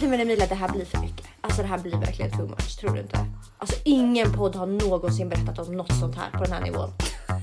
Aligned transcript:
Nej 0.00 0.08
men 0.10 0.20
Emilia, 0.20 0.46
det 0.46 0.54
här 0.54 0.68
blir 0.68 0.84
för 0.84 0.98
mycket. 0.98 1.26
Alltså 1.40 1.62
det 1.62 1.68
här 1.68 1.78
blir 1.78 1.96
verkligen 1.96 2.30
too 2.30 2.46
much, 2.46 2.80
tror 2.80 2.94
du 2.94 3.00
inte? 3.00 3.26
Alltså 3.58 3.76
ingen 3.84 4.32
podd 4.32 4.56
har 4.56 4.66
någonsin 4.66 5.28
berättat 5.28 5.68
om 5.68 5.76
något 5.76 5.98
sånt 6.00 6.16
här 6.16 6.30
på 6.30 6.44
den 6.44 6.52
här 6.52 6.60
nivån. 6.60 6.92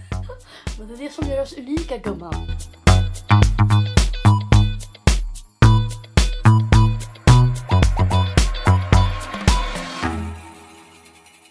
Men 0.80 0.88
det 0.88 0.94
är 0.94 0.98
det 0.98 1.12
som 1.12 1.30
gör 1.30 1.42
oss 1.42 1.58
unika 1.58 1.98
gumman. 1.98 2.48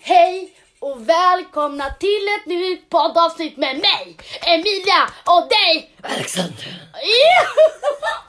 Hej 0.00 0.52
och 0.78 1.08
välkomna 1.08 1.90
till 1.90 2.26
ett 2.40 2.46
nytt 2.46 2.90
poddavsnitt 2.90 3.56
med 3.56 3.76
mig, 3.76 4.16
Emilia 4.40 5.08
och 5.24 5.48
dig, 5.48 5.90
Alexander. 6.02 6.82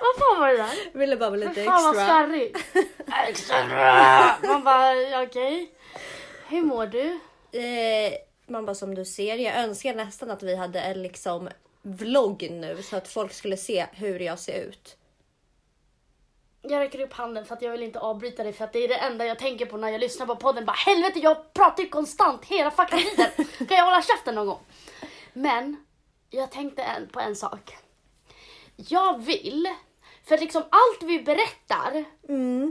Vad 0.00 0.16
fan 0.18 0.40
var 0.40 0.48
det 0.48 0.56
där? 0.56 0.98
Ville 0.98 1.16
bara 1.16 1.30
vara 1.30 1.40
lite 1.40 1.64
Fan 1.64 1.82
vad 1.84 1.92
extra. 1.92 2.06
skarrigt. 2.06 2.58
Extra. 3.28 4.36
Man 4.48 4.64
bara 4.64 5.22
okej. 5.22 5.72
Hur 6.48 6.62
mår 6.62 6.86
du? 6.86 7.18
Eh, 7.60 8.12
man 8.46 8.66
bara 8.66 8.74
som 8.74 8.94
du 8.94 9.04
ser, 9.04 9.36
jag 9.36 9.56
önskar 9.56 9.94
nästan 9.94 10.30
att 10.30 10.42
vi 10.42 10.56
hade 10.56 10.80
en 10.80 11.02
liksom 11.02 11.48
vlogg 11.82 12.48
nu 12.50 12.82
så 12.82 12.96
att 12.96 13.08
folk 13.08 13.32
skulle 13.32 13.56
se 13.56 13.86
hur 13.92 14.20
jag 14.20 14.38
ser 14.38 14.60
ut. 14.64 14.96
Jag 16.62 16.80
räcker 16.80 17.00
upp 17.00 17.12
handen 17.12 17.44
för 17.44 17.54
att 17.54 17.62
jag 17.62 17.72
vill 17.72 17.82
inte 17.82 18.00
avbryta 18.00 18.42
dig 18.42 18.52
för 18.52 18.64
att 18.64 18.72
det 18.72 18.78
är 18.84 18.88
det 18.88 18.94
enda 18.96 19.26
jag 19.26 19.38
tänker 19.38 19.66
på 19.66 19.76
när 19.76 19.88
jag 19.88 20.00
lyssnar 20.00 20.26
på 20.26 20.36
podden. 20.36 20.64
Bara 20.64 20.76
helvete 20.76 21.18
jag 21.18 21.52
pratar 21.54 21.82
ju 21.82 21.88
konstant 21.88 22.44
hela 22.44 22.70
fucking 22.70 22.98
tiden. 22.98 23.30
Kan 23.68 23.76
jag 23.76 23.84
hålla 23.84 24.02
käften 24.02 24.34
någon 24.34 24.46
gång? 24.46 24.60
Men 25.32 25.84
jag 26.30 26.50
tänkte 26.50 26.82
en, 26.82 27.08
på 27.08 27.20
en 27.20 27.36
sak. 27.36 27.76
Jag 28.76 29.22
vill, 29.22 29.68
för 30.24 30.38
liksom 30.38 30.62
allt 30.62 31.02
vi 31.02 31.22
berättar 31.22 32.04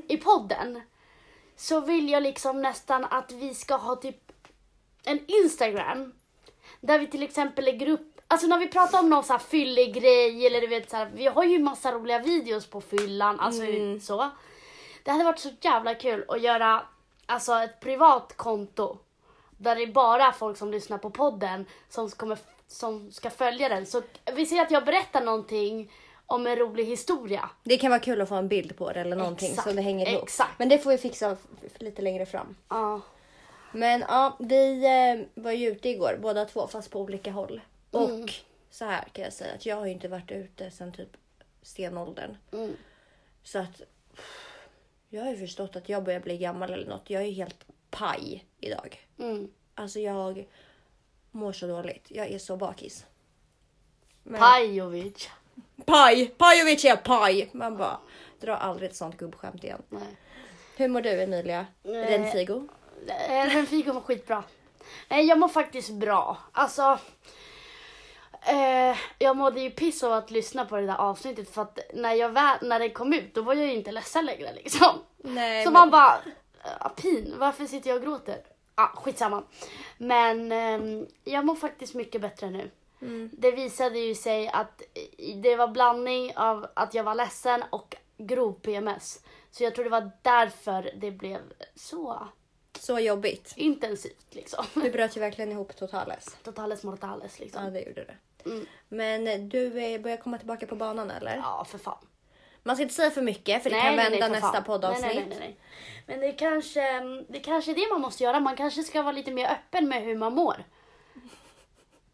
i 0.07 0.17
podden 0.17 0.81
så 1.55 1.79
vill 1.79 2.09
jag 2.09 2.23
liksom 2.23 2.61
nästan 2.61 3.05
att 3.05 3.31
vi 3.31 3.53
ska 3.53 3.75
ha 3.75 3.95
typ 3.95 4.31
en 5.03 5.19
Instagram 5.27 6.13
där 6.81 6.99
vi 6.99 7.07
till 7.07 7.23
exempel 7.23 7.65
lägger 7.65 7.89
upp, 7.89 8.21
alltså 8.27 8.47
när 8.47 8.57
vi 8.57 8.67
pratar 8.67 8.99
om 8.99 9.09
någon 9.09 9.23
så 9.23 9.33
här 9.33 9.39
fyllig 9.39 9.93
grej 9.93 10.47
eller 10.47 10.61
du 10.61 10.67
vet 10.67 10.89
så 10.89 10.97
här, 10.97 11.11
vi 11.15 11.27
har 11.27 11.43
ju 11.43 11.59
massa 11.59 11.91
roliga 11.91 12.19
videos 12.19 12.67
på 12.67 12.81
fyllan, 12.81 13.39
alltså 13.39 13.61
så. 14.01 14.29
Det 15.03 15.11
hade 15.11 15.23
varit 15.23 15.39
så 15.39 15.49
jävla 15.61 15.95
kul 15.95 16.25
att 16.27 16.41
göra 16.41 16.85
alltså 17.25 17.53
ett 17.53 17.79
privat 17.79 18.33
konto 18.37 18.97
där 19.57 19.75
det 19.75 19.83
är 19.83 19.87
bara 19.87 20.31
folk 20.31 20.57
som 20.57 20.71
lyssnar 20.71 20.97
på 20.97 21.09
podden 21.09 21.65
som, 21.89 22.09
kommer, 22.09 22.37
som 22.67 23.11
ska 23.11 23.29
följa 23.29 23.69
den. 23.69 23.85
Så 23.85 24.01
vi 24.35 24.45
ser 24.45 24.61
att 24.61 24.71
jag 24.71 24.85
berättar 24.85 25.21
någonting 25.21 25.91
om 26.25 26.47
en 26.47 26.55
rolig 26.55 26.85
historia. 26.85 27.49
Det 27.63 27.77
kan 27.77 27.89
vara 27.89 27.99
kul 27.99 28.21
att 28.21 28.29
få 28.29 28.35
en 28.35 28.47
bild 28.47 28.77
på 28.77 28.91
det 28.91 28.99
eller 28.99 29.15
någonting 29.15 29.49
Exakt, 29.49 29.69
så 29.69 29.75
det 29.75 29.81
hänger 29.81 30.09
ihop. 30.09 30.23
exakt. 30.23 30.59
Men 30.59 30.69
det 30.69 30.77
får 30.77 30.89
vi 30.89 30.97
fixa 30.97 31.37
lite 31.77 32.01
längre 32.01 32.25
fram. 32.25 32.55
Ja. 32.69 33.01
Men 33.71 34.03
ja, 34.07 34.37
vi 34.39 34.85
eh, 34.85 35.41
var 35.43 35.51
ju 35.51 35.67
ute 35.67 35.89
igår 35.89 36.19
båda 36.21 36.45
två 36.45 36.67
fast 36.67 36.91
på 36.91 37.01
olika 37.01 37.31
håll. 37.31 37.61
Och 37.91 38.33
så 38.69 38.85
här 38.85 39.03
kan 39.13 39.23
jag 39.23 39.33
säga 39.33 39.53
att 39.53 39.65
jag 39.65 39.75
har 39.75 39.85
ju 39.85 39.91
inte 39.91 40.07
varit 40.07 40.31
ute 40.31 40.71
sedan 40.71 40.91
typ 40.91 41.17
stenåldern. 41.61 42.37
Mm. 42.51 42.73
Så 43.43 43.59
att 43.59 43.81
jag 45.09 45.23
har 45.23 45.31
ju 45.31 45.37
förstått 45.37 45.75
att 45.75 45.89
jag 45.89 46.03
börjar 46.03 46.19
bli 46.19 46.37
gammal 46.37 46.73
eller 46.73 46.87
något. 46.87 47.09
Jag 47.09 47.23
är 47.23 47.31
helt 47.31 47.65
paj 47.89 48.45
idag. 48.59 49.07
Mm. 49.19 49.51
Alltså 49.75 49.99
jag 49.99 50.47
mår 51.35 51.51
så 51.53 51.67
dåligt. 51.67 52.05
Jag 52.09 52.27
är 52.31 52.39
så 52.39 52.57
bakis. 52.57 53.05
Men- 54.23 54.39
Pajovic. 54.39 55.29
Paj! 55.85 56.27
Pajovic 56.27 56.85
är 56.85 56.95
paj! 56.95 57.49
Man 57.53 57.77
bara 57.77 57.97
drar 58.39 58.55
aldrig 58.55 58.89
ett 58.89 58.95
sånt 58.95 59.17
gubbskämt 59.17 59.63
igen. 59.63 59.81
Nej. 59.89 60.17
Hur 60.77 60.87
mår 60.87 61.01
du 61.01 61.21
Emilia? 61.21 61.65
Eh, 61.83 61.89
Renfigo? 61.91 62.67
Eh, 63.07 63.53
Men 63.53 63.65
Figo 63.65 63.93
mår 63.93 64.01
skitbra. 64.01 64.43
Nej, 65.09 65.25
jag 65.25 65.39
mår 65.39 65.47
faktiskt 65.47 65.89
bra. 65.89 66.37
Alltså, 66.51 66.99
eh, 68.41 68.97
jag 69.19 69.37
mådde 69.37 69.61
ju 69.61 69.69
piss 69.71 70.03
av 70.03 70.13
att 70.13 70.31
lyssna 70.31 70.65
på 70.65 70.75
det 70.75 70.85
där 70.85 70.95
avsnittet 70.97 71.49
för 71.49 71.61
att 71.61 71.79
när, 71.93 72.13
jag 72.13 72.29
väl, 72.29 72.57
när 72.61 72.79
det 72.79 72.89
kom 72.89 73.13
ut 73.13 73.33
då 73.35 73.41
var 73.41 73.53
jag 73.53 73.65
ju 73.65 73.73
inte 73.73 73.91
ledsen 73.91 74.25
längre 74.25 74.53
liksom. 74.53 74.99
Nej, 75.17 75.63
Så 75.65 75.71
men- 75.71 75.79
man 75.79 75.89
bara, 75.89 76.17
ah, 76.79 76.89
pin, 76.89 77.33
varför 77.37 77.65
sitter 77.65 77.89
jag 77.89 77.97
och 77.97 78.03
gråter? 78.03 78.37
Ah, 78.75 78.87
skitsamma. 78.95 79.43
Men 79.97 80.51
ehm, 80.51 81.07
jag 81.23 81.45
mår 81.45 81.55
faktiskt 81.55 81.93
mycket 81.93 82.21
bättre 82.21 82.49
nu. 82.49 82.71
Mm. 83.01 83.29
Det 83.33 83.51
visade 83.51 83.99
ju 83.99 84.15
sig 84.15 84.47
att 84.47 84.81
eh, 84.81 85.35
det 85.37 85.55
var 85.55 85.67
blandning 85.67 86.37
av 86.37 86.67
att 86.73 86.93
jag 86.93 87.03
var 87.03 87.15
ledsen 87.15 87.63
och 87.69 87.95
grov 88.17 88.53
PMS. 88.53 89.23
Så 89.51 89.63
jag 89.63 89.75
tror 89.75 89.83
det 89.83 89.89
var 89.91 90.11
därför 90.21 90.91
det 90.97 91.11
blev 91.11 91.39
så 91.75 92.27
Så 92.79 92.99
jobbigt. 92.99 93.53
intensivt 93.57 94.25
liksom. 94.35 94.65
Du 94.73 94.91
bröt 94.91 95.17
ju 95.17 95.19
verkligen 95.19 95.51
ihop 95.51 95.75
totales. 95.75 96.37
Totales 96.43 96.83
mortales 96.83 97.39
liksom. 97.39 97.63
Ja, 97.63 97.69
det 97.69 97.81
gjorde 97.81 98.03
det. 98.05 98.15
Mm. 98.49 98.65
Men 98.87 99.49
du 99.49 99.79
eh, 99.79 100.01
börjar 100.01 100.17
komma 100.17 100.37
tillbaka 100.37 100.67
på 100.67 100.75
banan 100.75 101.11
eller? 101.11 101.35
Ja, 101.35 101.65
för 101.69 101.77
fan. 101.77 102.05
Man 102.67 102.75
ska 102.75 102.83
inte 102.83 102.95
säga 102.95 103.11
för 103.11 103.21
mycket 103.21 103.63
för 103.63 103.69
det 103.69 103.81
kan 103.81 103.95
vända 103.95 104.27
nästa 104.27 104.51
fan. 104.51 104.63
poddavsnitt. 104.63 105.05
Nej, 105.05 105.15
nej, 105.15 105.25
nej, 105.29 105.37
nej. 105.39 105.57
Men 106.07 106.19
det 106.19 106.31
kanske, 106.31 106.81
det 107.29 107.37
är 107.39 107.43
kanske 107.43 107.71
är 107.71 107.75
det 107.75 107.87
man 107.91 108.01
måste 108.01 108.23
göra. 108.23 108.39
Man 108.39 108.55
kanske 108.55 108.83
ska 108.83 109.01
vara 109.01 109.11
lite 109.11 109.31
mer 109.31 109.47
öppen 109.51 109.87
med 109.89 110.01
hur 110.03 110.15
man 110.17 110.33
mår. 110.33 110.63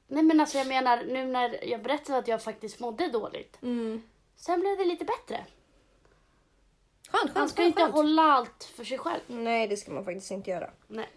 Nej 0.08 0.24
men 0.24 0.40
alltså 0.40 0.58
jag 0.58 0.68
menar 0.68 1.04
nu 1.04 1.26
när 1.26 1.66
jag 1.66 1.82
berättade 1.82 2.18
att 2.18 2.28
jag 2.28 2.42
faktiskt 2.44 2.80
mådde 2.80 3.08
dåligt. 3.08 3.58
Mm. 3.62 4.04
Sen 4.36 4.60
blev 4.60 4.78
det 4.78 4.86
lite 4.86 5.06
bättre. 5.06 5.46
Skönt, 7.12 7.24
Man 7.26 7.34
skönt, 7.34 7.50
ska 7.52 7.62
skönt, 7.62 7.68
inte 7.68 7.82
skönt. 7.82 7.94
hålla 7.94 8.22
allt 8.24 8.64
för 8.76 8.84
sig 8.84 8.98
själv. 8.98 9.20
Nej, 9.28 9.68
det 9.68 9.78
ska 9.78 9.92
man 9.92 10.06
faktiskt 10.06 10.32
inte 10.32 10.50
göra. 10.50 10.70
Nej, 10.88 11.10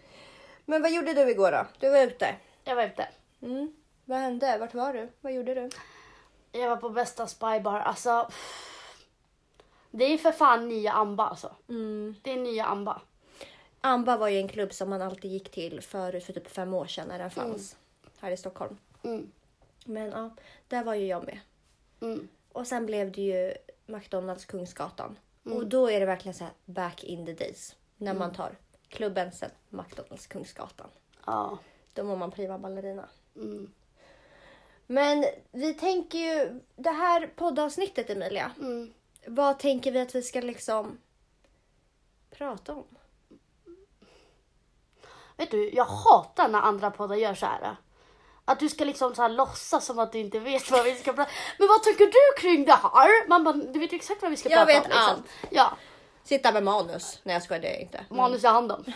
Men 0.65 0.81
vad 0.81 0.91
gjorde 0.91 1.13
du 1.13 1.29
igår 1.31 1.51
då? 1.51 1.65
Du 1.79 1.89
var 1.89 2.03
ute. 2.03 2.35
jag 2.63 2.75
var 2.75 2.83
ute. 2.83 3.07
Mm. 3.41 3.73
Vad 4.05 4.17
hände? 4.19 4.57
Vart 4.57 4.73
var 4.73 4.93
du? 4.93 5.09
Vad 5.21 5.33
gjorde 5.33 5.53
du? 5.55 5.69
Jag 6.51 6.69
var 6.69 6.77
på 6.77 6.89
bästa 6.89 7.27
spybar. 7.27 7.79
Alltså. 7.79 8.29
Det 9.97 10.13
är 10.13 10.17
för 10.17 10.31
fan 10.31 10.67
nya 10.67 10.91
Amba 10.91 11.23
alltså. 11.23 11.55
Mm. 11.69 12.15
Det 12.21 12.31
är 12.31 12.37
nya 12.37 12.65
Amba. 12.65 13.01
Amba 13.81 14.17
var 14.17 14.27
ju 14.27 14.37
en 14.37 14.47
klubb 14.47 14.73
som 14.73 14.89
man 14.89 15.01
alltid 15.01 15.31
gick 15.31 15.51
till 15.51 15.81
förut 15.81 16.23
för 16.23 16.33
typ 16.33 16.47
fem 16.47 16.73
år 16.73 16.85
sedan 16.85 17.07
när 17.07 17.19
den 17.19 17.31
fanns 17.31 17.77
här 18.19 18.31
i 18.31 18.37
Stockholm. 18.37 18.77
Mm. 19.03 19.31
Men 19.85 20.09
ja, 20.09 20.29
där 20.67 20.83
var 20.83 20.93
ju 20.93 21.05
jag 21.05 21.25
med. 21.25 21.39
Mm. 22.01 22.27
Och 22.51 22.67
sen 22.67 22.85
blev 22.85 23.11
det 23.11 23.21
ju 23.21 23.53
McDonalds 23.85 24.45
Kungsgatan. 24.45 25.17
Och 25.43 25.67
då 25.67 25.91
är 25.91 25.99
det 25.99 26.05
verkligen 26.05 26.33
så 26.33 26.43
här 26.43 26.53
back 26.65 27.03
in 27.03 27.25
the 27.25 27.33
days. 27.33 27.75
När 27.97 28.13
man 28.13 28.33
tar 28.33 28.51
klubben 28.87 29.31
sen 29.31 29.51
McDonalds 29.69 30.27
Kungsgatan. 30.27 30.87
Ja. 31.25 31.57
Då 31.93 32.03
mår 32.03 32.15
man 32.15 32.31
prima 32.31 32.57
ballerina. 32.57 33.09
Mm. 33.35 33.71
Men 34.87 35.25
vi 35.51 35.73
tänker 35.73 36.17
ju, 36.17 36.59
det 36.75 36.89
här 36.89 37.31
poddavsnittet 37.35 38.09
Emilia. 38.09 38.51
Mm. 39.25 39.35
Vad 39.35 39.59
tänker 39.59 39.91
vi 39.91 39.99
att 39.99 40.15
vi 40.15 40.21
ska 40.21 40.41
liksom 40.41 40.97
prata 42.37 42.73
om? 42.73 42.85
Vet 45.37 45.51
du, 45.51 45.69
jag 45.69 45.85
hatar 45.85 46.47
när 46.47 46.59
andra 46.59 46.91
poddar 46.91 47.15
gör 47.15 47.33
så 47.33 47.45
här. 47.45 47.75
Att 48.45 48.59
du 48.59 48.69
ska 48.69 48.85
liksom 48.85 49.15
så 49.15 49.21
här 49.21 49.29
låtsas 49.29 49.85
som 49.85 49.99
att 49.99 50.11
du 50.11 50.19
inte 50.19 50.39
vet 50.39 50.71
vad 50.71 50.83
vi 50.83 50.95
ska 50.95 51.13
prata 51.13 51.31
Men 51.59 51.67
vad 51.67 51.83
tycker 51.83 52.05
du 52.05 52.41
kring 52.41 52.65
det 52.65 52.71
här? 52.71 53.27
Man 53.27 53.43
bara, 53.43 53.53
du 53.53 53.79
vet 53.79 53.93
ju 53.93 53.95
exakt 53.95 54.21
vad 54.21 54.31
vi 54.31 54.37
ska 54.37 54.49
Jag 54.49 54.67
prata 54.67 54.79
vet 54.79 54.83
om. 54.83 54.89
Liksom. 54.89 55.09
allt. 55.09 55.25
Ja, 55.49 55.77
Sitta 56.25 56.51
med 56.51 56.63
manus. 56.63 57.19
Nej 57.23 57.33
jag 57.33 57.43
skojar, 57.43 57.61
det 57.61 57.67
är 57.67 57.73
jag 57.73 57.81
inte. 57.81 58.05
manus 58.09 58.43
i 58.43 58.47
handen. 58.47 58.93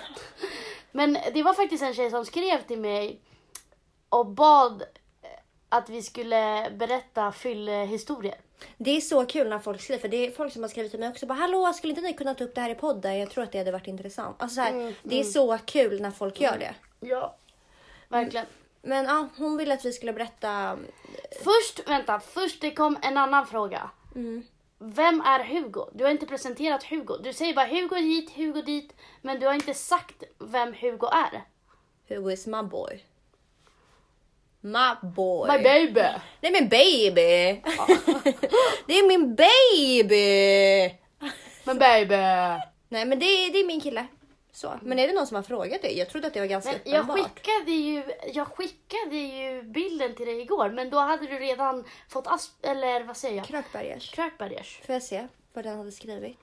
Men 0.92 1.18
det 1.34 1.44
var 1.44 1.54
faktiskt 1.54 1.84
en 1.84 1.94
tjej 1.94 2.12
som 2.12 2.26
skrev 2.26 2.62
till 2.62 2.80
mig 2.80 3.22
och 4.10 4.26
bad 4.26 4.84
att 5.70 5.90
vi 5.90 6.04
skulle 6.04 6.72
berätta 6.72 7.32
fyllehistorier. 7.32 8.36
Det 8.78 8.98
är 8.98 9.02
så 9.02 9.26
kul 9.26 9.50
när 9.50 9.60
folk 9.60 9.82
skriver, 9.82 10.02
för 10.02 10.08
det 10.08 10.28
är 10.28 10.32
folk 10.32 10.54
som 10.54 10.62
har 10.62 10.70
skrivit 10.70 10.92
till 10.92 11.00
mig 11.00 11.10
också. 11.10 11.26
Bara, 11.26 11.34
Hallå, 11.34 11.74
skulle 11.74 11.92
inte 11.92 12.02
ni 12.02 12.14
kunna 12.14 12.36
ta 12.36 12.44
upp 12.44 12.56
det 12.56 12.62
här 12.62 12.70
i 12.70 12.76
podden? 12.76 13.20
Jag 13.20 13.30
tror 13.30 13.44
att 13.44 13.52
det 13.52 13.58
hade 13.58 13.72
varit 13.72 13.88
intressant. 13.88 14.42
Alltså, 14.42 14.56
så 14.56 14.62
här, 14.62 14.72
Mm, 14.72 14.94
det 15.04 15.20
är 15.20 15.24
så 15.24 15.58
kul 15.66 16.02
när 16.02 16.12
folk 16.12 16.42
gör 16.42 16.58
det. 16.58 16.76
Ja, 17.00 17.36
verkligen. 18.08 18.46
Men 18.82 19.06
ja, 19.06 19.28
hon 19.38 19.58
ville 19.58 19.74
att 19.74 19.86
vi 19.86 19.94
skulle 19.94 20.14
berätta. 20.14 20.78
Först, 21.44 21.90
vänta, 21.90 22.20
först 22.20 22.62
det 22.62 22.72
kom 22.72 22.98
en 23.02 23.18
annan 23.18 23.48
fråga. 23.48 23.90
Mm. 24.16 24.44
Vem 24.78 25.22
är 25.22 25.44
Hugo? 25.44 25.86
Du 25.94 26.04
har 26.04 26.12
inte 26.12 26.26
presenterat 26.26 26.84
Hugo. 26.84 27.18
Du 27.24 27.34
säger 27.34 27.54
bara 27.54 27.66
Hugo 27.66 27.96
hit, 27.96 28.32
Hugo 28.36 28.62
dit. 28.62 28.94
Men 29.22 29.40
du 29.40 29.46
har 29.46 29.54
inte 29.54 29.74
sagt 29.74 30.24
vem 30.40 30.74
Hugo 30.74 31.08
är. 31.08 31.44
Who 32.16 32.32
is 32.32 32.48
my 32.48 32.64
boy? 32.64 33.06
My 34.62 35.10
boy. 35.16 35.48
My 35.52 35.64
baby! 35.64 36.08
Nej 36.42 36.52
men 36.52 36.70
baby! 36.70 37.62
det 38.88 38.94
är 38.94 39.08
min 39.08 39.36
baby! 39.36 40.96
Men 41.64 41.80
baby! 41.80 42.16
Nej 42.90 43.06
men 43.06 43.20
det 43.20 43.26
är, 43.26 43.52
det 43.52 43.60
är 43.60 43.66
min 43.66 43.82
kille. 43.82 44.08
Så. 44.52 44.80
Men 44.82 45.00
är 45.00 45.08
det 45.08 45.14
någon 45.14 45.28
som 45.28 45.36
har 45.36 45.44
frågat 45.44 45.82
dig? 45.82 45.98
Jag 45.98 46.10
trodde 46.10 46.28
att 46.28 46.34
det 46.34 46.40
var 46.40 46.48
ganska 46.48 46.72
Men 46.72 46.94
jag 46.94 47.04
uppenbart. 47.04 47.40
skickade, 47.40 47.72
ju, 47.72 48.04
jag 48.34 48.48
skickade 48.48 49.16
ju 49.16 49.64
bilden 49.64 50.16
till 50.16 50.26
dig 50.26 50.42
igår 50.42 50.70
men 50.70 50.90
då 50.90 50.98
hade 50.98 51.28
du 51.28 51.40
redan 51.40 51.86
fått 52.10 52.28
asp... 52.28 52.66
Eller 52.66 53.04
vad 53.04 53.18
säger 53.18 53.38
jag? 53.38 53.46
Krökbergers. 53.46 54.12
Krökbergers. 54.12 54.82
Får 54.86 54.94
jag 54.94 55.04
se 55.04 55.28
vad 55.54 55.66
den 55.66 55.78
hade 55.78 55.92
skrivit? 55.92 56.38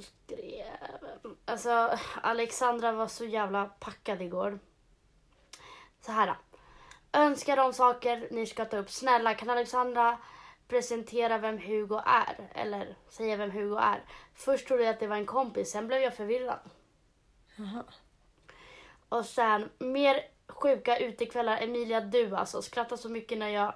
skrev... 0.00 1.36
Alltså, 1.44 1.98
Alexandra 2.22 2.92
var 2.92 3.08
så 3.08 3.24
jävla 3.24 3.64
packad 3.64 4.22
igår. 4.22 4.58
Så 6.00 6.12
här. 6.12 6.36
Önskar 7.14 7.56
de 7.56 7.72
saker 7.72 8.28
ni 8.30 8.46
ska 8.46 8.64
ta 8.64 8.76
upp. 8.76 8.90
Snälla, 8.90 9.34
kan 9.34 9.50
Alexandra 9.50 10.18
presentera 10.68 11.38
vem 11.38 11.58
Hugo 11.58 12.00
är? 12.06 12.50
Eller 12.54 12.96
säga 13.08 13.36
vem 13.36 13.50
Hugo 13.50 13.76
är. 13.76 14.02
Först 14.34 14.68
trodde 14.68 14.84
jag 14.84 14.94
att 14.94 15.00
det 15.00 15.06
var 15.06 15.16
en 15.16 15.26
kompis, 15.26 15.70
sen 15.70 15.86
blev 15.86 16.02
jag 16.02 16.16
förvirrad. 16.16 16.58
Jaha. 17.56 17.84
Och 19.08 19.26
sen, 19.26 19.70
mer 19.78 20.20
sjuka 20.48 20.98
utekvällar. 20.98 21.58
Emilia, 21.62 22.00
du 22.00 22.36
alltså. 22.36 22.62
Skrattar 22.62 22.96
så 22.96 23.08
mycket 23.08 23.38
när 23.38 23.48
jag 23.48 23.74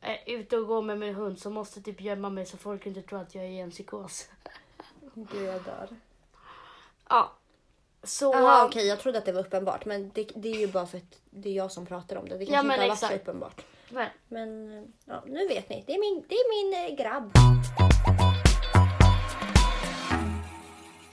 är 0.00 0.22
ute 0.26 0.56
och 0.56 0.66
går 0.66 0.82
med 0.82 0.98
min 0.98 1.14
hund 1.14 1.38
så 1.38 1.50
måste 1.50 1.82
typ 1.82 2.00
gömma 2.00 2.30
mig 2.30 2.46
så 2.46 2.56
folk 2.56 2.86
inte 2.86 3.02
tror 3.02 3.20
att 3.20 3.34
jag 3.34 3.44
är 3.44 3.48
i 3.48 3.60
en 3.60 3.70
psykos. 3.70 4.28
Gud 5.14 5.42
jag 5.42 5.62
dör. 5.62 5.88
Ja. 7.08 7.37
Så... 8.08 8.32
Jaha 8.32 8.66
okej 8.66 8.86
jag 8.86 9.00
trodde 9.00 9.18
att 9.18 9.24
det 9.24 9.32
var 9.32 9.40
uppenbart 9.40 9.84
men 9.84 10.10
det, 10.14 10.30
det 10.34 10.48
är 10.48 10.60
ju 10.60 10.66
bara 10.66 10.86
för 10.86 10.98
att 10.98 11.20
det 11.30 11.48
är 11.48 11.52
jag 11.52 11.72
som 11.72 11.86
pratar 11.86 12.16
om 12.16 12.28
det. 12.28 12.38
Det 12.38 12.46
kanske 12.46 12.54
Ja, 12.54 12.62
men 12.62 12.72
inte 12.72 12.82
har 12.82 12.88
varit 12.88 12.98
så 12.98 13.14
uppenbart. 13.14 13.64
Men 14.28 14.78
eh, 14.78 14.84
ja, 15.04 15.22
nu 15.26 15.48
vet 15.48 15.68
ni. 15.68 15.84
Det 15.86 15.94
är 15.94 16.00
min, 16.00 16.24
det 16.28 16.34
är 16.34 16.72
min 16.72 16.90
eh, 16.90 16.96
grabb. 17.04 17.32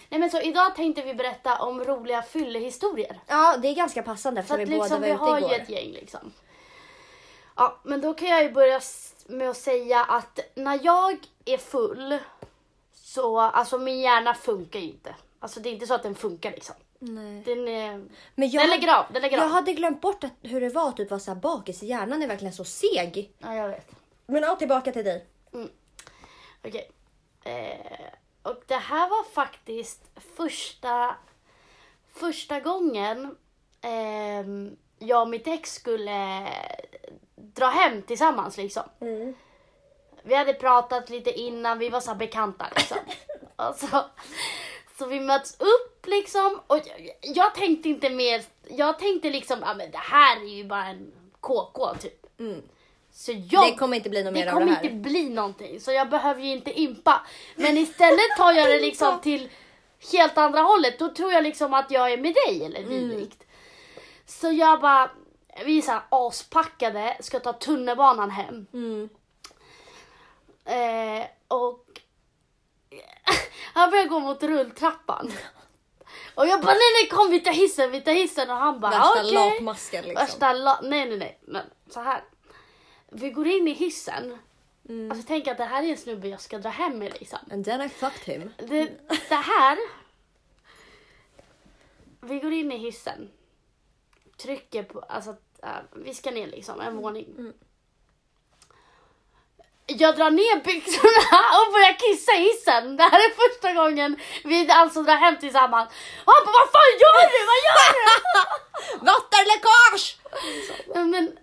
Nej 0.10 0.20
men 0.20 0.30
så 0.30 0.42
idag 0.42 0.76
tänkte 0.76 1.02
vi 1.02 1.14
berätta 1.14 1.62
om 1.62 1.84
roliga 1.84 2.22
fyllehistorier. 2.22 3.20
Ja 3.28 3.58
det 3.62 3.68
är 3.68 3.76
ganska 3.76 4.04
passande 4.04 4.44
För 4.44 4.60
eftersom 4.60 4.74
vi 4.74 4.78
båda 4.78 4.84
liksom 4.84 5.02
var 5.02 5.08
vi 5.08 5.14
ute 5.14 5.24
har 5.24 5.38
igår. 5.38 5.52
ju 5.52 5.56
ett 5.56 5.70
gäng 5.70 5.92
liksom. 5.92 6.32
Ja 7.56 7.80
men 7.84 8.02
då 8.02 8.14
kan 8.14 8.28
jag 8.28 8.44
ju 8.44 8.52
börja 8.52 8.82
med 9.26 9.50
att 9.50 9.58
säga 9.58 10.04
att 10.04 10.40
när 10.56 10.80
jag 10.84 11.18
är 11.46 11.58
full 11.58 12.18
så, 12.94 13.40
alltså 13.40 13.78
min 13.78 14.00
hjärna 14.00 14.34
funkar 14.34 14.80
ju 14.80 14.86
inte. 14.86 15.16
Alltså 15.40 15.60
det 15.60 15.70
är 15.70 15.74
inte 15.74 15.88
så 15.88 15.94
att 15.94 16.04
den 16.04 16.16
funkar 16.16 16.52
liksom. 16.52 16.76
Nej. 17.00 17.42
Den, 17.46 17.68
är, 17.68 18.06
Men 18.36 18.50
jag, 18.50 18.64
den 18.64 18.70
lägger 18.70 18.98
av, 18.98 19.06
den 19.14 19.22
lägger 19.22 19.38
jag 19.38 19.46
av. 19.46 19.52
hade 19.52 19.74
glömt 19.74 20.02
bort 20.02 20.24
att, 20.24 20.32
hur 20.42 20.62
det 20.62 20.70
var 20.70 20.90
att 20.90 20.98
typ 20.98 21.10
vara 21.10 21.20
så 21.20 21.32
här 21.32 21.40
bakis. 21.40 21.84
Hjärnan 21.84 22.24
är 22.24 22.28
verkligen 22.28 22.54
så 22.54 22.64
seg. 22.64 23.34
Ja 23.40 23.56
jag 23.56 23.70
vet. 23.70 23.92
Men 24.26 24.44
ja, 24.44 24.56
tillbaka 24.56 24.92
till 24.92 25.06
dig. 25.06 25.26
Okej. 26.66 26.92
Eh, 27.44 28.08
och 28.44 28.64
det 28.68 28.76
här 28.76 29.10
var 29.10 29.24
faktiskt 29.34 30.02
första, 30.38 31.16
första 32.14 32.60
gången 32.60 33.38
ehm, 33.82 34.76
jag 35.00 35.22
och 35.22 35.30
mitt 35.30 35.48
ex 35.48 35.74
skulle 35.74 36.48
dra 37.36 37.66
hem 37.66 38.02
tillsammans 38.02 38.58
liksom. 38.58 38.84
Vi 40.24 40.36
hade 40.36 40.54
pratat 40.54 41.10
lite 41.10 41.32
innan, 41.32 41.80
vi 41.80 41.90
var 41.90 42.00
så 42.00 42.16
bekanta 42.16 42.66
liksom. 42.76 42.98
och 43.56 43.76
så, 43.76 44.06
så 44.98 45.06
vi 45.06 45.20
möts 45.20 45.60
upp 45.60 46.06
liksom 46.06 46.62
och 46.68 46.78
jag, 46.78 47.10
jag 47.22 47.56
tänkte 47.56 47.90
inte 47.90 48.10
mer, 48.10 48.44
jag 48.68 49.00
tänkte 49.00 49.30
liksom, 49.30 49.60
ja 49.62 49.74
men 49.74 49.92
det 49.92 49.98
här 49.98 50.38
är 50.38 50.56
ju 50.56 50.64
bara 50.64 50.86
en 50.86 51.12
KK 51.40 51.96
typ. 52.00 52.40
Mm. 52.40 52.62
Så 53.12 53.32
jag 53.32 53.72
Det 53.72 53.76
kommer 53.76 53.98
inte 53.98 54.10
bli 54.10 54.24
något 54.24 54.34
mer 54.34 54.46
det 54.46 54.52
av 54.52 54.60
det 54.60 54.66
kommer 54.66 54.76
här. 54.78 54.84
inte 54.84 54.96
bli 54.96 55.30
någonting 55.30 55.80
så 55.80 55.92
jag 55.92 56.10
behöver 56.10 56.42
ju 56.42 56.52
inte 56.52 56.72
impa. 56.72 57.26
Men 57.56 57.78
istället 57.78 58.38
tar 58.38 58.54
jag 58.54 58.68
det 58.70 58.80
liksom 58.80 59.22
till 59.22 59.50
helt 60.12 60.38
andra 60.38 60.62
hållet. 60.62 61.00
Då 61.00 61.10
tror 61.10 61.32
jag 61.32 61.44
liksom 61.44 61.74
att 61.74 61.92
jag 61.92 62.14
är 62.14 62.18
med 62.18 62.34
dig 62.34 62.66
eller 62.66 62.84
dylikt. 62.84 63.44
Så 64.26 64.52
jag 64.52 64.82
bara, 64.82 65.12
vi 65.66 65.78
är 65.78 65.82
så 65.82 65.92
här 65.92 66.02
aspackade, 66.10 67.18
ska 67.20 67.40
ta 67.40 67.54
tunnelbanan 67.54 68.30
hem. 68.30 68.68
Mm. 68.74 69.10
Eh, 70.66 71.26
och 71.48 71.85
han 73.74 73.90
börjar 73.92 74.06
gå 74.06 74.20
mot 74.20 74.44
rulltrappan. 74.44 75.32
Och 76.36 76.48
jag 76.48 76.62
bara 76.62 76.74
nej 76.74 76.92
nej 77.02 77.10
kom 77.10 77.32
vi 77.32 77.40
tar 77.40 77.52
hissen, 77.52 77.92
vi 77.92 78.02
tar 78.02 78.12
hissen 78.12 78.50
och 78.50 78.58
han 78.58 78.80
bara 78.80 78.92
Värsta 78.92 79.22
okej. 79.22 79.34
latmasken 79.34 80.04
liksom. 80.04 80.26
Värsta 80.26 80.54
la- 80.54 80.80
nej 80.84 81.10
nej 81.10 81.18
nej 81.18 81.40
men 81.42 81.66
så 81.90 82.00
här. 82.02 82.24
Vi 83.10 83.30
går 83.30 83.48
in 83.48 83.68
i 83.68 83.74
hissen. 83.74 84.38
Mm. 84.90 85.12
Alltså 85.12 85.26
tänk 85.28 85.48
att 85.48 85.58
det 85.58 85.66
här 85.66 85.84
är 85.84 85.88
en 85.88 85.98
snubbe 85.98 86.28
jag 86.28 86.42
ska 86.42 86.58
dra 86.58 86.70
hem 86.70 87.00
med 87.00 87.14
liksom. 87.20 87.40
And 87.52 87.66
then 87.66 87.82
I 87.82 87.90
fucked 87.90 88.36
him. 88.36 88.54
Det, 88.58 89.10
det 89.30 89.36
här. 89.36 89.78
Vi 92.22 92.40
går 92.40 92.54
in 92.54 92.72
i 92.72 92.78
hissen. 92.78 93.32
Trycker 94.38 94.84
på, 94.84 95.00
alltså 95.00 95.36
äh, 95.64 95.70
vi 95.96 96.14
ska 96.14 96.32
ner 96.32 96.48
liksom 96.48 96.80
en 96.82 96.98
våning. 96.98 97.26
Mm. 97.38 97.54
Jag 99.88 100.16
drar 100.16 100.30
ner 100.32 100.64
byxorna 100.64 101.40
och 101.60 101.74
börjar 101.74 101.94
kissa 102.00 102.32
i 102.34 102.40
hissen. 102.42 102.98
Det 102.98 103.04
här 103.04 103.20
är 103.20 103.32
första 103.50 103.72
gången 103.74 104.20
vi 104.44 104.72
alltså 104.72 105.04
drar 105.04 105.16
hem 105.16 105.38
tillsammans. 105.40 105.90
Och 106.26 106.34
han 106.34 106.46
bara, 106.46 106.52
vad 106.60 106.72
fan 106.76 106.94
gör 107.04 107.22
du? 107.34 107.40
Vad 107.52 107.60
gör 107.68 107.90
du? 107.98 109.06
Vattenläckage! 109.06 110.18
Men, 111.12 111.38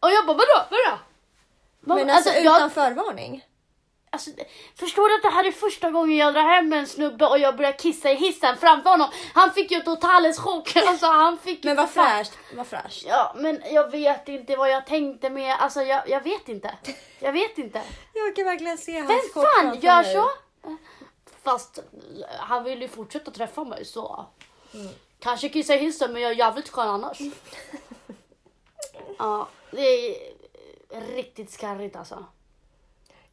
och 0.00 0.10
jag 0.10 0.26
bara, 0.26 0.36
vadå? 0.36 0.66
Vadå? 0.70 0.98
Vad- 1.80 1.98
Men 1.98 2.10
alltså, 2.10 2.30
jag- 2.32 2.56
utan 2.56 2.70
förvarning? 2.70 3.44
Alltså, 4.12 4.30
förstår 4.74 5.08
du 5.08 5.14
att 5.14 5.22
det 5.22 5.28
här 5.28 5.44
är 5.44 5.52
första 5.52 5.90
gången 5.90 6.16
jag 6.16 6.34
drar 6.34 6.42
hem 6.42 6.72
en 6.72 6.86
snubbe 6.86 7.26
och 7.26 7.38
jag 7.38 7.56
börjar 7.56 7.72
kissa 7.72 8.10
i 8.10 8.14
hissen 8.14 8.56
framför 8.56 8.90
honom? 8.90 9.08
Han 9.34 9.52
fick 9.52 9.70
ju 9.70 9.80
totalens 9.80 10.38
chock. 10.38 10.76
Alltså, 10.86 11.06
han 11.06 11.38
fick 11.38 11.64
Men 11.64 11.76
vad 11.76 11.90
fräscht. 11.90 12.32
Vad 12.56 12.66
fräscht. 12.66 13.04
Ja, 13.06 13.34
men 13.36 13.62
jag 13.70 13.90
vet 13.90 14.28
inte 14.28 14.56
vad 14.56 14.70
jag 14.70 14.86
tänkte 14.86 15.30
med. 15.30 15.56
Alltså, 15.58 15.82
jag, 15.82 16.08
jag 16.08 16.20
vet 16.20 16.48
inte. 16.48 16.74
Jag 17.18 17.32
vet 17.32 17.58
inte. 17.58 17.82
Jag 18.14 18.36
kan 18.36 18.44
verkligen 18.44 18.78
se 18.78 18.98
hans 18.98 19.10
Vem 19.10 19.20
chock 19.34 19.46
fan 19.54 19.80
gör 19.80 20.02
mig. 20.02 20.14
så? 20.14 20.30
Fast 21.42 21.78
han 22.38 22.64
vill 22.64 22.82
ju 22.82 22.88
fortsätta 22.88 23.30
träffa 23.30 23.64
mig 23.64 23.84
så. 23.84 24.26
Kanske 25.18 25.48
kissa 25.48 25.74
i 25.74 25.78
hissen 25.78 26.12
men 26.12 26.22
jag 26.22 26.30
är 26.30 26.36
jävligt 26.36 26.68
skön 26.68 26.88
annars. 26.88 27.18
ja, 29.18 29.48
det 29.70 30.16
är 30.90 31.14
riktigt 31.14 31.50
skarrigt 31.50 31.96
alltså. 31.96 32.24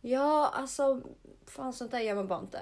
Ja, 0.01 0.51
alltså. 0.55 1.01
Fan 1.55 1.73
sånt 1.73 1.91
där 1.91 1.99
gör 1.99 2.15
man 2.15 2.27
bara 2.27 2.39
inte. 2.39 2.57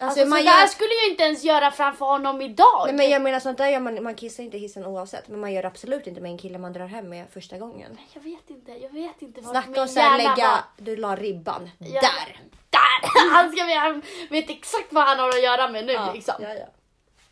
Alltså, 0.00 0.20
Alltså, 0.20 0.26
man 0.26 0.38
så 0.38 0.44
gör... 0.44 0.52
där 0.52 0.66
skulle 0.66 0.94
jag 0.94 1.10
inte 1.10 1.22
ens 1.22 1.44
göra 1.44 1.70
framför 1.70 2.06
honom 2.06 2.42
idag. 2.42 2.82
Nej, 2.86 2.94
men 2.94 3.10
jag 3.10 3.22
menar 3.22 3.40
sånt 3.40 3.58
där 3.58 3.68
gör 3.68 3.80
man, 3.80 4.02
man 4.02 4.14
kissar 4.14 4.42
inte 4.42 4.56
i 4.56 4.60
hissen 4.60 4.86
oavsett. 4.86 5.28
Men 5.28 5.40
man 5.40 5.52
gör 5.52 5.64
absolut 5.64 6.06
inte 6.06 6.20
med 6.20 6.30
en 6.30 6.38
kille 6.38 6.58
man 6.58 6.72
drar 6.72 6.86
hem 6.86 7.08
med 7.08 7.26
första 7.32 7.58
gången. 7.58 7.98
Jag 8.12 8.22
vet 8.22 8.50
inte, 8.50 8.72
jag 8.72 8.90
vet 8.90 9.22
inte. 9.22 9.40
vad 9.40 9.50
Snacka 9.50 9.82
om 9.82 9.88
såhär 9.88 10.18
lägga, 10.18 10.48
var. 10.48 10.84
du 10.84 10.96
la 10.96 11.16
ribban. 11.16 11.70
Ja. 11.78 12.00
Där! 12.00 12.40
Där! 12.70 13.30
Han, 13.30 13.52
ska, 13.52 13.64
han 13.78 14.02
vet 14.30 14.50
exakt 14.50 14.92
vad 14.92 15.04
han 15.04 15.18
har 15.18 15.28
att 15.28 15.42
göra 15.42 15.68
med 15.68 15.86
nu 15.86 15.98
liksom. 16.14 16.34
ja, 16.38 16.54
ja. 16.54 16.66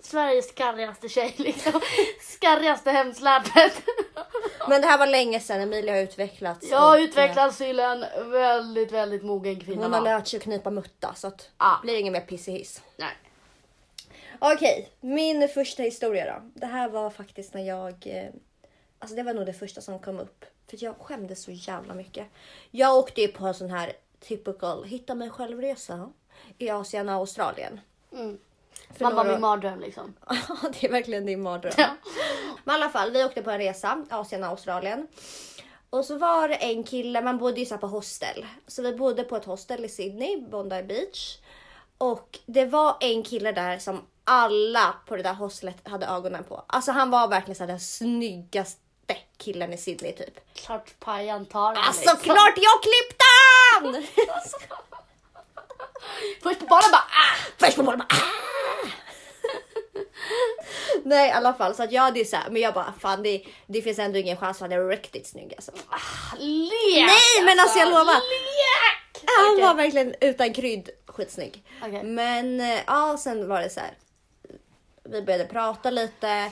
Sveriges 0.00 0.48
skarrigaste 0.48 1.08
tjej 1.08 1.34
liksom. 1.38 1.80
Skarrigaste 2.20 2.90
hemsläpet. 2.90 3.82
Men 4.68 4.80
det 4.80 4.86
här 4.86 4.98
var 4.98 5.06
länge 5.06 5.40
sedan, 5.40 5.60
Emilia 5.60 5.92
har 5.94 6.00
utvecklats. 6.00 6.70
Jag 6.70 6.78
har 6.78 6.96
och, 6.96 7.00
utvecklats 7.02 7.58
till 7.58 7.80
en 7.80 8.04
väldigt, 8.30 8.92
väldigt 8.92 9.22
mogen 9.22 9.52
eh, 9.56 9.60
kvinna. 9.64 9.82
Hon 9.82 9.92
har 9.92 10.00
lärt 10.00 10.26
sig 10.26 10.36
att 10.36 10.42
knipa 10.42 10.70
mutta 10.70 11.14
så 11.14 11.26
att 11.26 11.50
Ja. 11.58 11.78
blir 11.82 11.98
ingen 11.98 12.12
mer 12.12 12.20
piss 12.20 12.48
i 12.48 12.52
hiss. 12.52 12.82
Nej. 12.96 13.16
Okej, 14.38 14.88
min 15.00 15.48
första 15.48 15.82
historia 15.82 16.24
då. 16.34 16.50
Det 16.60 16.66
här 16.66 16.88
var 16.88 17.10
faktiskt 17.10 17.54
när 17.54 17.62
jag... 17.62 17.94
eh, 18.06 18.28
Alltså 18.98 19.16
det 19.16 19.22
var 19.22 19.34
nog 19.34 19.46
det 19.46 19.52
första 19.52 19.80
som 19.80 19.98
kom 19.98 20.20
upp. 20.20 20.44
För 20.70 20.84
jag 20.84 20.96
skämdes 21.00 21.42
så 21.42 21.50
jävla 21.50 21.94
mycket. 21.94 22.26
Jag 22.70 22.96
åkte 22.96 23.20
ju 23.20 23.28
på 23.28 23.46
en 23.46 23.54
sån 23.54 23.70
här 23.70 23.92
typical 24.28 24.84
hitta 24.84 25.14
mig 25.14 25.30
själv-resa 25.30 26.12
i 26.58 26.70
Asien 26.70 27.08
och 27.08 27.14
Australien. 27.14 27.80
Mm. 28.12 28.38
För 28.96 29.04
Man 29.04 29.14
bara 29.14 29.24
min 29.28 29.40
mardröm 29.40 29.80
liksom. 29.80 30.14
Ja, 30.28 30.56
det 30.80 30.86
är 30.86 30.90
verkligen 30.92 31.26
din 31.26 31.42
mardröm. 31.42 31.72
Ja. 31.76 31.88
Men 32.64 32.74
i 32.74 32.82
alla 32.82 32.90
fall, 32.90 33.10
vi 33.10 33.24
åkte 33.24 33.42
på 33.42 33.50
en 33.50 33.58
resa, 33.58 34.04
Asien 34.10 34.44
och 34.44 34.50
Australien. 34.50 35.06
Och 35.90 36.04
så 36.04 36.18
var 36.18 36.48
det 36.48 36.54
en 36.54 36.84
kille, 36.84 37.22
man 37.22 37.38
bodde 37.38 37.60
ju 37.60 37.66
så 37.66 37.78
på 37.78 37.86
hostel. 37.86 38.46
Så 38.66 38.82
vi 38.82 38.92
bodde 38.92 39.24
på 39.24 39.36
ett 39.36 39.44
hostel 39.44 39.84
i 39.84 39.88
Sydney, 39.88 40.40
Bondi 40.40 40.82
Beach. 40.82 41.38
Och 41.98 42.38
det 42.46 42.64
var 42.64 42.96
en 43.00 43.22
kille 43.22 43.52
där 43.52 43.78
som 43.78 44.06
alla 44.24 44.94
på 45.06 45.16
det 45.16 45.22
där 45.22 45.34
hostlet 45.34 45.88
hade 45.88 46.06
ögonen 46.06 46.44
på. 46.44 46.64
Alltså 46.66 46.92
han 46.92 47.10
var 47.10 47.28
verkligen 47.28 47.56
så 47.56 47.66
den 47.66 47.80
snyggaste 47.80 49.16
killen 49.36 49.72
i 49.72 49.78
Sydney 49.78 50.12
typ. 50.12 50.54
Klart 50.54 51.00
pajan 51.00 51.46
tar 51.46 51.74
den, 51.74 51.82
Alltså 51.84 52.00
liksom. 52.00 52.18
klart 52.18 52.54
jag 52.56 52.82
klippte 52.82 53.24
han! 53.74 53.92
Först 56.42 56.60
på 56.60 56.66
banan 56.66 56.90
bara 56.92 57.02
ah! 57.02 57.36
Först 57.58 57.76
på 57.76 57.82
bollen 57.82 57.98
bara 57.98 58.18
ah! 58.18 58.47
Nej 61.04 61.28
i 61.28 61.32
alla 61.32 61.54
fall 61.54 61.74
så 61.74 61.82
att 61.82 61.92
jag 61.92 62.02
hade 62.02 62.18
ju 62.18 62.24
så 62.24 62.36
här, 62.36 62.50
men 62.50 62.62
jag 62.62 62.74
bara 62.74 62.94
fan 63.00 63.22
det, 63.22 63.44
det 63.66 63.82
finns 63.82 63.98
ändå 63.98 64.18
ingen 64.18 64.36
chans 64.36 64.58
för 64.58 64.64
han 64.64 64.72
är 64.72 64.88
riktigt 64.88 65.26
snygg 65.26 65.54
alltså. 65.56 65.72
Lek! 66.38 67.06
Nej, 67.06 67.44
men 67.44 67.60
alltså, 67.60 67.78
jag 67.78 67.88
lovar. 67.88 68.14
Lek! 68.14 69.24
Han 69.36 69.52
Okej. 69.52 69.64
var 69.64 69.74
verkligen 69.74 70.14
utan 70.20 70.52
krydd 70.52 70.90
skitsnygg. 71.06 71.64
Okej. 71.82 72.02
Men 72.02 72.60
eh, 72.60 72.80
ja, 72.86 73.16
sen 73.18 73.48
var 73.48 73.60
det 73.60 73.70
så 73.70 73.80
här. 73.80 73.90
Vi 75.04 75.22
började 75.22 75.44
prata 75.44 75.90
lite. 75.90 76.50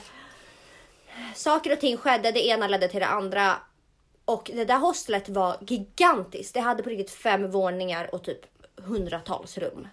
Saker 1.35 1.71
och 1.73 1.79
ting 1.79 1.97
skedde, 1.97 2.31
det 2.31 2.47
ena 2.47 2.67
ledde 2.67 2.87
till 2.87 2.99
det 2.99 3.07
andra. 3.07 3.55
Och 4.25 4.51
det 4.53 4.65
där 4.65 4.77
hostlet 4.77 5.29
var 5.29 5.57
gigantiskt. 5.67 6.53
Det 6.53 6.59
hade 6.59 6.83
på 6.83 6.89
riktigt 6.89 7.11
fem 7.11 7.51
våningar 7.51 8.15
och 8.15 8.23
typ 8.23 8.39
hundratals 8.75 9.57
rum. 9.57 9.87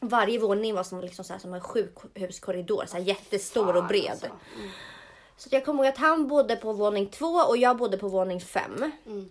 Varje 0.00 0.38
våning 0.38 0.74
var 0.74 0.82
som, 0.82 1.00
liksom 1.00 1.24
så 1.24 1.32
här, 1.32 1.40
som 1.40 1.54
en 1.54 1.60
sjukhuskorridor, 1.60 2.86
så 2.86 2.96
här 2.96 3.04
jättestor 3.04 3.76
och 3.76 3.84
bred. 3.84 4.10
Alltså. 4.10 4.26
Så 5.36 5.48
jag 5.52 5.64
kommer 5.64 5.84
ihåg 5.84 5.92
att 5.92 5.98
han 5.98 6.28
bodde 6.28 6.56
på 6.56 6.72
våning 6.72 7.06
två 7.06 7.26
och 7.26 7.56
jag 7.56 7.76
bodde 7.76 7.98
på 7.98 8.08
våning 8.08 8.40
fem. 8.40 8.92
Mm. 9.06 9.30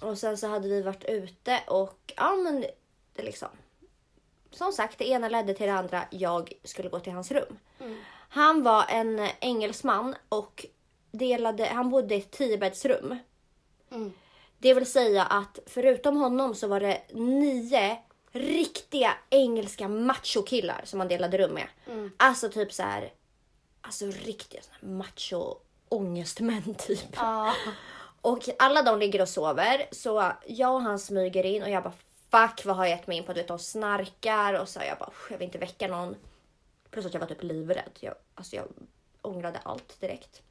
Och 0.00 0.18
sen 0.18 0.38
så 0.38 0.46
hade 0.46 0.68
vi 0.68 0.82
varit 0.82 1.04
ute 1.04 1.60
och 1.66 2.12
ja 2.16 2.36
men 2.36 2.64
det 3.14 3.22
liksom. 3.22 3.48
Som 4.50 4.72
sagt, 4.72 4.98
det 4.98 5.08
ena 5.08 5.28
ledde 5.28 5.54
till 5.54 5.66
det 5.66 5.72
andra. 5.72 6.02
Jag 6.10 6.52
skulle 6.64 6.88
gå 6.88 7.00
till 7.00 7.12
hans 7.12 7.30
rum. 7.30 7.58
Han 8.28 8.62
var 8.62 8.84
en 8.88 9.28
engelsman 9.40 10.14
och 10.28 10.66
delade, 11.10 11.64
han 11.64 11.90
bodde 11.90 12.14
i 12.14 12.18
ett 12.18 12.30
tiobäddsrum. 12.30 13.18
Mm. 13.90 14.12
Det 14.58 14.74
vill 14.74 14.86
säga 14.86 15.24
att 15.24 15.58
förutom 15.66 16.16
honom 16.16 16.54
så 16.54 16.68
var 16.68 16.80
det 16.80 17.02
nio 17.12 17.98
riktiga 18.32 19.12
engelska 19.30 19.88
machokillar 19.88 20.80
som 20.84 21.00
han 21.00 21.08
delade 21.08 21.38
rum 21.38 21.50
med. 21.54 21.66
Alltså 22.16 22.48
typ 22.48 22.72
så 22.72 22.82
här. 22.82 23.12
Alltså 23.80 24.06
riktiga 24.06 24.60
såna 24.62 24.76
här 24.80 24.88
macho 24.88 25.56
ångestmän 25.88 26.74
typ. 26.78 27.16
Ja. 27.16 27.54
Och 28.20 28.48
alla 28.58 28.82
de 28.82 28.98
ligger 28.98 29.22
och 29.22 29.28
sover 29.28 29.86
så 29.92 30.32
jag 30.46 30.74
och 30.74 30.82
han 30.82 30.98
smyger 30.98 31.44
in 31.46 31.62
och 31.62 31.70
jag 31.70 31.82
bara 31.82 31.92
fuck 32.30 32.64
vad 32.64 32.76
har 32.76 32.84
jag 32.84 32.96
gett 32.98 33.06
mig 33.06 33.16
in 33.18 33.24
på? 33.24 33.32
Du 33.32 33.40
vet 33.40 33.48
de 33.48 33.58
snarkar 33.58 34.54
och 34.54 34.68
så 34.68 34.80
jag 34.88 34.98
bara 34.98 35.08
"Usch, 35.10 35.30
jag 35.30 35.38
vill 35.38 35.44
inte 35.46 35.58
väcka 35.58 35.88
någon. 35.88 36.16
Plus 36.90 37.06
att 37.06 37.14
jag 37.14 37.20
var 37.20 37.26
typ 37.26 37.42
livrädd. 37.42 37.90
Jag, 38.00 38.14
alltså 38.34 38.56
jag 38.56 38.66
ångrade 39.22 39.58
allt 39.62 40.00
direkt. 40.00 40.42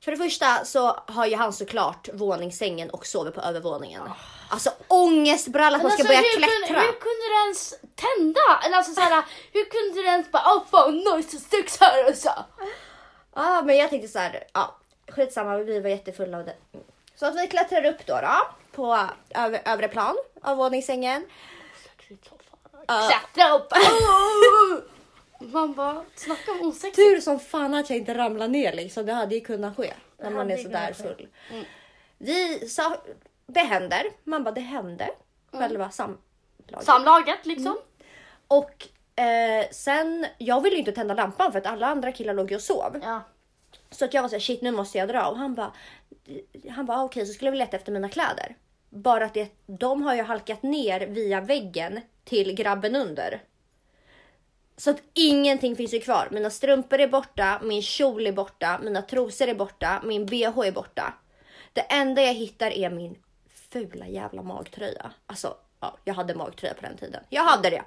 För 0.00 0.10
det 0.10 0.16
första 0.16 0.64
så 0.64 1.02
har 1.06 1.26
ju 1.26 1.36
han 1.36 1.52
såklart 1.52 2.08
våningssängen 2.12 2.90
och 2.90 3.06
sover 3.06 3.30
på 3.30 3.40
övervåningen. 3.40 4.02
Alltså 4.50 4.70
ångestbralla 4.88 5.76
att 5.76 5.82
man 5.82 5.92
ska 5.92 6.02
Men 6.02 6.08
börja 6.08 6.18
alltså, 6.18 6.40
hur 6.40 6.46
klättra. 6.46 6.66
Kunde, 6.66 6.80
hur 6.80 7.00
kunde 7.00 7.28
du 7.28 7.34
ens 7.44 7.74
tända? 7.94 8.40
Eller 8.66 8.76
alltså 8.76 8.92
såhär, 8.92 9.24
hur 9.52 9.64
kunde 9.64 10.02
du 10.02 10.06
ens 10.06 10.30
bara 10.30 10.42
oh 10.42 10.64
fan 10.70 11.16
nice 11.16 11.38
sex 11.38 11.80
här 11.80 12.10
och 12.10 12.16
så? 12.16 12.30
Ja, 13.34 13.62
men 13.62 13.76
jag 13.76 13.90
tänkte 13.90 14.08
så 14.08 14.18
här, 14.18 14.44
ja, 14.52 14.76
skitsamma, 15.08 15.58
vi 15.58 15.80
var 15.80 15.90
jättefulla 15.90 16.38
av 16.38 16.44
det. 16.44 16.56
Så 17.16 17.26
att 17.26 17.36
vi 17.36 17.46
klättrar 17.46 17.84
upp 17.84 18.06
då, 18.06 18.20
då 18.20 18.48
på 18.72 19.08
över, 19.34 19.62
övre 19.64 19.88
plan 19.88 20.16
av 20.42 20.56
våningssängen. 20.56 21.24
Klättra 22.86 23.54
upp! 23.54 23.72
Man 25.38 25.74
bara, 25.74 26.04
snacka 26.14 26.52
om 26.52 26.68
osexigt. 26.68 26.96
Tur 26.96 27.20
som 27.20 27.40
fan 27.40 27.74
att 27.74 27.90
jag 27.90 27.98
inte 27.98 28.14
ramlade 28.14 28.52
ner 28.52 28.72
liksom, 28.72 29.06
det 29.06 29.12
hade 29.12 29.34
ju 29.34 29.40
kunnat 29.40 29.76
ske 29.76 29.92
när 30.18 30.30
man 30.30 30.50
är 30.50 30.56
sådär 30.56 30.92
full. 30.92 31.28
Vi 32.18 32.68
sa, 32.68 32.96
det 33.46 33.60
händer, 33.60 34.02
man 34.24 34.44
bara 34.44 34.54
det 34.54 34.60
hände, 34.60 35.10
Mm. 35.52 35.68
själva 35.68 35.90
samlaget. 35.90 36.22
Samlaget 36.80 37.46
liksom. 37.46 37.78
Och 38.48 38.88
eh, 39.22 39.66
sen, 39.70 40.26
jag 40.38 40.60
ville 40.60 40.74
ju 40.74 40.80
inte 40.80 40.92
tända 40.92 41.14
lampan 41.14 41.52
för 41.52 41.58
att 41.58 41.66
alla 41.66 41.86
andra 41.86 42.12
killar 42.12 42.34
låg 42.34 42.50
ju 42.50 42.56
och 42.56 42.62
sov. 42.62 43.00
Ja. 43.02 43.22
Så 43.90 44.04
att 44.04 44.14
jag 44.14 44.22
var 44.22 44.28
så 44.28 44.34
här, 44.34 44.40
shit 44.40 44.62
nu 44.62 44.70
måste 44.70 44.98
jag 44.98 45.08
dra. 45.08 45.26
Och 45.28 45.38
han 45.38 45.54
bara, 45.54 45.72
han 46.70 46.86
bara 46.86 47.02
okej 47.04 47.26
så 47.26 47.32
skulle 47.32 47.50
vi 47.50 47.56
leta 47.56 47.76
efter 47.76 47.92
mina 47.92 48.08
kläder. 48.08 48.56
Bara 48.90 49.24
att 49.24 49.34
det, 49.34 49.48
de 49.66 50.02
har 50.02 50.14
ju 50.14 50.22
halkat 50.22 50.62
ner 50.62 51.00
via 51.00 51.40
väggen 51.40 52.00
till 52.24 52.54
grabben 52.54 52.96
under. 52.96 53.42
Så 54.78 54.90
att 54.90 55.02
ingenting 55.14 55.76
finns 55.76 55.94
ju 55.94 56.00
kvar. 56.00 56.28
Mina 56.30 56.50
strumpor 56.50 57.00
är 57.00 57.08
borta, 57.08 57.60
min 57.62 57.82
kjol 57.82 58.26
är 58.26 58.32
borta, 58.32 58.80
mina 58.82 59.02
trosor 59.02 59.48
är 59.48 59.54
borta, 59.54 60.02
min 60.04 60.26
bh 60.26 60.58
är 60.58 60.72
borta. 60.72 61.14
Det 61.72 61.80
enda 61.80 62.22
jag 62.22 62.34
hittar 62.34 62.70
är 62.70 62.90
min 62.90 63.18
fula 63.70 64.08
jävla 64.08 64.42
magtröja. 64.42 65.10
Alltså, 65.26 65.56
ja, 65.80 65.98
jag 66.04 66.14
hade 66.14 66.34
magtröja 66.34 66.74
på 66.74 66.82
den 66.82 66.96
tiden. 66.96 67.22
Jag 67.28 67.42
hade 67.42 67.70
det. 67.70 67.82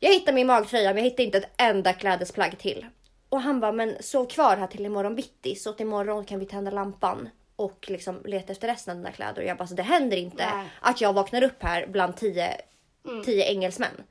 Jag 0.00 0.10
hittade 0.12 0.32
min 0.32 0.46
magtröja 0.46 0.88
men 0.88 0.96
jag 0.96 1.10
hittade 1.10 1.22
inte 1.22 1.38
ett 1.38 1.50
enda 1.56 1.92
klädesplagg 1.92 2.58
till. 2.58 2.86
Och 3.28 3.40
han 3.40 3.60
bara, 3.60 3.72
men 3.72 3.96
sov 4.00 4.26
kvar 4.26 4.56
här 4.56 4.66
till 4.66 4.86
imorgon 4.86 5.16
bitti 5.16 5.54
så 5.54 5.70
att 5.70 5.80
imorgon 5.80 6.24
kan 6.24 6.38
vi 6.38 6.46
tända 6.46 6.70
lampan 6.70 7.28
och 7.56 7.86
liksom 7.88 8.22
leta 8.24 8.52
efter 8.52 8.68
resten 8.68 8.92
av 8.92 8.96
dina 8.96 9.12
kläder. 9.12 9.42
Och 9.42 9.48
jag 9.48 9.56
bara, 9.56 9.68
så 9.68 9.74
det 9.74 9.82
händer 9.82 10.16
inte 10.16 10.50
Nej. 10.54 10.66
att 10.80 11.00
jag 11.00 11.12
vaknar 11.12 11.42
upp 11.42 11.62
här 11.62 11.86
bland 11.86 12.16
tio, 12.16 12.56
tio 13.24 13.44
engelsmän. 13.44 14.02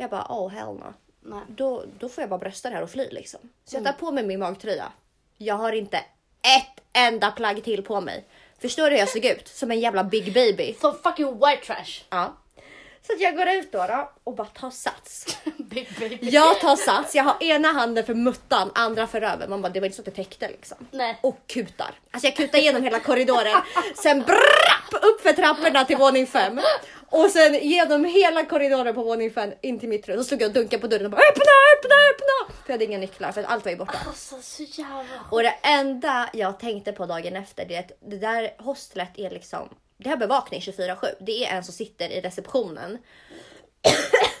Jag 0.00 0.10
bara, 0.10 0.26
oh 0.28 0.48
hell 0.48 0.74
no. 0.74 0.94
Nej. 1.20 1.40
Då, 1.48 1.84
då 1.98 2.08
får 2.08 2.22
jag 2.22 2.28
bara 2.30 2.38
brösta 2.38 2.68
det 2.70 2.74
här 2.74 2.82
och 2.82 2.90
fly 2.90 3.08
liksom. 3.10 3.40
Så 3.64 3.76
jag 3.76 3.84
tar 3.84 3.92
på 3.92 4.12
mig 4.12 4.24
min 4.24 4.40
magtröja. 4.40 4.92
Jag 5.38 5.54
har 5.54 5.72
inte 5.72 5.96
ett 5.96 6.80
enda 6.92 7.30
plagg 7.30 7.64
till 7.64 7.82
på 7.82 8.00
mig. 8.00 8.24
Förstår 8.60 8.84
du 8.84 8.90
hur 8.90 8.98
jag 8.98 9.08
såg 9.08 9.24
ut? 9.24 9.48
Som 9.48 9.70
en 9.70 9.80
jävla 9.80 10.04
big 10.04 10.34
baby. 10.34 10.74
Som 10.80 10.94
fucking 11.02 11.32
white 11.34 11.66
trash. 11.66 12.04
Ja. 12.10 12.36
Så 13.06 13.12
att 13.12 13.20
jag 13.20 13.36
går 13.36 13.48
ut 13.48 13.72
då, 13.72 13.86
då 13.86 14.10
och 14.24 14.34
bara 14.34 14.46
tar 14.46 14.70
sats. 14.70 15.38
Big 15.58 15.88
baby. 15.98 16.18
Jag 16.20 16.60
tar 16.60 16.76
sats, 16.76 17.14
jag 17.14 17.24
har 17.24 17.42
ena 17.42 17.72
handen 17.72 18.04
för 18.04 18.14
muttan, 18.14 18.70
andra 18.74 19.06
för 19.06 19.20
röven. 19.20 19.50
Man 19.50 19.62
bara, 19.62 19.68
det 19.68 19.80
var 19.80 19.86
inte 19.86 19.96
så 19.96 20.02
att 20.02 20.06
det 20.06 20.10
täckte 20.10 20.48
liksom. 20.48 20.76
Nej. 20.90 21.18
Och 21.22 21.38
kutar. 21.46 21.90
Alltså 22.10 22.26
jag 22.26 22.36
kutar 22.36 22.58
igenom 22.58 22.82
hela 22.82 23.00
korridoren. 23.00 23.60
Sen 24.02 24.22
brapp 24.22 25.04
upp 25.04 25.20
för 25.20 25.32
trapporna 25.32 25.84
till 25.84 25.96
våning 25.96 26.26
fem. 26.26 26.60
Och 27.10 27.30
sen 27.30 27.54
genom 27.54 28.04
hela 28.04 28.44
korridoren 28.44 28.94
på 28.94 29.02
våning 29.02 29.30
fem 29.30 29.52
in 29.60 29.80
till 29.80 29.88
mitt 29.88 30.08
rum. 30.08 30.18
Så 30.18 30.24
stod 30.24 30.42
jag 30.42 30.48
och 30.48 30.54
dunkade 30.54 30.80
på 30.80 30.86
dörren 30.86 31.04
och 31.04 31.10
bara 31.10 31.20
öppna, 31.20 31.52
öppna, 31.76 31.94
öppna. 32.14 32.54
För 32.64 32.72
jag 32.72 32.74
hade 32.74 32.84
inga 32.84 32.98
nycklar 32.98 33.32
för 33.32 33.40
att 33.40 33.50
allt 33.50 33.64
var 33.64 33.72
ju 33.72 33.78
borta. 33.78 33.98
Alltså 34.06 34.36
så 34.42 34.62
jävla 34.62 35.02
Och 35.30 35.42
det 35.42 35.54
enda 35.62 36.30
jag 36.32 36.60
tänkte 36.60 36.92
på 36.92 37.06
dagen 37.06 37.36
efter 37.36 37.64
det 37.64 37.76
är 37.76 37.80
att 37.80 37.92
det 38.00 38.16
där 38.16 38.54
hostlet 38.58 39.10
är 39.18 39.30
liksom, 39.30 39.68
det 39.96 40.08
har 40.08 40.16
bevakning 40.16 40.60
24-7. 40.60 41.06
Det 41.20 41.46
är 41.46 41.56
en 41.56 41.64
som 41.64 41.74
sitter 41.74 42.08
i 42.08 42.20
receptionen 42.20 42.98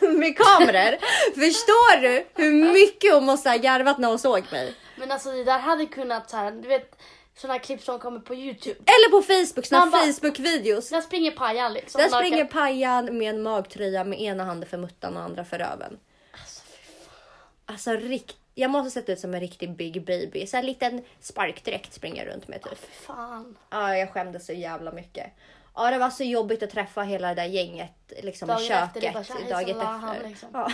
med 0.00 0.36
kameror. 0.36 0.96
Förstår 1.34 2.00
du 2.00 2.26
hur 2.34 2.72
mycket 2.72 3.14
hon 3.14 3.24
måste 3.24 3.50
ha 3.50 3.56
garvat 3.56 3.98
när 3.98 4.08
hon 4.08 4.18
såg 4.18 4.42
mig? 4.52 4.74
Men 4.96 5.10
alltså 5.12 5.32
det 5.32 5.44
där 5.44 5.58
hade 5.58 5.86
kunnat 5.86 6.30
så 6.30 6.36
här, 6.36 6.50
du 6.50 6.68
vet 6.68 6.96
här 7.48 7.58
klipp 7.58 7.82
som 7.82 7.98
kommer 7.98 8.20
på 8.20 8.34
Youtube. 8.34 8.76
Eller 8.80 9.10
på 9.10 9.22
Facebook, 9.22 9.66
såna 9.66 9.86
Facebook-videos. 9.86 10.90
Där 10.90 11.00
springer 11.00 11.30
pajan 11.30 11.72
liksom. 11.72 12.00
Där 12.00 12.08
springer 12.08 12.44
Pajan 12.44 13.18
med 13.18 13.30
en 13.30 13.42
magtröja 13.42 14.04
med 14.04 14.20
ena 14.20 14.44
handen 14.44 14.68
för 14.68 14.78
muttan 14.78 15.16
och 15.16 15.22
andra 15.22 15.44
för 15.44 15.58
röven. 15.58 15.98
Alltså, 16.32 16.62
fy 16.66 16.82
fan. 16.82 17.18
Alltså 17.66 17.90
rikt... 17.92 18.36
Jag 18.54 18.70
måste 18.70 18.90
sett 18.90 19.08
ut 19.08 19.20
som 19.20 19.34
en 19.34 19.40
riktig 19.40 19.76
big 19.76 20.04
baby. 20.04 20.46
Så 20.46 20.56
en 20.56 20.66
liten 20.66 21.04
sparkdräkt 21.20 21.92
springer 21.92 22.24
jag 22.24 22.34
runt 22.34 22.48
med 22.48 22.62
typ. 22.62 22.78
Fy 22.78 23.04
fan. 23.06 23.56
Ja, 23.70 23.96
jag 23.96 24.12
skämdes 24.12 24.46
så 24.46 24.52
jävla 24.52 24.92
mycket. 24.92 25.26
Ja, 25.84 25.90
det 25.90 25.98
var 25.98 26.10
så 26.10 26.24
jobbigt 26.24 26.62
att 26.62 26.70
träffa 26.70 27.02
hela 27.02 27.28
det 27.28 27.34
där 27.34 27.44
gänget 27.44 27.90
liksom 28.22 28.48
Dagen 28.48 28.60
i 28.60 28.68
efter, 28.68 28.80
köket 28.86 29.02
det 29.02 29.10
bara 29.12 29.24
så 29.24 29.54
dagen 29.54 29.80
han 29.80 30.16
efter. 30.16 30.28
liksom. 30.28 30.48
Ja. 30.52 30.70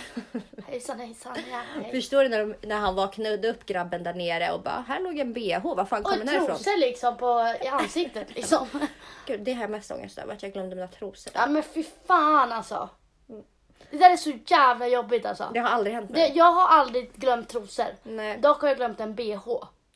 Hejsan 0.67 0.99
hejsan. 0.99 1.35
Ja, 1.51 1.61
hej. 1.81 1.91
Förstår 1.91 2.23
du 2.23 2.29
när, 2.29 2.39
de, 2.39 2.55
när 2.67 2.75
han 2.75 2.95
vaknade 2.95 3.49
upp 3.49 3.65
grabben 3.65 4.03
där 4.03 4.13
nere 4.13 4.51
och 4.51 4.61
bara 4.61 4.85
här 4.87 4.99
låg 4.99 5.19
en 5.19 5.33
bh, 5.33 5.59
var 5.75 5.85
fan 5.85 5.99
Och 5.99 6.05
kommer 6.11 6.25
den 6.25 6.35
ifrån? 6.35 6.47
trosor 6.47 6.79
liksom 6.79 7.17
på, 7.17 7.55
i 7.61 7.67
ansiktet 7.67 8.35
liksom. 8.35 8.67
Gud, 9.25 9.39
det 9.41 9.53
har 9.53 9.61
jag 9.61 9.69
mest 9.71 9.91
ångest 9.91 10.17
över, 10.17 10.33
att 10.33 10.43
jag 10.43 10.53
glömde 10.53 10.75
mina 10.75 10.87
trosor. 10.87 11.33
Ja 11.35 11.47
men 11.47 11.63
fy 11.63 11.83
fan 12.07 12.51
alltså. 12.51 12.89
Det 13.91 13.97
där 13.97 14.11
är 14.11 14.17
så 14.17 14.31
jävla 14.47 14.87
jobbigt 14.87 15.25
alltså. 15.25 15.49
Det 15.53 15.59
har 15.59 15.69
aldrig 15.69 15.95
hänt 15.95 16.07
Det, 16.13 16.19
mig. 16.19 16.31
jag 16.35 16.51
har 16.51 16.67
aldrig 16.67 17.11
glömt 17.15 17.49
trosor. 17.49 17.85
Nej. 18.03 18.37
Dock 18.37 18.61
har 18.61 18.67
jag 18.67 18.77
glömt 18.77 18.99
en 18.99 19.15
bh. 19.15 19.47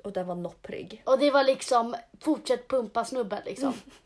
Och 0.03 0.11
den 0.11 0.27
var 0.27 0.35
nopprig. 0.35 1.01
Och 1.05 1.19
det 1.19 1.31
var 1.31 1.43
liksom 1.43 1.95
fortsätt 2.21 2.67
pumpa 2.67 3.05
snubben 3.05 3.41
liksom. 3.45 3.73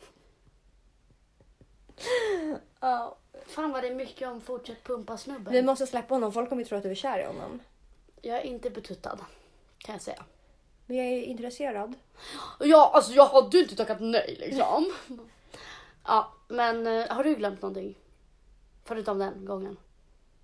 Ja. 2.80 3.16
Fan 3.46 3.72
vad 3.72 3.84
det 3.84 3.88
är 3.88 3.96
mycket 3.96 4.28
om 4.28 4.42
fortsätt 4.42 4.84
pumpa 4.84 5.18
snubben. 5.18 5.54
Vi 5.54 5.62
måste 5.62 5.88
släppa 5.88 6.14
honom, 6.16 6.32
folk 6.32 6.50
kommer 6.50 6.62
ju 6.64 6.68
tro 6.70 6.78
att 6.78 6.84
du 6.84 6.92
är 6.92 6.96
kär 6.96 7.20
i 7.20 7.26
honom. 7.26 7.60
Jag 8.22 8.38
är 8.38 8.42
inte 8.42 8.70
betuttad. 8.70 9.20
Kan 9.78 9.94
jag 9.96 10.02
säga. 10.02 10.24
Men 10.86 10.98
jag 10.98 11.06
är 11.06 11.22
intresserad. 11.22 11.94
Ja, 12.60 12.92
alltså 12.94 13.12
jag 13.14 13.26
hade 13.26 13.58
ju 13.58 13.64
inte 13.64 13.76
tackat 13.76 13.98
nej 14.00 14.38
liksom. 14.40 14.94
ja, 16.08 16.32
men 16.48 16.88
eh, 16.88 17.08
har 17.08 17.24
du 17.24 17.36
glömt 17.36 17.62
någonting? 17.62 17.96
Förutom 18.86 19.20
den 19.20 19.46
gången. 19.46 19.78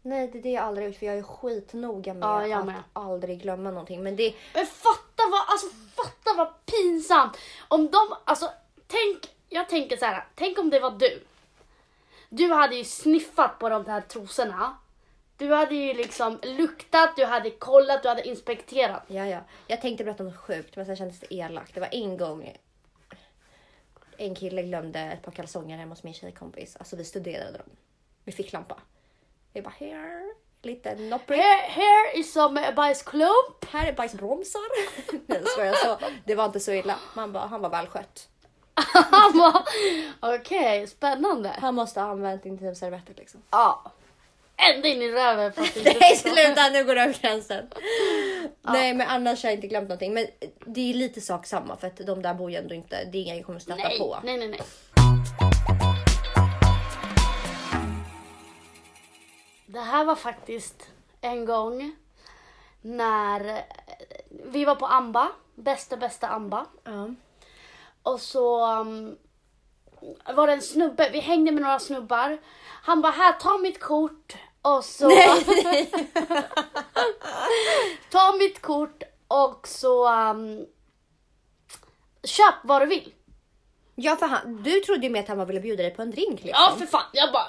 Nej, 0.02 0.28
det 0.28 0.38
är 0.38 0.44
det 0.44 0.50
jag 0.52 0.64
aldrig 0.64 0.88
gjort 0.88 0.98
för 0.98 1.06
jag 1.06 1.18
är 1.18 1.24
skitnoga 1.24 2.14
med 2.14 2.24
Ja, 2.24 2.48
jag 2.48 2.60
att 2.60 2.66
med. 2.66 2.84
aldrig 2.94 3.42
glömma 3.42 3.70
någonting. 3.72 4.04
Men 4.04 4.16
det, 4.16 4.34
Men 4.54 4.66
fatta 4.66 5.24
vad, 5.32 5.42
alltså 5.48 5.68
fatta 5.96 6.34
vad 6.38 6.66
pinsamt. 6.66 7.38
Om 7.68 7.92
de, 7.92 8.16
alltså 8.26 8.50
tänk, 8.88 9.36
jag 9.50 9.70
tänker 9.70 9.98
så 9.98 10.06
här. 10.06 10.28
Tänk 10.36 10.60
om 10.60 10.70
det 10.70 10.80
var 10.80 10.92
du. 10.92 11.24
Du 12.34 12.54
hade 12.54 12.76
ju 12.76 12.84
sniffat 12.84 13.60
på 13.60 13.70
de 13.70 13.86
här 13.86 14.02
trosorna. 14.02 14.78
Du 15.38 15.54
hade 15.54 15.76
ju 15.76 15.94
liksom 15.94 16.40
luktat, 16.44 17.16
du 17.16 17.26
hade 17.26 17.50
kollat, 17.50 18.04
du 18.04 18.10
hade 18.10 18.28
inspekterat. 18.28 19.04
ja, 19.08 19.26
ja. 19.28 19.40
Jag 19.68 19.82
tänkte 19.82 20.04
berätta 20.04 20.24
något 20.24 20.38
sjukt 20.38 20.76
men 20.76 20.86
sen 20.86 20.96
kändes 20.96 21.20
det 21.20 21.34
elakt. 21.34 21.74
Det 21.74 21.80
var 21.80 21.90
en 21.92 22.18
gång 22.18 22.54
en 24.22 24.36
kille 24.36 24.64
glömde 24.64 25.00
ett 25.00 25.22
par 25.22 25.32
kalsonger 25.32 25.78
hemma 25.78 25.92
hos 25.92 26.04
min 26.04 26.14
tjejkompis. 26.14 26.76
Alltså 26.76 26.96
vi 26.96 27.06
studerade 27.06 27.58
dem. 27.58 27.70
Vi 28.24 28.32
fick 28.32 28.54
lampa. 28.54 28.78
Vi 29.54 29.62
bara 29.62 29.74
here, 29.78 30.34
lite 30.62 30.96
nopprig. 30.96 31.40
Here, 31.40 31.62
here 31.68 32.20
is 32.20 32.34
some 32.34 32.72
bajsklump. 32.76 33.66
Här 33.70 33.88
är 33.88 33.94
bajsbromsar. 33.94 34.62
Nej, 35.28 35.44
jag 35.58 35.78
så. 35.78 35.98
Det 36.26 36.36
var 36.36 36.46
inte 36.46 36.60
så 36.60 36.72
illa. 36.72 37.00
Man 37.16 37.32
bara, 37.34 37.46
han 37.46 37.62
var 37.62 37.70
välskött. 37.70 38.30
Okej, 40.20 40.88
spännande. 40.88 41.56
Han 41.62 41.76
måste 41.76 42.02
ha 42.02 42.12
använt 42.12 42.46
intimservetter 42.46 43.14
liksom. 43.18 43.42
Ja. 43.52 43.92
Ända 44.58 44.88
in 44.88 45.02
i 45.02 45.12
röven. 45.12 45.54
Nej 45.76 46.16
sluta 46.16 46.70
nu 46.74 46.84
går 46.86 46.96
du 46.96 47.02
över 47.02 47.14
gränsen. 47.22 47.68
Nej 48.62 48.94
men 48.94 49.08
annars 49.08 49.44
har 49.44 49.50
jag 49.50 49.58
inte 49.58 49.68
glömt 49.68 49.90
någonting. 49.90 50.14
Men 50.14 50.28
det 50.66 50.90
är 50.90 50.94
lite 50.94 51.22
sak 51.22 51.46
samma 51.46 51.78
för 51.78 51.88
att 51.88 51.98
de 51.98 52.22
där 52.22 52.34
bor 52.34 52.52
ju 52.52 52.58
ändå 52.58 52.76
inte, 52.76 53.04
det 53.06 53.18
är 53.18 53.22
inga 53.22 53.36
jag 53.36 53.46
kommer 53.46 53.60
stöta 53.60 53.84
Nej, 53.84 54.00
på. 54.00 54.18
nej, 54.24 54.38
nej, 54.38 54.48
nej. 54.48 54.62
Det 59.66 59.80
här 59.80 60.06
var 60.06 60.16
faktiskt 60.16 60.90
en 61.22 61.46
gång 61.46 61.96
när 62.82 63.64
vi 64.30 64.66
var 64.66 64.76
på 64.76 64.86
Amba, 64.86 65.32
bästa 65.56 65.98
bästa 65.98 66.28
Amba. 66.28 66.66
Ja. 66.84 67.10
Och 68.04 68.22
så 68.22 68.66
um, 68.80 69.18
var 70.36 70.48
det 70.48 70.54
en 70.54 70.62
snubbe, 70.62 71.10
vi 71.10 71.20
hängde 71.20 71.52
med 71.52 71.62
några 71.64 71.80
snubbar. 71.80 72.38
Han 72.84 73.02
bara, 73.02 73.12
här 73.12 73.34
ta 73.34 73.58
mitt 73.58 73.80
kort. 73.80 74.36
Och 74.62 74.86
så... 74.86 75.10
ta 78.12 78.36
mitt 78.40 78.62
kort 78.62 79.04
och 79.28 79.68
så... 79.68 80.10
Um, 80.10 80.66
köp 82.24 82.56
vad 82.64 82.82
du 82.82 82.86
vill. 82.86 83.14
ja 83.96 84.16
för 84.16 84.26
han, 84.26 84.64
du 84.64 84.80
trodde 84.80 85.04
ju 85.06 85.10
med 85.10 85.22
att 85.22 85.28
han 85.28 85.38
bara 85.38 85.46
ville 85.46 85.60
bjuda 85.60 85.84
dig 85.84 85.96
på 85.96 86.02
en 86.02 86.12
drink 86.12 86.44
liksom. 86.44 86.64
Ja 86.68 86.76
för 86.78 86.86
fan, 86.86 87.06
jag 87.14 87.32
bara 87.32 87.48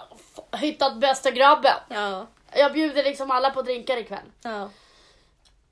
hittat 0.58 0.96
bästa 0.96 1.30
grabben. 1.30 1.76
Ja. 1.88 2.26
Jag 2.54 2.72
bjuder 2.72 3.04
liksom 3.04 3.30
alla 3.30 3.50
på 3.50 3.62
drinkar 3.62 3.96
ikväll. 3.96 4.32
ja. 4.42 4.70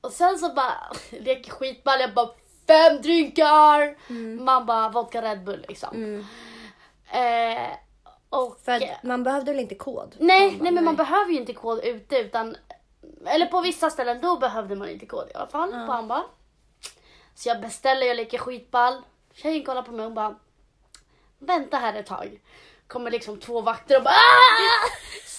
Och 0.00 0.12
sen 0.12 0.38
så 0.38 0.48
bara 0.54 0.92
leker 1.10 1.50
skitball, 1.50 2.00
jag 2.00 2.14
bara 2.14 2.30
fem 2.70 3.02
drinkar. 3.02 3.96
Man 4.44 4.66
bara 4.66 4.88
vodka 4.88 5.22
Red 5.22 5.44
Bull 5.44 5.64
liksom. 5.68 6.24
Eh, 7.12 7.70
och, 8.28 8.60
För 8.64 8.72
att 8.72 9.02
man 9.02 9.22
behövde 9.22 9.52
väl 9.52 9.60
inte 9.60 9.74
kod? 9.74 10.16
nej, 10.18 10.50
bara, 10.50 10.62
nej 10.62 10.72
men 10.72 10.84
man 10.84 10.96
behöver 10.96 11.32
ju 11.32 11.36
inte 11.38 11.52
kod 11.52 11.84
ute 11.84 12.16
utan 12.18 12.56
eller 13.26 13.46
på 13.46 13.60
vissa 13.60 13.90
ställen 13.90 14.20
då 14.20 14.36
behövde 14.38 14.76
man 14.76 14.88
inte 14.88 15.06
kod 15.06 15.28
i 15.30 15.34
alla 15.34 15.46
fall 15.46 15.70
på 15.86 15.92
Amba. 15.92 16.24
Så 17.34 17.48
jag 17.48 17.60
beställer, 17.60 18.06
jag 18.06 18.16
leker 18.16 18.38
skitball. 18.38 19.02
Tjejen 19.34 19.64
kollar 19.64 19.82
på 19.82 19.92
mig 19.92 20.06
och 20.06 20.12
bara 20.12 20.34
vänta 21.38 21.76
här 21.76 21.94
ett 21.94 22.06
tag. 22.06 22.40
Kommer 22.86 23.10
liksom 23.10 23.40
två 23.40 23.60
vakter 23.60 23.96
och 23.96 24.02
bara 24.02 24.14
"Ah!" 24.14 24.88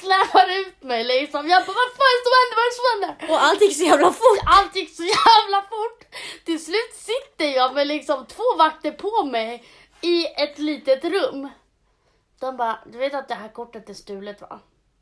Släpar 0.02 0.48
ut 0.62 0.84
mig 0.84 1.04
liksom. 1.04 1.50
Jag 1.50 1.62
bara 1.66 1.74
vad 1.84 1.92
fan 2.02 2.20
som 2.26 2.34
händer? 2.42 2.58
Vad 2.58 2.66
är 2.66 2.70
det 2.70 2.76
som 2.80 2.86
händer? 2.94 3.34
Och 3.34 3.44
allt 3.44 3.62
gick 3.62 3.76
så 3.78 3.84
jävla 3.84 4.12
fort. 4.12 4.40
Allt 4.46 4.76
gick 4.76 4.96
så 4.96 5.04
jävla 5.04 5.62
fort. 5.62 6.16
Till 6.46 6.66
slut 6.66 6.94
sitter 6.94 7.56
jag 7.56 7.74
med 7.76 7.88
liksom 7.88 8.26
två 8.26 8.44
vakter 8.58 8.92
på 8.92 9.24
mig 9.24 9.64
i 10.02 10.26
ett 10.26 10.60
litet 10.60 11.04
rum. 11.04 11.50
De 12.40 12.58
bara, 12.58 12.80
du 12.92 12.98
vet 12.98 13.14
att 13.14 13.28
det 13.28 13.36
här 13.36 13.50
kortet 13.50 13.90
är 13.90 13.94
stulet 13.94 14.42
va? 14.42 14.60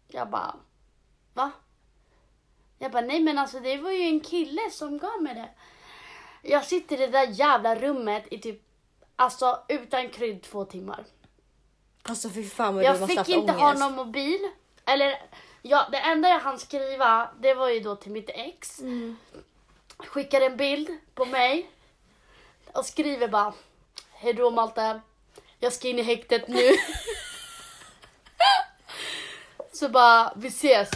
Jag 0.07 0.29
bara, 0.29 0.55
va? 1.33 1.51
Jag 2.79 2.91
bara, 2.91 3.01
nej 3.01 3.19
men 3.19 3.37
alltså 3.37 3.59
det 3.59 3.77
var 3.77 3.91
ju 3.91 4.01
en 4.01 4.19
kille 4.19 4.61
som 4.71 4.97
gav 4.97 5.21
mig 5.21 5.35
det. 5.35 5.49
Jag 6.49 6.65
sitter 6.65 6.95
i 6.95 6.99
det 6.99 7.07
där 7.07 7.27
jävla 7.27 7.75
rummet 7.75 8.23
i 8.31 8.37
typ, 8.37 8.61
alltså 9.15 9.59
utan 9.67 10.09
krydd 10.09 10.43
två 10.43 10.65
timmar. 10.65 11.05
Alltså 12.03 12.29
fy 12.29 12.43
fan 12.49 12.75
vad 12.75 12.83
du 12.83 12.87
Jag 12.87 12.93
måste 12.93 13.07
fick 13.07 13.17
haft 13.17 13.29
inte 13.29 13.53
ångest. 13.53 13.79
ha 13.81 13.89
någon 13.89 13.95
mobil. 14.05 14.39
Eller, 14.89 15.21
ja, 15.61 15.87
det 15.91 15.97
enda 15.97 16.29
jag 16.29 16.39
hann 16.39 16.59
skriva, 16.59 17.29
det 17.39 17.53
var 17.53 17.69
ju 17.69 17.79
då 17.79 17.95
till 17.95 18.11
mitt 18.11 18.29
ex. 18.29 18.79
Mm. 18.79 19.17
Skickade 19.97 20.45
en 20.45 20.57
bild 20.57 20.89
på 21.15 21.25
mig. 21.25 21.69
Och 22.73 22.85
skriver 22.85 23.27
bara, 23.27 23.53
hejdå 24.11 24.51
Malte. 24.51 25.01
Jag 25.59 25.73
ska 25.73 25.87
in 25.87 25.99
i 25.99 26.01
häktet 26.01 26.47
nu. 26.47 26.61
Så 29.73 29.89
bara, 29.89 30.33
vi 30.35 30.47
ses. 30.47 30.89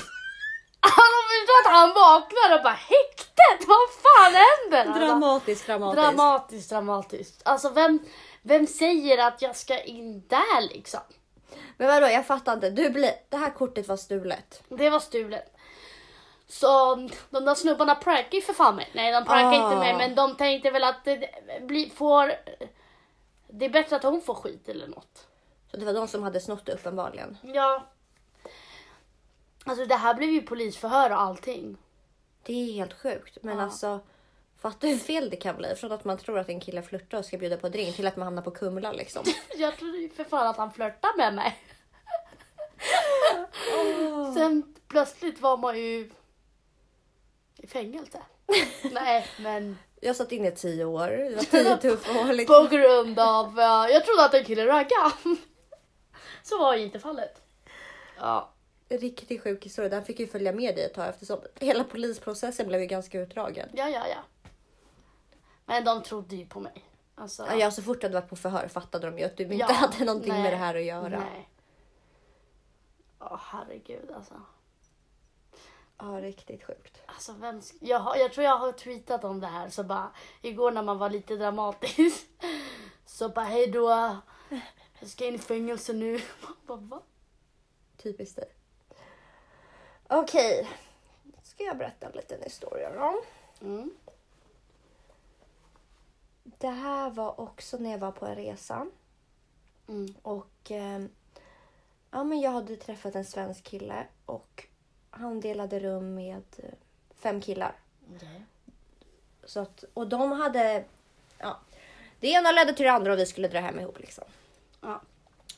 Alltså 0.80 1.24
förstår 1.30 1.70
att 1.70 1.76
han 1.80 1.90
vaknar 1.90 2.58
och 2.58 2.64
bara, 2.64 2.74
häktet? 2.74 3.68
Vad 3.68 3.90
fan 4.04 4.34
händer? 4.34 4.86
Alltså, 4.86 5.06
Dramatiskt, 5.06 5.66
dramatiskt. 5.66 6.02
dramatiskt, 6.04 6.70
dramatiskt. 6.70 7.42
Alltså 7.46 7.70
vem, 7.70 8.00
vem 8.42 8.68
säger 8.68 9.18
att 9.28 9.42
jag 9.42 9.56
ska 9.56 9.80
in 9.84 10.28
där 10.28 10.62
liksom? 10.74 11.02
Men 11.78 11.88
vadå, 11.88 12.08
jag 12.08 12.26
fattar 12.28 12.54
inte. 12.54 12.70
Du 12.70 12.90
blir, 12.90 13.12
det 13.30 13.38
här 13.38 13.50
kortet 13.50 13.88
var 13.88 13.98
stulet. 13.98 14.64
Det 14.70 14.90
var 14.90 15.00
stulet. 15.00 15.54
Så 16.48 16.96
de 17.30 17.46
där 17.46 17.56
snubbarna 17.56 17.96
prankar 17.96 18.32
ju 18.36 18.42
för 18.42 18.54
fan 18.54 18.76
mig. 18.76 18.90
Nej, 18.94 19.12
de 19.12 19.26
prankar 19.26 19.60
Ah. 19.62 19.66
inte 19.66 19.76
mig, 19.80 19.94
men 19.98 20.16
de 20.16 20.36
tänkte 20.36 20.72
väl 20.72 20.84
att 20.84 21.06
det 21.06 21.30
blir, 21.62 21.90
får... 21.90 22.34
Det 23.48 23.66
är 23.66 23.70
bättre 23.70 23.96
att 23.96 24.04
hon 24.04 24.22
får 24.22 24.34
skit 24.36 24.70
eller 24.70 24.88
något. 24.88 25.28
Så 25.72 25.78
det 25.78 25.86
var 25.86 25.94
de 25.94 26.08
som 26.08 26.24
hade 26.24 26.40
snott 26.42 26.66
det 26.66 26.74
uppenbarligen. 26.74 27.38
Ja. 27.42 27.84
Alltså 29.66 29.86
det 29.86 29.96
här 29.96 30.14
blev 30.14 30.30
ju 30.30 30.42
polisförhör 30.42 31.10
och 31.10 31.22
allting. 31.22 31.78
Det 32.44 32.54
är 32.54 32.74
helt 32.74 32.94
sjukt. 32.94 33.38
Men 33.42 33.58
Ja. 33.58 33.64
alltså, 33.64 34.00
fatta 34.64 34.88
hur 34.88 34.98
fel 34.98 35.30
det 35.30 35.36
kan 35.36 35.58
bli. 35.58 35.76
Från 35.76 35.92
att 35.92 36.06
man 36.06 36.18
tror 36.18 36.40
att 36.40 36.50
en 36.50 36.60
kille 36.60 36.82
flörtar 36.82 37.18
och 37.18 37.26
ska 37.26 37.38
bjuda 37.38 37.58
på 37.58 37.70
drink 37.70 37.96
till 37.96 38.08
att 38.08 38.16
man 38.16 38.26
hamnar 38.26 38.42
på 38.42 38.52
Kumla 38.52 38.92
liksom. 38.92 39.24
Jag 39.58 39.78
trodde 39.78 39.98
ju 39.98 40.10
för 40.10 40.24
fan 40.24 40.48
att 40.48 40.58
han 40.58 40.74
flörtade 40.74 41.14
med 41.18 41.34
mig. 41.34 41.60
Sen 44.34 44.76
plötsligt 44.88 45.42
var 45.42 45.58
man 45.58 45.78
ju 45.78 46.12
i 47.58 47.68
fängelse. 47.68 48.22
Nej, 48.92 49.28
men 49.40 49.78
Jag 50.02 50.16
satt 50.16 50.32
inne 50.32 50.48
i 50.48 50.52
tio 50.52 50.86
år. 50.86 51.08
Det 51.08 51.36
var 51.36 51.44
tio 51.44 51.78
tuffa 51.78 52.20
år. 52.20 52.34
Liksom. 52.34 52.68
på 52.68 52.76
grund 52.76 53.20
av... 53.20 53.54
ja, 53.58 53.90
jag 53.90 54.06
trodde 54.06 54.26
att 54.26 54.34
en 54.34 54.46
kille 54.46 54.68
raggade. 54.68 55.38
Så 56.44 56.60
var 56.60 56.76
ju 56.76 56.84
inte 56.84 57.00
fallet. 57.00 57.42
Ja. 58.18 58.50
Riktigt 58.90 59.42
sjuk 59.42 59.66
historia. 59.66 59.90
Den 59.90 60.06
fick 60.06 60.20
ju 60.20 60.28
följa 60.28 60.52
med 60.52 60.76
dig 60.76 60.86
ett 60.86 60.94
tag 60.94 61.10
eftersom 61.10 61.40
hela 61.60 61.84
polisprocessen 61.84 62.68
blev 62.68 62.82
ju 62.82 62.88
ganska 62.88 63.20
utdragen. 63.20 63.70
Ja, 63.74 63.90
ja, 63.90 64.08
ja. 64.08 64.24
Men 65.66 65.84
de 65.86 66.04
trodde 66.04 66.36
ju 66.36 66.46
på 66.46 66.60
mig. 66.60 66.86
Alltså, 67.16 67.48
Ja. 67.54 67.72
så 67.72 67.82
fort 67.82 68.02
du 68.02 68.08
hade 68.08 68.20
varit 68.20 68.30
på 68.30 68.36
förhör 68.36 68.68
fattade 68.68 69.10
de 69.12 69.20
ju 69.20 69.26
att 69.26 69.38
du 69.38 69.44
inte 69.44 69.56
Ja, 69.56 69.66
hade 69.66 70.06
någonting 70.06 70.34
nej, 70.34 70.44
med 70.44 70.54
det 70.54 70.58
här 70.58 70.76
att 70.76 70.84
göra. 70.84 71.20
Nej. 71.20 71.50
Åh 73.20 73.40
herregud 73.42 74.12
alltså. 74.16 74.34
Ja, 75.98 76.06
riktigt 76.06 76.64
sjukt. 76.64 77.02
Alltså 77.06 77.34
vem 77.34 77.62
jag, 77.80 78.00
har, 78.00 78.16
jag 78.16 78.34
tror 78.34 78.44
jag 78.46 78.58
har 78.58 78.72
tweetat 78.72 79.24
om 79.24 79.40
det 79.40 79.48
här 79.48 79.70
så 79.70 79.84
bara 79.84 80.12
igår 80.42 80.72
när 80.72 80.84
man 80.84 80.98
var 80.98 81.10
lite 81.10 81.36
dramatisk. 81.36 82.28
Så 83.06 83.30
bara 83.30 83.46
hej 83.46 83.68
då. 83.68 84.18
Jag 85.00 85.10
ska 85.10 85.26
in 85.26 85.36
i 85.36 85.38
fängelse 85.38 85.94
nu. 85.94 86.14
Man 86.42 86.56
bara, 86.66 86.78
va? 86.78 87.02
Typiskt 87.98 88.36
dig. 88.36 88.50
Okej, 90.08 90.70
ska 91.44 91.64
jag 91.64 91.78
berätta 91.78 92.06
en 92.06 92.12
liten 92.12 92.42
historia 92.42 92.92
då. 92.94 93.22
Mm. 93.66 93.92
Det 96.44 96.70
här 96.70 97.10
var 97.10 97.40
också 97.40 97.78
när 97.78 97.92
jag 97.92 97.98
var 97.98 98.12
på 98.12 98.26
en 98.26 98.36
resa. 98.36 98.88
Mm. 99.88 100.14
Och 100.22 100.72
eh, 100.72 101.06
ja, 102.12 102.24
men 102.24 102.42
jag 102.42 102.52
hade 102.52 102.76
träffat 102.76 103.16
en 103.16 103.26
svensk 103.26 103.64
kille 103.64 104.08
och 104.26 104.68
han 105.10 105.40
delade 105.40 105.80
rum 105.80 106.16
med 106.16 106.44
eh, 106.58 106.74
fem 107.16 107.42
killar. 107.42 107.76
Så 109.44 109.60
att, 109.60 109.84
och 109.94 110.08
de 110.08 110.32
hade... 110.32 110.86
Ja, 111.38 111.60
det 112.20 112.28
ena 112.28 112.52
ledde 112.52 112.74
till 112.74 112.86
det 112.86 112.92
andra 112.92 113.14
och 113.14 113.20
vi 113.20 113.26
skulle 113.26 113.48
dra 113.48 113.60
hem 113.60 113.80
ihop. 113.80 114.00
Liksom. 114.00 114.24
Ja. 114.82 115.02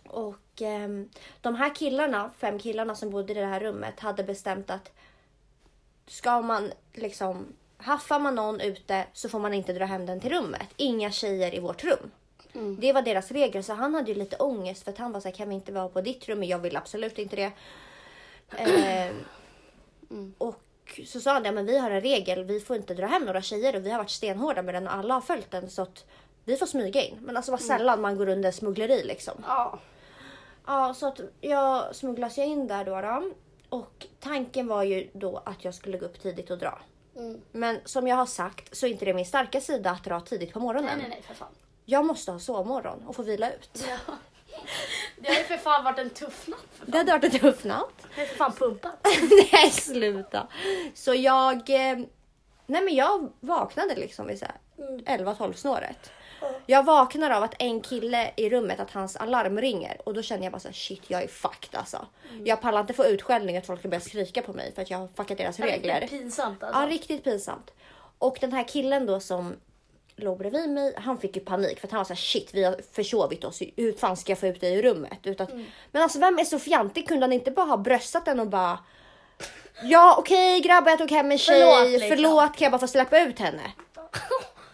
Och 0.07 0.61
ehm, 0.61 1.09
de 1.41 1.55
här 1.55 1.75
killarna, 1.75 2.31
fem 2.37 2.59
killarna 2.59 2.95
som 2.95 3.09
bodde 3.09 3.33
i 3.33 3.35
det 3.35 3.45
här 3.45 3.59
rummet, 3.59 3.99
hade 3.99 4.23
bestämt 4.23 4.69
att 4.69 4.91
ska 6.07 6.41
man 6.41 6.71
liksom 6.93 7.45
haffar 7.77 8.19
man 8.19 8.35
någon 8.35 8.61
ute 8.61 9.05
så 9.13 9.29
får 9.29 9.39
man 9.39 9.53
inte 9.53 9.73
dra 9.73 9.85
hem 9.85 10.05
den 10.05 10.19
till 10.19 10.31
rummet. 10.31 10.67
Inga 10.77 11.11
tjejer 11.11 11.55
i 11.55 11.59
vårt 11.59 11.83
rum. 11.83 12.11
Mm. 12.53 12.79
Det 12.79 12.93
var 12.93 13.01
deras 13.01 13.31
regel 13.31 13.63
så 13.63 13.73
han 13.73 13.95
hade 13.95 14.11
ju 14.11 14.17
lite 14.17 14.35
ångest 14.35 14.83
för 14.83 14.91
att 14.91 14.97
han 14.97 15.11
var 15.11 15.19
så 15.19 15.27
här, 15.27 15.35
kan 15.35 15.49
vi 15.49 15.55
inte 15.55 15.71
vara 15.71 15.89
på 15.89 16.01
ditt 16.01 16.27
rum? 16.27 16.39
Men 16.39 16.47
jag 16.47 16.59
vill 16.59 16.77
absolut 16.77 17.19
inte 17.19 17.35
det. 17.35 17.51
Ehm, 18.57 19.13
Och 20.37 20.61
så 21.05 21.19
sa 21.19 21.33
han, 21.33 21.45
ja 21.45 21.51
men 21.51 21.65
vi 21.65 21.77
har 21.77 21.91
en 21.91 22.01
regel, 22.01 22.43
vi 22.43 22.59
får 22.59 22.75
inte 22.75 22.93
dra 22.93 23.05
hem 23.05 23.25
några 23.25 23.41
tjejer 23.41 23.75
och 23.75 23.85
vi 23.85 23.91
har 23.91 23.97
varit 23.97 24.09
stenhårda 24.09 24.61
med 24.61 24.75
den 24.75 24.87
och 24.87 24.93
alla 24.93 25.13
har 25.13 25.21
följt 25.21 25.51
den 25.51 25.69
så 25.69 25.81
att 25.81 26.05
vi 26.43 26.57
får 26.57 26.65
smyga 26.65 27.01
in. 27.01 27.17
Men 27.21 27.37
alltså 27.37 27.51
vad 27.51 27.61
sällan 27.61 28.01
man 28.01 28.17
går 28.17 28.29
under 28.29 28.51
smuggleri 28.51 29.03
liksom. 29.03 29.33
Ja. 29.47 29.79
Ja, 30.65 30.93
så 30.93 31.07
att 31.07 31.19
jag 31.41 31.95
smugglas 31.95 32.37
jag 32.37 32.47
in 32.47 32.67
där 32.67 32.85
då, 32.85 33.01
då. 33.01 33.31
Och 33.77 34.07
tanken 34.19 34.67
var 34.67 34.83
ju 34.83 35.09
då 35.13 35.41
att 35.45 35.65
jag 35.65 35.73
skulle 35.73 35.97
gå 35.97 36.05
upp 36.05 36.21
tidigt 36.21 36.51
och 36.51 36.57
dra. 36.57 36.79
Mm. 37.15 37.41
Men 37.51 37.79
som 37.85 38.07
jag 38.07 38.15
har 38.15 38.25
sagt 38.25 38.77
så 38.77 38.85
är 38.85 38.89
inte 38.89 39.05
det 39.05 39.13
min 39.13 39.25
starka 39.25 39.61
sida 39.61 39.91
att 39.91 40.03
dra 40.03 40.19
tidigt 40.19 40.53
på 40.53 40.59
morgonen. 40.59 40.85
Nej, 40.85 40.97
nej, 40.97 41.09
nej 41.09 41.21
för 41.27 41.33
fan. 41.33 41.53
Jag 41.85 42.05
måste 42.05 42.31
ha 42.31 42.39
sovmorgon 42.39 43.03
och 43.07 43.15
få 43.15 43.23
vila 43.23 43.51
ut. 43.51 43.85
Ja. 43.89 44.13
Det 45.17 45.29
har 45.29 45.35
ju 45.35 45.43
för 45.43 45.57
fan 45.57 45.83
varit 45.83 45.99
en 45.99 46.09
tuff 46.09 46.47
natt. 46.47 46.65
För 46.73 46.91
Det 46.91 46.97
hade 46.97 47.11
varit 47.11 47.23
en 47.33 47.39
tuff 47.39 47.63
natt. 47.63 48.07
Jag 48.15 48.23
är 48.23 48.27
för 48.27 48.35
fan 48.35 48.53
pumpad. 48.53 48.91
Nej 49.51 49.71
sluta. 49.71 50.47
Så 50.93 51.13
jag, 51.13 51.55
eh, 51.69 51.97
nej 52.65 52.81
men 52.81 52.95
jag 52.95 53.31
vaknade 53.39 53.95
liksom 53.95 54.27
vid 54.27 54.39
så 54.39 54.45
här 54.45 54.55
11-12 54.77 55.53
snåret. 55.53 56.11
Jag 56.65 56.83
vaknar 56.83 57.29
av 57.31 57.43
att 57.43 57.53
en 57.59 57.81
kille 57.81 58.31
i 58.35 58.49
rummet, 58.49 58.79
att 58.79 58.91
hans 58.91 59.15
alarm 59.15 59.61
ringer 59.61 59.97
och 60.03 60.13
då 60.13 60.21
känner 60.21 60.43
jag 60.43 60.51
bara 60.51 60.59
så 60.59 60.67
här, 60.67 60.75
shit 60.75 61.01
jag 61.07 61.23
är 61.23 61.27
fucked 61.27 61.79
alltså. 61.79 62.05
Jag 62.43 62.61
pallar 62.61 62.81
inte 62.81 62.93
få 62.93 63.05
utskällning 63.05 63.57
att 63.57 63.65
folk 63.65 63.79
ska 63.79 63.89
börja 63.89 64.01
skrika 64.01 64.41
på 64.41 64.53
mig 64.53 64.71
för 64.75 64.81
att 64.81 64.89
jag 64.89 64.97
har 64.97 65.07
fuckat 65.15 65.37
deras 65.37 65.59
regler. 65.59 66.01
Riktigt 66.01 66.19
pinsamt 66.19 66.63
alltså. 66.63 66.81
Ja, 66.81 66.87
riktigt 66.87 67.23
pinsamt. 67.23 67.71
Och 68.19 68.37
den 68.41 68.53
här 68.53 68.63
killen 68.67 69.05
då 69.05 69.19
som 69.19 69.55
låg 70.15 70.37
bredvid 70.37 70.69
mig, 70.69 70.93
han 70.97 71.17
fick 71.17 71.35
ju 71.35 71.41
panik 71.41 71.79
för 71.79 71.87
att 71.87 71.91
han 71.91 71.97
var 71.97 72.05
så 72.05 72.13
här, 72.13 72.15
shit 72.15 72.49
vi 72.53 72.63
har 72.63 72.75
försovit 72.91 73.43
oss. 73.43 73.61
Hur 73.75 73.93
fan 73.93 74.17
ska 74.17 74.31
jag 74.31 74.39
få 74.39 74.47
ut 74.47 74.61
dig 74.61 74.73
i 74.73 74.81
rummet? 74.81 75.19
Utan, 75.23 75.47
Mm. 75.47 75.65
Men 75.91 76.01
alltså 76.01 76.19
vem 76.19 76.39
är 76.39 76.43
så 76.43 76.59
fjantig? 76.59 77.07
Kunde 77.07 77.23
han 77.23 77.33
inte 77.33 77.51
bara 77.51 77.65
ha 77.65 77.77
bröstat 77.77 78.25
den 78.25 78.39
och 78.39 78.47
bara 78.47 78.79
Ja 79.83 80.15
okej 80.19 80.59
grabbar 80.59 80.89
jag 80.89 80.99
tog 80.99 81.11
hem 81.11 81.31
en 81.31 81.37
tjej, 81.37 81.61
Förlåt, 81.61 82.09
förlåt, 82.09 82.43
liksom. 82.43 82.57
kan 82.57 82.65
jag 82.65 82.71
bara 82.71 82.79
få 82.79 82.87
släppa 82.87 83.19
ut 83.21 83.39
henne? 83.39 83.71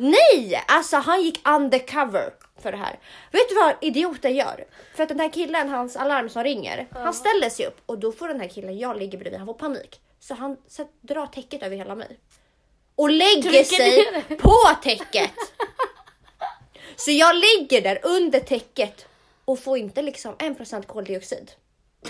Nej! 0.01 0.63
Alltså 0.67 0.97
han 0.97 1.21
gick 1.21 1.47
undercover 1.47 2.33
för 2.61 2.71
det 2.71 2.77
här. 2.77 2.99
Vet 3.31 3.49
du 3.49 3.55
vad 3.55 3.75
idioten 3.81 4.35
gör? 4.35 4.65
För 4.95 5.03
att 5.03 5.09
den 5.09 5.19
här 5.19 5.29
killen, 5.29 5.69
hans 5.69 5.95
alarm 5.95 6.29
som 6.29 6.43
ringer, 6.43 6.87
han 6.91 7.13
ställer 7.13 7.49
sig 7.49 7.65
upp 7.65 7.81
och 7.85 7.99
då 7.99 8.11
får 8.11 8.27
den 8.27 8.39
här 8.39 8.47
killen 8.47 8.77
jag 8.77 8.97
ligger 8.97 9.17
bredvid, 9.17 9.39
han 9.39 9.47
får 9.47 9.53
panik. 9.53 10.01
Så 10.19 10.33
han 10.33 10.57
så, 10.67 10.87
drar 11.01 11.27
täcket 11.27 11.63
över 11.63 11.75
hela 11.75 11.95
mig. 11.95 12.19
Och 12.95 13.09
lägger 13.09 13.41
Trycker 13.41 13.63
sig 13.63 14.11
ner 14.11 14.35
på 14.35 14.57
täcket. 14.83 15.31
Så 16.95 17.11
jag 17.11 17.35
ligger 17.35 17.81
där 17.81 17.99
under 18.03 18.39
täcket 18.39 19.05
och 19.45 19.59
får 19.59 19.77
inte 19.77 20.01
liksom 20.01 20.35
1% 20.35 20.85
koldioxid. 20.85 21.51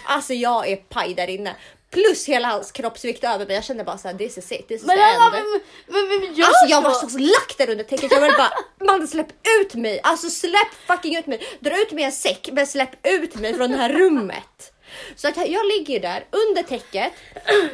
Alltså 0.05 0.33
jag 0.33 0.67
är 0.67 0.75
paj 0.75 1.13
där 1.13 1.29
inne. 1.29 1.55
Plus 1.91 2.27
hela 2.27 2.47
hans 2.47 2.71
kroppsvikt 2.71 3.23
över 3.23 3.45
mig. 3.45 3.55
Jag 3.55 3.63
känner 3.63 3.83
bara 3.83 3.97
såhär, 3.97 4.15
this 4.15 4.37
is 4.37 4.51
it, 4.51 4.67
this 4.67 4.81
is 4.81 4.87
Men, 4.87 4.97
the 4.97 5.03
end. 5.03 5.19
men, 5.31 5.43
men, 5.87 6.09
men, 6.09 6.19
men 6.19 6.33
gör 6.35 6.45
Alltså 6.47 6.65
jag 6.69 6.81
var 6.81 6.91
så. 7.09 7.17
lack 7.17 7.55
där 7.57 7.69
under 7.69 7.83
täcket. 7.83 8.11
Jag 8.11 8.21
var 8.21 8.37
bara, 8.37 8.51
man 8.97 9.07
släpp 9.07 9.31
ut 9.61 9.73
mig. 9.75 9.99
Alltså 10.03 10.29
släpp 10.29 10.73
fucking 10.87 11.15
ut 11.17 11.27
mig. 11.27 11.41
Dra 11.59 11.81
ut 11.81 11.91
mig 11.91 12.01
i 12.03 12.05
en 12.05 12.11
säck 12.11 12.49
men 12.51 12.67
släpp 12.67 13.07
ut 13.07 13.35
mig 13.35 13.53
från 13.53 13.71
det 13.71 13.77
här 13.77 13.93
rummet. 13.93 14.73
Så 15.15 15.27
att 15.27 15.37
jag 15.37 15.65
ligger 15.65 15.99
där 15.99 16.25
under 16.31 16.63
täcket 16.63 17.11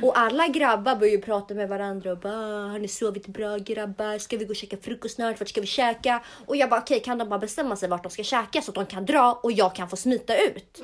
och 0.02 0.18
alla 0.20 0.48
grabbar 0.48 0.96
börjar 0.96 1.12
ju 1.14 1.22
prata 1.22 1.54
med 1.54 1.70
varandra 1.70 2.12
och 2.12 2.18
bara 2.18 2.34
"Ah, 2.34 2.68
har 2.68 2.80
ni 2.80 2.88
sovit 2.88 3.28
bra 3.28 3.58
grabbar? 3.58 4.18
Ska 4.18 4.38
vi 4.38 4.46
gå 4.46 4.50
och 4.50 4.56
käka 4.56 4.78
frukost 4.78 5.16
snart? 5.16 5.40
Vart 5.40 5.50
ska 5.50 5.62
vi 5.62 5.68
käka? 5.68 6.24
Och 6.48 6.56
jag 6.56 6.70
bara 6.70 6.82
okej 6.82 7.00
kan 7.00 7.18
de 7.18 7.30
bara 7.30 7.40
bestämma 7.40 7.76
sig 7.76 7.90
vart 7.90 8.04
de 8.04 8.10
ska 8.12 8.24
käka 8.24 8.62
så 8.62 8.72
att 8.72 8.76
de 8.76 8.86
kan 8.86 9.06
dra 9.06 9.40
och 9.44 9.52
jag 9.52 9.76
kan 9.76 9.90
få 9.90 9.96
smita 9.96 10.38
ut? 10.38 10.82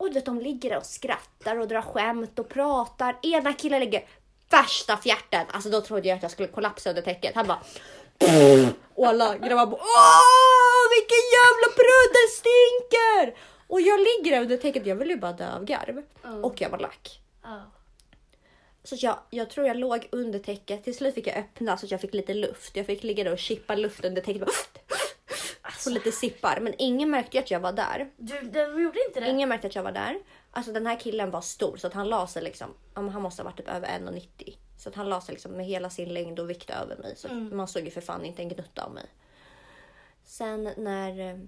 Och 0.00 0.16
vet, 0.16 0.24
de 0.24 0.40
ligger 0.40 0.70
där 0.70 0.76
och 0.76 0.86
skrattar 0.86 1.56
och 1.56 1.68
drar 1.68 1.82
skämt 1.82 2.38
och 2.38 2.48
pratar. 2.48 3.18
Ena 3.22 3.52
killen 3.52 3.80
ligger 3.80 4.04
värsta 4.50 4.96
fjärten. 4.96 5.46
Alltså 5.50 5.70
då 5.70 5.80
trodde 5.80 6.08
jag 6.08 6.16
att 6.16 6.22
jag 6.22 6.32
skulle 6.32 6.48
kollapsa 6.48 6.90
under 6.90 7.02
täcket. 7.02 7.34
Han 7.34 7.46
bara... 7.46 7.60
Och 8.94 9.06
alla 9.06 9.38
grabbar 9.38 9.66
bara 9.66 9.80
Åh 9.80 10.84
vilken 10.96 11.24
jävla 11.38 11.68
brud 11.76 12.10
det 12.12 12.28
stinker! 12.32 13.40
Och 13.66 13.80
jag 13.80 14.00
ligger 14.00 14.30
där 14.36 14.42
under 14.42 14.56
täcket. 14.56 14.86
Jag 14.86 14.96
vill 14.96 15.10
ju 15.10 15.16
bara 15.16 15.32
dö 15.32 15.54
av 15.54 15.64
garv. 15.64 16.02
Och 16.42 16.60
jag 16.60 16.70
var 16.70 16.78
lack. 16.78 17.20
Ja. 17.42 17.62
Så 18.84 18.96
jag, 18.98 19.18
jag 19.30 19.50
tror 19.50 19.66
jag 19.66 19.76
låg 19.76 20.08
under 20.12 20.38
täcket. 20.38 20.84
Till 20.84 20.96
slut 20.96 21.14
fick 21.14 21.26
jag 21.26 21.36
öppna 21.36 21.76
så 21.76 21.86
att 21.86 21.90
jag 21.90 22.00
fick 22.00 22.14
lite 22.14 22.34
luft. 22.34 22.76
Jag 22.76 22.86
fick 22.86 23.02
ligga 23.02 23.24
där 23.24 23.32
och 23.32 23.38
chippa 23.38 23.74
luft 23.74 24.04
under 24.04 24.22
täcket. 24.22 24.48
Bara, 25.70 25.78
Få 25.78 25.90
lite 25.90 26.12
sippar. 26.12 26.60
Men 26.60 26.74
ingen 26.78 27.10
märkte 27.10 27.36
ju 27.36 27.42
att 27.42 27.50
jag 27.50 27.60
var 27.60 27.72
där. 27.72 28.10
Du, 28.16 28.40
du 28.40 28.82
gjorde 28.82 28.98
inte 29.08 29.20
det? 29.20 29.28
Ingen 29.28 29.48
märkte 29.48 29.66
att 29.66 29.74
jag 29.74 29.82
var 29.82 29.92
där. 29.92 30.18
Alltså 30.50 30.72
den 30.72 30.86
här 30.86 31.00
killen 31.00 31.30
var 31.30 31.40
stor 31.40 31.76
så 31.76 31.86
att 31.86 31.94
han 31.94 32.08
la 32.08 32.26
sig 32.26 32.42
liksom. 32.42 32.74
Han 32.94 33.22
måste 33.22 33.42
ha 33.42 33.44
varit 33.44 33.56
typ 33.56 33.68
över 33.68 33.88
1,90. 33.88 34.56
Så 34.78 34.88
att 34.88 34.94
han 34.94 35.08
la 35.08 35.20
sig 35.20 35.32
liksom 35.32 35.52
med 35.52 35.66
hela 35.66 35.90
sin 35.90 36.08
längd 36.14 36.38
och 36.40 36.50
vikt 36.50 36.70
över 36.70 36.96
mig. 36.96 37.16
Så 37.16 37.26
att 37.28 37.52
man 37.52 37.68
såg 37.68 37.84
ju 37.84 37.90
för 37.90 38.00
fan 38.00 38.24
inte 38.24 38.42
en 38.42 38.48
gnutta 38.48 38.84
av 38.84 38.92
mig. 38.94 39.06
Sen 40.24 40.64
när... 40.76 41.30
eh, 41.30 41.38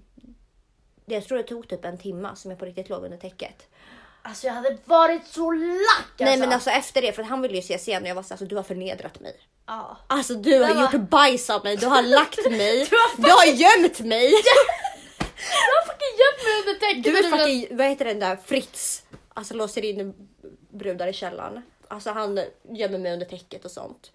Jag 1.05 1.23
tror 1.25 1.37
det 1.37 1.43
tog 1.43 1.67
typ 1.67 1.85
en 1.85 1.97
timma 1.97 2.35
som 2.35 2.51
jag 2.51 2.59
på 2.59 2.65
riktigt 2.65 2.89
låg 2.89 3.03
under 3.03 3.17
täcket. 3.17 3.67
Alltså 4.21 4.47
jag 4.47 4.53
hade 4.53 4.77
varit 4.85 5.27
så 5.27 5.51
lack 5.51 5.81
alltså. 6.07 6.23
Nej 6.23 6.39
men 6.39 6.51
alltså 6.51 6.69
efter 6.69 7.01
det, 7.01 7.11
för 7.13 7.23
han 7.23 7.41
ville 7.41 7.55
ju 7.55 7.61
se 7.61 7.77
scenen 7.77 8.03
och 8.03 8.09
jag 8.09 8.15
var 8.15 8.23
så 8.23 8.33
alltså, 8.33 8.45
du 8.45 8.55
har 8.55 8.63
förnedrat 8.63 9.19
mig. 9.19 9.35
Ja. 9.67 9.97
Alltså 10.07 10.33
du 10.33 10.63
har 10.63 10.81
gjort 10.81 11.09
bajs 11.09 11.49
av 11.49 11.63
mig, 11.63 11.77
du 11.77 11.85
har 11.87 12.01
lagt 12.01 12.45
mig, 12.51 12.87
Du 12.89 12.95
har 12.95 13.17
du 13.17 13.31
har 13.31 13.45
gömt 13.45 13.99
mig. 13.99 14.33
Jag 15.65 15.73
har 15.73 15.85
fucking 15.85 16.17
gömt 16.23 16.43
mig 16.43 16.59
under 16.59 16.87
täcket. 16.87 17.03
Du 17.03 17.17
är 17.17 17.37
fucking, 17.37 17.77
vad 17.77 17.87
heter 17.87 18.05
den 18.05 18.19
där 18.19 18.37
Fritz? 18.45 19.03
Alltså 19.33 19.53
låser 19.53 19.85
in 19.85 20.13
brudar 20.73 21.07
i 21.07 21.13
källaren. 21.13 21.61
Alltså 21.93 22.11
han 22.11 22.39
gömmer 22.69 22.97
mig 22.97 23.13
under 23.13 23.25
täcket 23.25 23.65
och 23.65 23.71
sånt. 23.71 24.11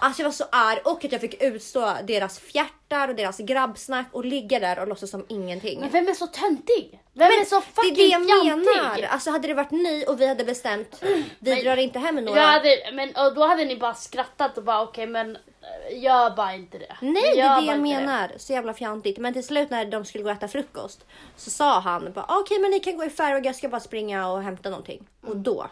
Alltså 0.00 0.22
jag 0.22 0.28
var 0.28 0.32
så 0.32 0.44
arg 0.52 0.78
och 0.84 1.04
att 1.04 1.12
jag 1.12 1.20
fick 1.20 1.42
utstå 1.42 1.96
deras 2.04 2.38
fjärtar 2.38 3.08
och 3.08 3.14
deras 3.14 3.38
grabbsnack 3.38 4.06
och 4.12 4.24
ligga 4.24 4.58
där 4.58 4.78
och 4.78 4.88
låtsas 4.88 5.10
som 5.10 5.26
ingenting. 5.28 5.80
Men 5.80 5.90
vem 5.90 6.08
är 6.08 6.14
så 6.14 6.26
töntig? 6.26 7.02
Vem 7.12 7.26
är 7.26 7.44
så 7.44 7.56
det 7.56 7.66
fucking 7.74 7.92
är 7.92 7.96
det 7.96 8.02
jag 8.06 8.44
fjantig? 8.46 8.66
menar. 8.76 9.02
Alltså 9.02 9.30
hade 9.30 9.48
det 9.48 9.54
varit 9.54 9.70
ni 9.70 10.04
och 10.08 10.20
vi 10.20 10.26
hade 10.26 10.44
bestämt, 10.44 10.98
vi 11.00 11.24
Men- 11.38 11.64
drar 11.64 11.76
inte 11.76 11.98
hem 11.98 12.14
med 12.14 12.24
några. 12.24 12.40
Hade, 12.40 12.90
men, 12.92 13.08
och 13.26 13.34
då 13.34 13.46
hade 13.46 13.64
ni 13.64 13.76
bara 13.76 13.94
skrattat 13.94 14.58
och 14.58 14.64
bara 14.64 14.82
okej 14.82 15.06
men 15.06 15.36
eh, 15.36 16.02
gör 16.02 16.30
bara 16.36 16.54
inte 16.54 16.78
det. 16.78 16.96
Nej, 17.00 17.22
det 17.34 17.40
är 17.40 17.60
det 17.60 17.66
jag 17.66 17.80
menar. 17.80 18.32
Så 18.36 18.52
jävla 18.52 18.74
fjantigt. 18.74 19.18
Men 19.18 19.32
till 19.32 19.46
slut 19.46 19.70
när 19.70 19.84
de 19.84 20.04
skulle 20.04 20.24
gå 20.24 20.30
och 20.30 20.36
äta 20.36 20.48
frukost 20.48 21.04
så 21.36 21.50
sa 21.50 21.80
han 21.80 22.12
bara 22.12 22.26
okej, 22.28 22.58
men 22.58 22.70
ni 22.70 22.80
kan 22.80 22.96
gå 22.96 23.04
i 23.04 23.10
färg 23.10 23.34
och 23.34 23.44
jag 23.46 23.56
ska 23.56 23.68
bara 23.68 23.80
springa 23.80 24.28
och 24.28 24.42
hämta 24.42 24.70
någonting. 24.70 25.06
Och 25.26 25.36
då, 25.36 25.66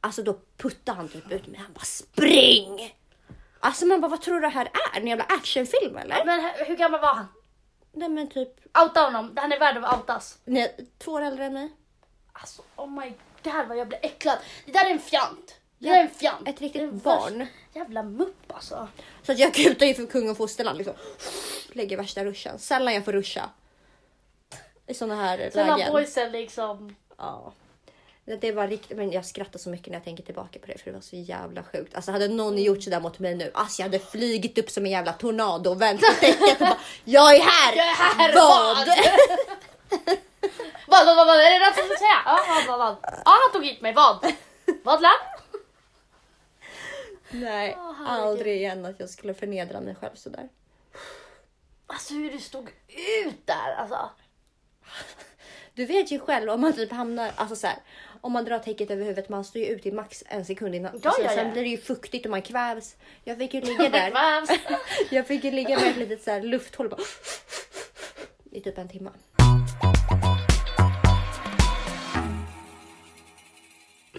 alltså 0.00 0.22
då 0.22 0.38
puttade 0.56 0.96
han 0.98 1.08
typ 1.08 1.32
ut 1.32 1.46
mig. 1.46 1.60
Han 1.60 1.72
bara 1.72 1.84
spring! 1.84 2.94
Alltså 3.60 3.86
man 3.86 4.00
bara 4.00 4.08
vad 4.08 4.22
tror 4.22 4.34
du 4.34 4.40
det 4.40 4.48
här 4.48 4.70
är? 4.94 5.00
En 5.00 5.06
jävla 5.06 5.24
actionfilm 5.24 5.96
eller? 5.96 6.24
Men 6.24 6.40
hur- 6.40 6.64
hur 6.64 6.76
gammal 6.76 7.00
var 7.00 7.14
han? 7.14 7.26
Nej 7.92 8.08
men 8.08 8.28
typ, 8.30 8.76
Outa 8.78 9.00
honom, 9.00 9.32
han 9.36 9.52
är 9.52 9.58
värd 9.58 9.76
att 9.84 9.98
outas. 9.98 10.38
nej, 10.44 10.76
två 10.98 11.12
år 11.12 11.22
äldre 11.22 11.44
än 11.44 11.52
mig. 11.52 11.72
Alltså 12.32 12.62
oh 12.76 12.90
my 12.90 13.12
god 13.44 13.68
vad 13.68 13.76
jag 13.78 13.88
blir 13.88 13.98
äcklad. 14.02 14.38
Det 14.66 14.72
där 14.72 14.84
är 14.86 14.90
en 14.90 14.98
fjant. 15.00 15.54
Det 15.78 15.88
där 15.88 15.96
är 15.96 16.02
en 16.02 16.10
fjant. 16.10 16.48
ett 16.48 16.60
riktigt 16.60 16.92
barn. 16.92 17.46
Jävla 17.74 18.02
mupp 18.02 18.52
alltså. 18.52 18.88
Så 19.22 19.32
att 19.32 19.38
jag 19.38 19.54
kutar 19.54 19.86
ju 19.86 19.94
för 19.94 20.06
kung 20.06 20.30
och 20.30 20.36
fosterland 20.36 20.78
liksom. 20.78 20.94
Lägger 21.72 21.96
värsta 21.96 22.24
ruschen. 22.24 22.58
Sällan 22.58 22.94
jag 22.94 23.04
får 23.04 23.12
ruscha. 23.12 23.50
I 24.86 24.94
såna 24.94 25.14
här 25.14 25.38
har 25.38 25.76
lägen. 25.76 25.92
boysen 25.92 26.32
liksom. 26.32 26.96
Ja. 27.16 27.52
Det- 28.36 28.52
var 28.52 28.68
riktigt, 28.68 28.96
men 28.96 29.10
jag 29.12 29.24
skrattar 29.24 29.58
så 29.58 29.70
mycket 29.70 29.86
när 29.86 29.94
jag 29.94 30.04
tänker 30.04 30.22
tillbaka 30.22 30.58
på 30.58 30.66
det 30.66 30.78
för 30.78 30.84
det 30.90 30.92
var 30.94 31.00
så 31.00 31.16
jävla 31.16 31.62
sjukt. 31.64 31.94
Alltså 31.94 32.12
hade 32.12 32.28
någon 32.28 32.58
gjort 32.58 32.82
sådär 32.82 33.00
mot 33.00 33.18
mig 33.18 33.34
nu, 33.34 33.50
alltså 33.54 33.82
jag 33.82 33.86
hade 33.88 33.98
flygit 33.98 34.58
upp 34.58 34.70
som 34.70 34.84
en 34.84 34.90
jävla 34.90 35.12
tornado 35.12 35.70
och 35.70 35.82
vänt 35.82 36.00
på 36.00 36.12
täcket 36.20 36.60
och 36.60 36.66
bara 36.66 36.78
Jag 37.04 37.34
är 37.36 37.40
här! 37.40 37.76
Jag 37.76 37.86
är 37.86 37.94
här, 37.94 38.34
Vad? 38.34 38.76
Vad, 40.88 41.06
vad, 41.06 41.16
vad, 41.16 41.26
vad 41.26 41.36
är 41.36 41.50
det 41.60 41.66
rätt 41.66 41.92
att 41.92 41.98
säga? 41.98 42.22
Ja, 42.24 42.38
vad, 42.48 42.66
vad, 42.66 42.78
vad? 42.78 42.96
Ja, 43.24 43.36
han 43.42 43.52
tog 43.52 43.64
hit 43.64 43.80
mig. 43.80 43.92
Vad? 43.94 44.32
Vad 44.82 45.02
lamm? 45.02 45.12
Nej, 47.30 47.76
herregud. 47.98 48.08
aldrig 48.08 48.56
igen 48.56 48.86
att 48.86 49.00
jag 49.00 49.10
skulle 49.10 49.34
förnedra 49.34 49.80
mig 49.80 49.94
själv 49.94 50.14
sådär. 50.14 50.48
Alltså 51.86 52.14
hur 52.14 52.30
du 52.30 52.38
stod 52.38 52.68
ut 53.26 53.46
där 53.46 53.74
alltså. 53.78 54.10
Du 55.74 55.84
vet 55.86 56.10
ju 56.10 56.18
själv 56.18 56.50
om 56.50 56.60
man 56.60 56.72
typ 56.72 56.92
hamnar, 56.92 57.32
alltså 57.36 57.56
så 57.56 57.66
här, 57.66 57.76
om 58.20 58.32
man 58.32 58.44
drar 58.44 58.58
täcket 58.58 58.90
över 58.90 59.02
huvudet, 59.02 59.28
man 59.28 59.44
står 59.44 59.62
ju 59.62 59.68
ut 59.68 59.86
i 59.86 59.92
max 59.92 60.24
en 60.26 60.44
sekund 60.44 60.74
innan. 60.74 61.00
Ja, 61.02 61.10
alltså, 61.10 61.22
ja, 61.22 61.30
Sen 61.30 61.52
blir 61.52 61.62
det 61.62 61.68
ju 61.68 61.78
fuktigt 61.78 62.24
och 62.24 62.30
man 62.30 62.42
kvävs. 62.42 62.96
Jag 63.24 63.38
fick 63.38 63.54
ju 63.54 63.60
ligga 63.64 63.88
där. 63.88 64.12
Jag 65.14 65.26
fick 65.26 65.44
ju 65.44 65.50
ligga 65.50 65.78
med 65.80 65.88
ett 65.90 65.96
litet 65.96 66.22
så 66.22 66.30
här 66.30 66.42
lufthål 66.42 66.88
bara, 66.88 67.00
i 68.50 68.60
typ 68.60 68.78
en 68.78 68.88
timme. 68.88 69.10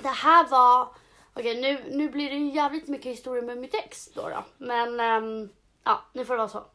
Det 0.02 0.08
här 0.08 0.50
var... 0.50 0.88
Okej, 1.34 1.62
nu, 1.62 1.98
nu 1.98 2.10
blir 2.10 2.30
det 2.30 2.36
ju 2.36 2.56
jävligt 2.56 2.88
mycket 2.88 3.12
historia 3.12 3.44
med 3.44 3.58
mitt 3.58 3.76
ex 3.76 4.14
då. 4.14 4.30
då. 4.30 4.46
Men 4.58 5.00
ehm, 5.00 5.50
ja, 5.84 6.02
nu 6.14 6.26
får 6.26 6.34
det 6.34 6.38
vara 6.38 6.50
så. 6.50 6.66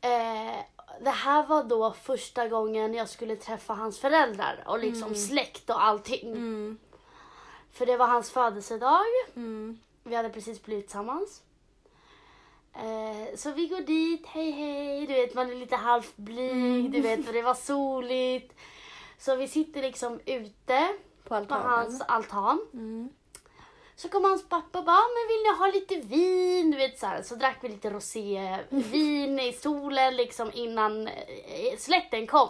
Eh, 0.00 0.58
det 1.00 1.10
här 1.10 1.46
var 1.46 1.64
då 1.64 1.92
första 1.92 2.48
gången 2.48 2.94
jag 2.94 3.08
skulle 3.08 3.36
träffa 3.36 3.74
hans 3.74 3.98
föräldrar 3.98 4.64
och 4.66 4.78
liksom 4.78 5.14
släkt 5.14 5.70
och 5.70 5.84
allting. 5.84 6.32
Mm. 6.32 6.78
För 7.72 7.86
det 7.86 7.96
var 7.96 8.06
hans 8.06 8.30
födelsedag. 8.30 9.06
Mm. 9.36 9.78
Vi 10.02 10.14
hade 10.14 10.28
precis 10.28 10.62
blivit 10.62 10.86
tillsammans. 10.86 11.42
Eh, 12.74 13.36
så 13.36 13.52
vi 13.52 13.66
går 13.66 13.80
dit, 13.80 14.26
hej 14.26 14.50
hej, 14.50 15.06
du 15.06 15.12
vet 15.14 15.34
man 15.34 15.50
är 15.50 15.54
lite 15.54 15.76
halvt 15.76 16.16
blyg, 16.16 16.90
du 16.92 17.00
vet 17.00 17.26
för 17.26 17.32
det 17.32 17.42
var 17.42 17.54
soligt. 17.54 18.54
Så 19.18 19.36
vi 19.36 19.48
sitter 19.48 19.82
liksom 19.82 20.20
ute 20.26 20.88
På 21.24 21.44
på 21.44 21.54
hans 21.54 22.00
altan. 22.00 22.60
Så 23.98 24.08
kom 24.08 24.24
hans 24.24 24.48
pappa 24.48 24.78
och 24.78 24.84
bara, 24.84 24.96
"Ah, 24.96 25.08
men 25.14 25.28
vill 25.28 25.42
ni 25.42 25.58
ha 25.58 25.66
lite 25.66 26.08
vin? 26.08 26.70
Du 26.70 26.76
vet 26.76 26.98
så 26.98 27.06
här. 27.06 27.22
Så 27.22 27.34
drack 27.34 27.58
vi 27.60 27.68
lite 27.68 27.90
rosévin 27.90 29.38
i 29.48 29.52
solen 29.52 30.16
liksom 30.16 30.50
innan 30.54 31.08
eh, 31.08 31.78
släkten 31.78 32.26
kom. 32.26 32.48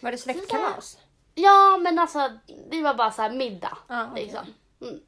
Var 0.00 0.12
det 0.12 0.18
släktkalas? 0.18 0.98
Ja 1.34 1.76
men 1.76 1.98
alltså 1.98 2.30
det 2.70 2.82
var 2.82 2.94
bara 2.94 3.10
så 3.10 3.22
här 3.22 3.30
middag. 3.30 3.78
Ja, 3.88 4.06
okej. 4.10 4.22
liksom. 4.24 4.46
mm. 4.80 5.00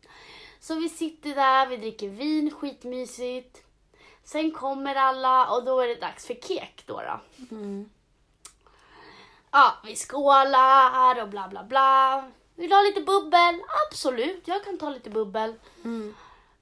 Så 0.60 0.74
vi 0.74 0.88
sitter 0.88 1.34
där, 1.34 1.66
vi 1.66 1.76
dricker 1.76 2.08
vin, 2.08 2.50
skitmysigt. 2.50 3.62
Sen 4.24 4.50
kommer 4.50 4.94
alla 4.94 5.50
och 5.50 5.64
då 5.64 5.80
är 5.80 5.88
det 5.88 5.94
dags 6.00 6.26
för 6.26 6.34
kek 6.34 6.82
då. 6.86 7.00
då. 7.00 7.20
Mm. 7.56 7.90
Ja, 9.50 9.72
vi 9.84 9.96
skålar 9.96 11.22
och 11.22 11.28
bla 11.28 11.48
bla 11.48 11.64
bla. 11.64 12.24
Vill 12.62 12.70
du 12.70 12.76
ha 12.76 12.82
lite 12.82 13.00
bubbel? 13.00 13.60
Absolut, 13.86 14.42
jag 14.48 14.64
kan 14.64 14.78
ta 14.78 14.90
lite 14.90 15.10
bubbel. 15.10 15.54
Mm. 15.84 16.14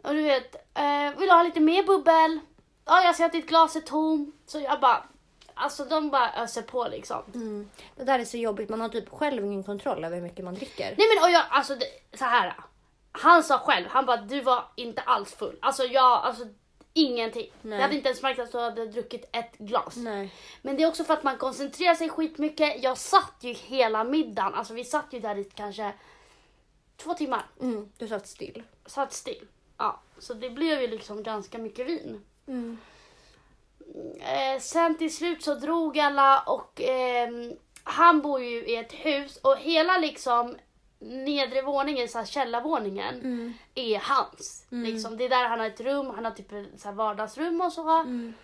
Och 0.03 0.15
du 0.15 0.23
vet, 0.23 0.55
eh, 0.55 1.19
vill 1.19 1.29
du 1.29 1.35
ha 1.35 1.43
lite 1.43 1.61
mer 1.61 1.83
bubbel? 1.83 2.41
Ja, 2.85 3.03
jag 3.03 3.17
ser 3.17 3.25
att 3.25 3.33
ditt 3.33 3.49
glas 3.49 3.77
är 3.77 3.81
tomt. 3.81 4.35
Så 4.47 4.61
jag 4.61 4.81
bara, 4.81 5.05
alltså 5.55 5.85
de 5.85 6.11
bara 6.11 6.33
öser 6.33 6.63
på 6.63 6.89
liksom. 6.89 7.23
Mm. 7.35 7.71
Det 7.97 8.05
där 8.05 8.19
är 8.19 8.25
så 8.25 8.37
jobbigt, 8.37 8.69
man 8.69 8.81
har 8.81 8.89
typ 8.89 9.11
själv 9.11 9.45
ingen 9.45 9.65
kontroll 9.65 10.05
över 10.05 10.17
hur 10.17 10.23
mycket 10.23 10.45
man 10.45 10.55
dricker. 10.55 10.95
Nej 10.99 11.07
men 11.15 11.25
och 11.25 11.31
jag, 11.31 11.45
alltså 11.51 11.75
det, 11.75 12.19
så 12.19 12.25
här. 12.25 12.55
Han 13.13 13.43
sa 13.43 13.59
själv, 13.59 13.87
han 13.89 14.07
bara 14.07 14.17
du 14.17 14.41
var 14.41 14.65
inte 14.77 15.03
alls 15.03 15.35
full. 15.35 15.59
Alltså 15.63 15.85
jag, 15.85 16.25
alltså 16.25 16.45
ingenting. 16.93 17.53
Nej. 17.63 17.79
Jag 17.79 17.83
hade 17.83 17.97
inte 17.97 18.09
ens 18.09 18.23
märkt 18.23 18.41
att 18.41 18.53
du 18.53 18.59
hade 18.59 18.87
druckit 18.87 19.29
ett 19.33 19.59
glas. 19.59 19.97
Nej. 19.97 20.35
Men 20.63 20.77
det 20.77 20.83
är 20.83 20.89
också 20.89 21.05
för 21.05 21.15
att 21.15 21.23
man 21.23 21.39
koncentrerar 21.39 21.95
sig 21.95 22.09
skitmycket. 22.09 22.83
Jag 22.83 22.99
satt 22.99 23.37
ju 23.41 23.53
hela 23.53 24.05
middagen, 24.05 24.55
alltså 24.55 24.75
vi 24.75 24.85
satt 24.85 25.07
ju 25.11 25.21
där 25.21 25.39
i 25.39 25.45
kanske 25.45 25.93
två 26.97 27.15
timmar. 27.15 27.47
Mm. 27.61 27.93
Du 27.99 28.09
satt 28.09 28.29
still. 28.29 28.63
Satt 28.87 29.13
still. 29.13 29.47
Ja, 29.77 30.01
så 30.19 30.35
det 30.35 30.51
blev 30.51 30.81
ju 30.81 30.87
liksom 30.87 31.23
ganska 31.23 31.59
mycket 31.59 31.87
vin. 31.87 32.25
Mm. 32.47 32.79
Eh, 34.21 34.61
sen 34.61 34.99
till 34.99 35.17
slut 35.17 35.43
så 35.43 35.55
drog 35.55 35.99
alla 35.99 36.41
och 36.41 36.81
ehm, 36.81 37.53
han 37.85 38.23
bor 38.23 38.41
ju 38.43 38.67
i 38.67 38.77
ett 38.77 38.93
hus 38.93 39.37
och 39.37 39.57
hela 39.57 39.99
liksom 39.99 40.57
nedre 41.01 41.63
våningen, 41.63 42.09
så 42.09 42.19
här 42.19 42.25
källarvåningen, 42.27 43.15
Mm. 43.21 43.55
är 43.75 43.99
hans. 43.99 44.67
Liksom, 44.69 45.17
det 45.17 45.25
är 45.25 45.29
där 45.29 45.49
han 45.49 45.61
har 45.61 45.67
ett 45.67 45.81
rum, 45.81 46.11
han 46.15 46.25
har 46.25 46.33
typ 46.33 46.51
så 46.79 46.89
här 46.89 46.93
vardagsrum 46.95 47.61
och 47.61 47.73
så. 47.73 47.89
Mm. 48.01 48.35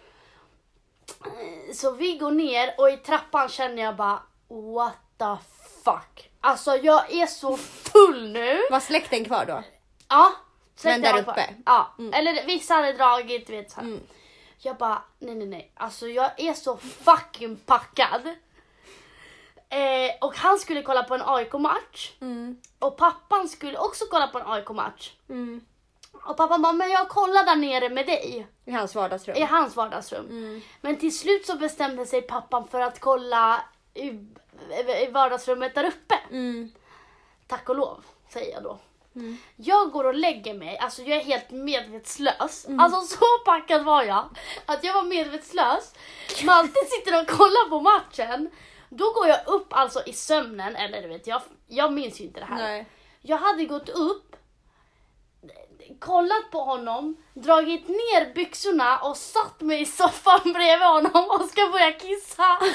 Så 1.74 1.90
vi 1.90 2.18
går 2.18 2.30
ner 2.30 2.74
och 2.78 2.90
i 2.90 2.96
trappan 2.96 3.48
känner 3.48 3.82
jag 3.82 3.96
bara 3.96 4.22
what 4.48 4.92
the 5.18 5.44
fuck. 5.84 6.30
Alltså 6.40 6.76
jag 6.76 7.12
är 7.12 7.26
så 7.26 7.56
full 7.56 8.32
nu. 8.32 8.60
Var 8.70 8.80
släkten 8.80 9.24
kvar 9.24 9.44
då? 9.46 9.62
Ja. 10.08 10.32
Men 10.84 11.02
där 11.02 11.18
uppe? 11.20 11.32
på. 11.32 11.40
Ja. 11.66 11.94
Eller 12.12 12.46
vissa 12.46 12.74
hade 12.74 12.92
dragit, 12.92 13.46
du 13.46 13.52
vet 13.56 13.70
så. 13.70 13.80
Mm. 13.80 14.00
Jag 14.58 14.76
bara, 14.76 15.02
nej 15.18 15.34
nej 15.34 15.46
nej. 15.46 15.72
Alltså 15.74 16.08
jag 16.08 16.30
är 16.40 16.54
så 16.54 16.76
fucking 16.76 17.56
packad. 17.56 18.34
Eh, 19.68 20.14
och 20.20 20.36
han 20.36 20.58
skulle 20.58 20.82
kolla 20.82 21.02
på 21.02 21.14
en 21.14 21.22
AIK-match. 21.22 22.12
Mm. 22.20 22.60
Och 22.78 22.96
pappan 22.96 23.48
skulle 23.48 23.78
också 23.78 24.04
kolla 24.10 24.26
på 24.26 24.38
en 24.38 24.46
AIK-match. 24.46 25.12
Mm. 25.28 25.60
Och 26.12 26.36
pappan 26.36 26.62
bara, 26.62 26.72
men 26.72 26.90
jag 26.90 27.08
kollar 27.08 27.44
där 27.44 27.56
nere 27.56 27.88
med 27.88 28.06
dig. 28.06 28.46
I 28.64 28.70
hans 28.70 28.94
vardagsrum? 28.94 29.36
I 29.36 29.42
hans 29.42 29.76
vardagsrum. 29.76 30.26
Mm. 30.26 30.60
Men 30.80 30.96
till 30.96 31.18
slut 31.18 31.46
så 31.46 31.56
bestämde 31.56 32.06
sig 32.06 32.22
pappan 32.22 32.68
för 32.68 32.80
att 32.80 33.00
kolla 33.00 33.60
i, 33.94 34.06
i 35.02 35.10
vardagsrummet 35.12 35.74
där 35.74 35.84
uppe. 35.84 36.18
Mm. 36.30 36.72
Tack 37.46 37.68
och 37.68 37.76
lov, 37.76 38.04
säger 38.28 38.52
jag 38.52 38.62
då. 38.62 38.78
Mm. 39.16 39.36
Jag 39.56 39.90
går 39.90 40.04
och 40.04 40.14
lägger 40.14 40.54
mig, 40.54 40.78
alltså 40.78 41.02
jag 41.02 41.18
är 41.18 41.24
helt 41.24 41.50
medvetslös. 41.50 42.66
Alltså 42.78 43.16
så 43.16 43.24
packad 43.44 43.84
var 43.84 44.02
jag 44.02 44.28
att 44.66 44.84
jag 44.84 44.94
var 44.94 45.02
medvetslös. 45.02 45.94
Malte 46.44 46.80
sitter 46.90 47.22
och 47.22 47.28
kollar 47.28 47.68
på 47.70 47.80
matchen. 47.80 48.50
Då 48.90 49.12
går 49.12 49.26
jag 49.26 49.38
upp 49.46 49.66
alltså 49.70 50.02
i 50.06 50.12
sömnen, 50.12 50.76
eller 50.76 51.02
du 51.02 51.08
vet 51.08 51.26
jag, 51.26 51.42
jag 51.66 51.92
minns 51.92 52.20
ju 52.20 52.24
inte 52.24 52.40
det 52.40 52.46
här. 52.46 52.56
Nej. 52.56 52.86
Jag 53.22 53.36
hade 53.36 53.64
gått 53.64 53.88
upp, 53.88 54.36
kollat 56.00 56.50
på 56.50 56.60
honom, 56.60 57.16
dragit 57.34 57.88
ner 57.88 58.34
byxorna 58.34 58.98
och 58.98 59.16
satt 59.16 59.60
mig 59.60 59.80
i 59.80 59.86
soffan 59.86 60.40
bredvid 60.44 60.88
honom 60.88 61.30
och 61.30 61.48
ska 61.48 61.66
börja 61.72 61.92
kissa. 61.92 62.58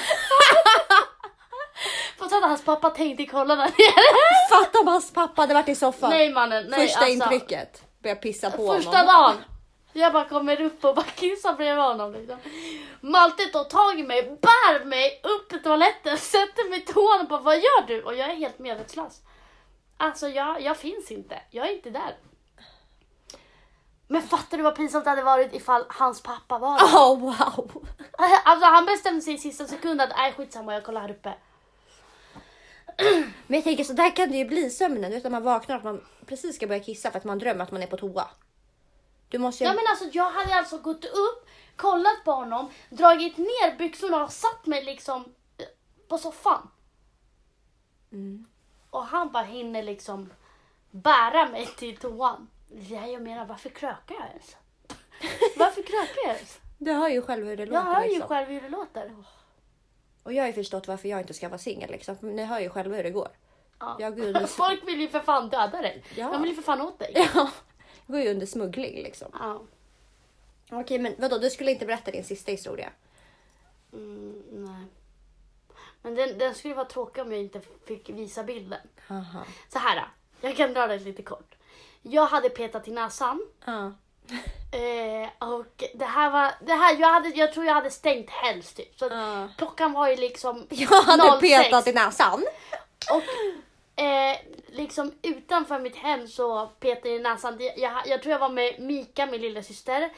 Fast 2.18 2.32
att 2.34 2.42
hans 2.42 2.64
pappa 2.64 2.90
tänkte 2.90 3.26
kolla 3.26 3.56
där 3.56 3.62
nere. 3.64 4.02
Fatta 4.50 4.80
om 4.80 4.86
hans 4.88 5.12
pappa 5.12 5.42
hade 5.42 5.54
varit 5.54 5.68
i 5.68 5.74
soffan. 5.74 6.10
Nej 6.10 6.32
mannen, 6.32 6.66
nej 6.68 6.80
Första 6.86 7.00
alltså. 7.00 7.12
intrycket. 7.12 7.82
Börja 8.02 8.16
pissa 8.16 8.50
på 8.50 8.72
Första 8.74 8.90
honom. 8.90 9.06
dagen. 9.06 9.36
Jag 9.92 10.12
bara 10.12 10.24
kommer 10.24 10.60
upp 10.60 10.84
och 10.84 10.94
bara 10.94 11.06
kissar 11.06 11.54
bredvid 11.54 11.84
honom. 11.84 12.12
Liksom. 12.12 12.38
Malte 13.00 13.44
tar 13.44 13.64
tag 13.64 14.00
i 14.00 14.02
mig, 14.02 14.22
bär 14.22 14.84
mig 14.84 15.20
upp 15.22 15.48
till 15.48 15.62
toaletten, 15.62 16.18
sätter 16.34 16.70
mig 16.70 16.78
i 16.78 16.82
toan 16.82 17.20
och 17.20 17.28
bara 17.28 17.40
vad 17.40 17.56
gör 17.56 17.86
du? 17.86 18.02
Och 18.02 18.14
jag 18.14 18.30
är 18.30 18.34
helt 18.34 18.58
medvetslös. 18.58 19.20
Alltså 19.96 20.28
jag, 20.28 20.60
jag 20.60 20.76
finns 20.76 21.10
inte, 21.10 21.40
jag 21.50 21.68
är 21.68 21.72
inte 21.72 21.90
där. 21.90 22.16
Men 24.06 24.22
fattar 24.22 24.56
du 24.56 24.62
vad 24.62 24.76
pinsamt 24.76 25.04
det 25.04 25.10
hade 25.10 25.22
varit 25.22 25.54
ifall 25.54 25.84
hans 25.88 26.22
pappa 26.22 26.58
var 26.58 26.78
där? 26.78 26.84
Oh 26.84 27.20
wow. 27.20 27.86
Alltså 28.44 28.66
han 28.66 28.86
bestämde 28.86 29.20
sig 29.20 29.34
i 29.34 29.38
sista 29.38 29.66
sekund 29.66 30.00
att 30.00 30.10
nej 30.16 30.32
skitsamma 30.32 30.74
jag 30.74 30.84
kollar 30.84 31.00
här 31.00 31.10
uppe. 31.10 31.34
Men 33.46 33.56
jag 33.56 33.64
tänker 33.64 33.84
så 33.84 33.92
där 33.92 34.16
kan 34.16 34.30
det 34.30 34.36
ju 34.36 34.44
bli 34.44 34.70
sömnen. 34.70 35.12
Utan 35.12 35.32
man 35.32 35.42
vaknar 35.42 35.76
att 35.76 35.84
man 35.84 36.04
precis 36.26 36.56
ska 36.56 36.66
börja 36.66 36.82
kissa 36.82 37.10
för 37.10 37.18
att 37.18 37.24
man 37.24 37.38
drömmer 37.38 37.64
att 37.64 37.72
man 37.72 37.82
är 37.82 37.86
på 37.86 37.96
toa. 37.96 38.28
Du 39.32 39.38
måste 39.38 39.64
ju... 39.64 39.70
Ja 39.70 39.74
men 39.74 39.84
alltså 39.90 40.04
jag 40.12 40.30
hade 40.30 40.54
alltså 40.54 40.78
gått 40.78 41.04
upp, 41.04 41.48
kollat 41.76 42.24
på 42.24 42.32
honom, 42.32 42.70
dragit 42.90 43.38
ner 43.38 43.78
byxorna 43.78 44.24
och 44.24 44.32
satt 44.32 44.66
mig 44.66 44.84
liksom 44.84 45.34
eh, 45.58 45.64
på 46.08 46.18
soffan. 46.18 46.70
Mm. 48.12 48.46
Och 48.90 49.06
han 49.06 49.32
bara 49.32 49.44
hinner 49.44 49.82
liksom 49.82 50.32
bära 50.90 51.48
mig 51.48 51.66
till 51.66 51.96
toan. 51.96 52.48
Ja, 52.88 53.06
jag 53.06 53.22
menar 53.22 53.46
varför 53.46 53.68
krökar 53.68 54.14
jag 54.14 54.28
ens? 54.28 54.56
Varför 55.56 55.82
krökar 55.82 56.22
jag 56.26 56.34
ens? 56.34 56.60
Du 56.78 56.92
hör 56.92 57.08
ju 57.08 57.22
själv 57.22 57.46
hur 57.46 57.56
det 57.56 57.62
Jag 57.62 57.72
låter. 57.72 57.94
hör 57.94 58.02
ju 58.02 58.08
liksom. 58.08 58.28
själv 58.28 58.48
hur 58.48 58.60
det 58.60 58.68
låter. 58.68 59.14
Och 60.22 60.32
jag 60.32 60.42
har 60.42 60.46
ju 60.46 60.52
förstått 60.52 60.88
varför 60.88 61.08
jag 61.08 61.20
inte 61.20 61.34
ska 61.34 61.48
vara 61.48 61.58
singel. 61.58 61.90
Liksom. 61.90 62.16
Ni 62.20 62.44
hör 62.44 62.60
ju 62.60 62.70
själva 62.70 62.96
hur 62.96 63.02
det 63.02 63.10
går. 63.10 63.28
Ja. 63.78 63.96
Jag 63.98 64.16
går 64.16 64.26
under, 64.26 64.46
Folk 64.46 64.88
vill 64.88 65.00
ju 65.00 65.08
för 65.08 65.20
fan 65.20 65.48
döda 65.48 65.82
dig. 65.82 66.04
Ja. 66.16 66.28
De 66.32 66.42
vill 66.42 66.50
ju 66.50 66.56
för 66.56 66.62
fan 66.62 66.80
åt 66.80 66.98
dig. 66.98 67.12
ja, 67.14 67.24
jag 67.34 67.50
går 68.12 68.20
ju 68.20 68.30
under 68.30 68.46
smuggling 68.46 69.02
liksom. 69.02 69.28
Ja. 69.38 69.62
Okej 70.70 70.98
men 70.98 71.14
vadå, 71.18 71.38
du 71.38 71.50
skulle 71.50 71.70
inte 71.70 71.86
berätta 71.86 72.10
din 72.10 72.24
sista 72.24 72.50
historia? 72.50 72.90
Mm, 73.92 74.42
nej. 74.50 74.84
Men 76.02 76.14
den, 76.14 76.38
den 76.38 76.54
skulle 76.54 76.74
vara 76.74 76.84
tråkig 76.86 77.22
om 77.22 77.32
jag 77.32 77.40
inte 77.40 77.60
fick 77.86 78.08
visa 78.08 78.42
bilden. 78.44 78.80
Haha. 79.06 79.44
Så 79.72 79.78
här, 79.78 80.04
jag 80.40 80.56
kan 80.56 80.72
dra 80.74 80.86
det 80.86 80.98
lite 80.98 81.22
kort. 81.22 81.54
Jag 82.02 82.26
hade 82.26 82.48
petat 82.50 82.88
i 82.88 82.90
näsan. 82.90 83.46
Ja. 83.64 83.92
Eh, 84.74 85.48
och 85.48 85.84
det 85.94 86.04
här 86.04 86.30
var, 86.30 86.54
det 86.66 86.72
här, 86.72 87.00
jag, 87.00 87.08
hade, 87.08 87.28
jag 87.28 87.52
tror 87.52 87.66
jag 87.66 87.74
hade 87.74 87.90
stängt 87.90 88.30
helst 88.30 88.76
typ. 88.76 88.98
Så 88.98 89.08
Ja. 89.10 89.48
klockan 89.58 89.92
var 89.92 90.08
ju 90.08 90.16
liksom 90.16 90.66
Jag 90.70 91.02
hade 91.02 91.22
06. 91.22 91.40
petat 91.40 91.86
i 91.88 91.92
näsan. 91.92 92.44
Och 93.10 93.22
eh, 93.96 94.38
liksom 94.66 95.12
utanför 95.22 95.78
mitt 95.78 95.96
hem 95.96 96.28
så 96.28 96.66
petade 96.66 97.08
jag 97.08 97.18
i 97.18 97.22
näsan. 97.22 97.58
Jag, 97.76 98.02
jag 98.06 98.22
tror 98.22 98.32
jag 98.32 98.38
var 98.38 98.48
med 98.48 98.80
Mika, 98.80 99.26
min 99.26 99.40
lilla 99.40 99.62
syster 99.62 100.10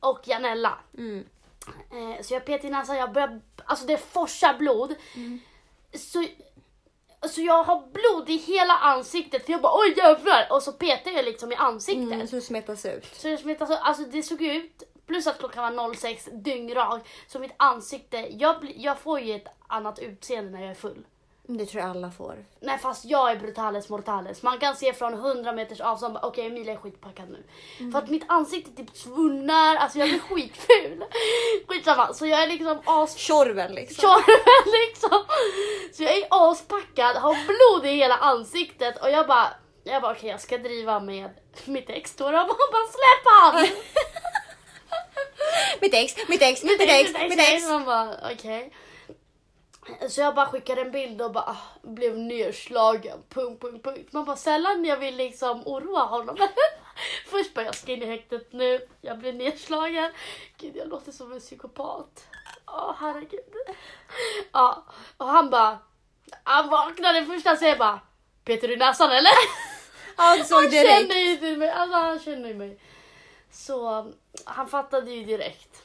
och 0.00 0.20
Janella. 0.24 0.78
Mm. 0.98 1.26
Eh, 1.92 2.22
så 2.22 2.34
jag 2.34 2.44
petade 2.44 2.68
i 2.68 2.70
näsan, 2.70 2.96
jag 2.96 3.12
började, 3.12 3.40
alltså 3.64 3.86
det 3.86 3.98
forsar 3.98 4.54
blod. 4.54 4.94
Så, 5.94 6.24
så 7.28 7.40
jag 7.40 7.64
har 7.64 7.86
blod 7.92 8.30
i 8.30 8.36
hela 8.36 8.74
ansiktet 8.74 9.44
för 9.44 9.52
jag 9.52 9.60
bara 9.60 9.80
oj 9.80 9.94
jävlar 9.96 10.46
och 10.50 10.62
så 10.62 10.72
petade 10.72 11.16
jag 11.16 11.24
liksom 11.24 11.52
i 11.52 11.54
ansiktet. 11.54 12.12
Mm, 12.12 12.26
så 12.26 12.36
det 12.36 12.42
smetas 12.42 12.86
ut. 12.86 13.06
Så 13.14 13.28
det 13.28 13.38
smittade, 13.38 13.78
alltså, 13.78 13.88
alltså 13.88 14.16
det 14.16 14.22
såg 14.22 14.42
ut, 14.42 14.82
plus 15.06 15.26
att 15.26 15.38
klockan 15.38 15.76
var 15.76 15.94
06 15.94 16.28
dyngrak, 16.32 17.08
så 17.26 17.38
mitt 17.38 17.54
ansikte, 17.56 18.16
jag, 18.30 18.72
jag 18.76 18.98
får 18.98 19.20
ju 19.20 19.34
ett 19.34 19.46
annat 19.66 19.98
utseende 19.98 20.50
när 20.50 20.60
jag 20.60 20.70
är 20.70 20.74
full. 20.74 21.04
Det 21.58 21.66
tror 21.66 21.82
jag 21.82 21.90
alla 21.90 22.10
får. 22.10 22.44
Nej 22.60 22.78
fast 22.78 23.04
jag 23.04 23.30
är 23.30 23.36
brutales 23.36 23.88
mortales. 23.88 24.42
Man 24.42 24.58
kan 24.58 24.76
se 24.76 24.92
från 24.92 25.14
100 25.14 25.52
meters 25.52 25.80
avstånd, 25.80 26.18
okej 26.22 26.46
Emilia 26.46 26.72
är 26.72 26.76
skitpackad 26.76 27.28
nu. 27.30 27.44
För 27.92 27.98
att 27.98 28.08
mitt 28.10 28.24
ansikte 28.28 28.70
typ 28.70 28.96
svullnar, 28.96 29.76
alltså 29.76 29.98
jag 29.98 30.08
blir 30.08 30.18
skitful. 30.18 31.04
Skitsamma, 31.68 32.14
så 32.14 32.26
jag 32.26 32.42
är 32.42 32.46
liksom 32.46 32.78
as 32.84 33.16
Tjorven 33.16 33.72
liksom. 33.74 34.02
Tjorven 34.02 34.72
liksom. 34.88 35.24
Så 35.92 36.02
jag 36.02 36.18
är 36.18 36.26
aspackad, 36.30 37.16
har 37.16 37.34
blod 37.46 37.92
i 37.92 37.96
hela 37.96 38.16
ansiktet 38.16 39.02
och 39.02 39.10
jag 39.10 39.26
bara, 39.26 39.48
jag 39.84 40.02
bara 40.02 40.12
okej 40.12 40.30
jag 40.30 40.40
ska 40.40 40.58
driva 40.58 41.00
med 41.00 41.30
mitt 41.64 41.90
ex 41.90 42.16
då. 42.16 42.26
Och 42.26 42.32
bara 42.32 42.86
släpp 42.86 43.24
han! 43.24 43.66
Mitt 45.80 45.94
ex, 45.94 46.16
mitt 46.28 46.42
ex, 46.42 46.62
mitt 46.62 46.80
ex, 46.80 47.12
mitt 47.12 47.38
ex. 47.40 47.68
Man 47.68 47.84
bara 47.84 48.14
okej. 48.32 48.72
Så 50.08 50.20
jag 50.20 50.34
bara 50.34 50.46
skickade 50.46 50.80
en 50.80 50.90
bild 50.90 51.22
och 51.22 51.32
bara 51.32 51.44
ah, 51.44 51.56
blev 51.82 52.18
nedslagen. 52.18 53.18
Punkt, 53.28 53.60
punkt, 53.62 53.84
punkt. 53.84 54.12
Man 54.12 54.24
bara 54.24 54.36
sällan 54.36 54.84
jag 54.84 54.96
vill 54.96 55.16
liksom 55.16 55.66
oroa 55.66 56.02
honom. 56.02 56.36
Först 57.26 57.54
bara 57.54 57.64
jag 57.64 57.74
ska 57.74 57.92
in 57.92 58.02
i 58.02 58.06
häktet 58.06 58.52
nu, 58.52 58.88
jag 59.00 59.18
blir 59.18 59.32
nedslagen. 59.32 60.12
Gud 60.58 60.76
jag 60.76 60.88
låter 60.88 61.12
som 61.12 61.32
en 61.32 61.40
psykopat. 61.40 62.26
Åh 62.66 62.94
herregud. 62.98 63.54
Ja, 64.52 64.84
och 65.16 65.26
han 65.26 65.50
bara 65.50 65.78
Han 66.44 66.68
vaknade 66.68 67.26
första 67.26 67.56
säger 67.56 67.76
bara 67.78 68.00
Peter 68.44 68.68
du 68.68 68.76
näsan 68.76 69.10
eller? 69.10 69.32
Han 70.16 70.44
såg 70.44 70.62
Han 70.62 70.70
direkt. 70.70 70.90
känner 71.12 71.50
ju 71.50 71.56
mig, 71.56 71.70
alltså 71.70 71.96
han 71.96 72.18
känner 72.18 72.48
ju 72.48 72.54
mig. 72.54 72.80
Så 73.50 74.12
han 74.44 74.68
fattade 74.68 75.10
ju 75.10 75.24
direkt. 75.24 75.79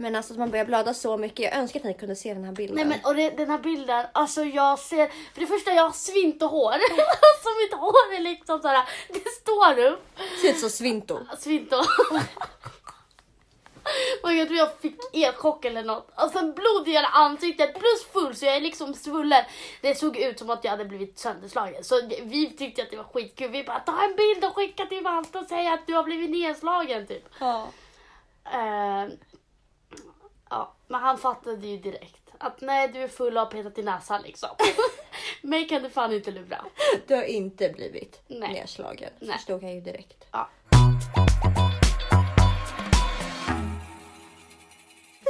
Men 0.00 0.16
alltså 0.16 0.32
att 0.32 0.38
man 0.38 0.50
börjar 0.50 0.64
blöda 0.64 0.94
så 0.94 1.16
mycket. 1.16 1.44
Jag 1.44 1.54
önskar 1.54 1.80
att 1.80 1.84
ni 1.84 1.94
kunde 1.94 2.16
se 2.16 2.34
den 2.34 2.44
här 2.44 2.52
bilden. 2.52 2.76
Nej 2.76 2.84
men 2.84 2.98
och 3.04 3.14
det, 3.14 3.30
den 3.30 3.50
här 3.50 3.58
bilden, 3.58 4.06
alltså 4.12 4.44
jag 4.44 4.78
ser, 4.78 5.06
för 5.34 5.40
det 5.40 5.46
första 5.46 5.72
jag 5.72 5.82
har 5.82 5.92
svint 5.92 6.42
och 6.42 6.50
hår. 6.50 6.72
alltså 6.72 7.48
mitt 7.62 7.74
hår 7.74 8.14
är 8.16 8.20
liksom 8.20 8.62
såhär, 8.62 8.88
det 9.08 9.30
står 9.30 9.78
upp. 9.78 10.18
ser 10.42 10.50
ut 10.50 10.58
som 10.58 10.70
Svinto. 10.70 11.18
Svint 11.38 11.72
och 14.22 14.32
jag 14.32 14.48
tror 14.48 14.58
jag 14.58 14.78
fick 14.78 14.96
elchock 15.12 15.64
eller 15.64 15.82
något. 15.82 16.10
Och 16.24 16.30
sen 16.30 16.54
blod 16.54 16.88
i 16.88 16.90
hela 16.90 17.08
ansiktet 17.08 17.74
plus 17.74 18.06
full 18.12 18.36
så 18.36 18.44
jag 18.44 18.56
är 18.56 18.60
liksom 18.60 18.94
svullen. 18.94 19.44
Det 19.80 19.94
såg 19.94 20.16
ut 20.16 20.38
som 20.38 20.50
att 20.50 20.64
jag 20.64 20.70
hade 20.70 20.84
blivit 20.84 21.18
sönderslagen. 21.18 21.84
Så 21.84 22.00
vi 22.22 22.50
tyckte 22.50 22.82
att 22.82 22.90
det 22.90 22.96
var 22.96 23.04
skitkul. 23.04 23.50
Vi 23.50 23.64
bara 23.64 23.80
ta 23.80 24.04
en 24.04 24.16
bild 24.16 24.44
och 24.44 24.56
skicka 24.56 24.86
till 24.86 25.02
Malte 25.02 25.38
och 25.38 25.46
säga 25.46 25.72
att 25.72 25.86
du 25.86 25.94
har 25.94 26.04
blivit 26.04 26.30
nedslagen 26.30 27.06
typ. 27.06 27.24
Ja. 27.40 27.68
Eh, 28.44 29.08
ja, 30.50 30.72
men 30.88 31.00
han 31.00 31.18
fattade 31.18 31.66
ju 31.66 31.76
direkt 31.76 32.30
att 32.38 32.60
nej 32.60 32.88
du 32.88 33.02
är 33.02 33.08
full 33.08 33.38
av 33.38 33.46
petat 33.46 33.78
i 33.78 33.82
näsan 33.82 34.22
liksom. 34.22 34.48
Mig 35.42 35.68
kan 35.68 35.82
du 35.82 35.90
fan 35.90 36.12
inte 36.12 36.30
lura. 36.30 36.64
Du 37.06 37.14
har 37.14 37.22
inte 37.22 37.68
blivit 37.68 38.22
Nej. 38.26 38.52
nedslagen. 38.52 39.12
Nej. 39.20 39.36
Förstod 39.36 39.62
jag 39.62 39.74
ju 39.74 39.80
direkt. 39.80 40.24
Ja. 40.30 40.48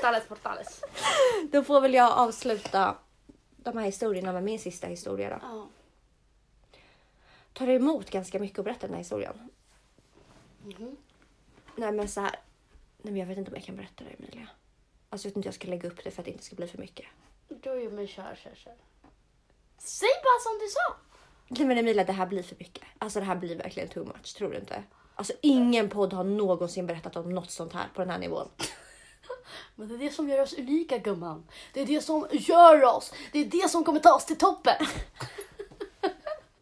Tales 0.02 0.26
portales. 0.28 0.82
Då 1.52 1.64
får 1.64 1.80
väl 1.80 1.94
jag 1.94 2.12
avsluta 2.12 2.96
de 3.56 3.76
här 3.78 3.84
historierna 3.84 4.32
med 4.32 4.42
min 4.42 4.58
sista 4.58 4.86
historia 4.86 5.28
då. 5.30 5.38
Ja. 5.42 5.68
Tar 7.52 7.66
det 7.66 7.72
emot 7.72 8.10
ganska 8.10 8.38
mycket 8.38 8.58
att 8.58 8.64
berätta 8.64 8.86
den 8.86 8.94
här 8.94 8.98
historien? 8.98 9.50
Mhm. 10.64 10.96
Nej 11.76 11.92
men 11.92 12.08
så 12.08 12.20
här. 12.20 12.30
Nej 13.02 13.12
men 13.12 13.16
jag 13.16 13.26
vet 13.26 13.38
inte 13.38 13.50
om 13.50 13.56
jag 13.56 13.64
kan 13.64 13.76
berätta 13.76 14.04
det 14.04 14.10
Emilia. 14.10 14.48
Alltså 15.10 15.26
jag 15.26 15.30
vet 15.30 15.36
inte 15.36 15.48
jag 15.48 15.54
ska 15.54 15.68
lägga 15.68 15.88
upp 15.88 16.04
det 16.04 16.10
för 16.10 16.22
att 16.22 16.24
det 16.24 16.30
inte 16.30 16.44
ska 16.44 16.56
bli 16.56 16.66
för 16.66 16.78
mycket. 16.78 17.06
Då 17.48 17.70
är 17.70 17.90
men 17.90 18.06
kör, 18.06 18.38
kör, 18.42 18.54
kör. 18.54 18.74
Säg 19.78 20.08
bara 20.22 20.40
som 20.42 20.58
du 20.58 20.68
sa. 20.68 20.96
Nej 21.48 21.66
men 21.66 21.78
Emilia 21.78 22.04
det 22.04 22.12
här 22.12 22.26
blir 22.26 22.42
för 22.42 22.56
mycket. 22.58 22.84
Alltså 22.98 23.18
det 23.18 23.26
här 23.26 23.36
blir 23.36 23.56
verkligen 23.56 23.88
too 23.88 24.04
much, 24.04 24.36
tror 24.36 24.50
du 24.50 24.58
inte? 24.58 24.82
Alltså 25.14 25.32
ingen 25.40 25.88
podd 25.88 26.12
har 26.12 26.24
någonsin 26.24 26.86
berättat 26.86 27.16
om 27.16 27.34
något 27.34 27.50
sånt 27.50 27.72
här 27.72 27.88
på 27.94 28.00
den 28.00 28.10
här 28.10 28.18
nivån. 28.18 28.48
Men 29.74 29.88
det 29.88 29.94
är 29.94 29.98
det 29.98 30.10
som 30.10 30.28
gör 30.28 30.42
oss 30.42 30.54
unika 30.58 30.98
gumman. 30.98 31.46
Det 31.72 31.80
är 31.80 31.86
det 31.86 32.00
som 32.00 32.26
gör 32.30 32.84
oss. 32.84 33.12
Det 33.32 33.38
är 33.38 33.44
det 33.44 33.70
som 33.70 33.84
kommer 33.84 34.00
ta 34.00 34.14
oss 34.14 34.26
till 34.26 34.38
toppen. 34.38 34.74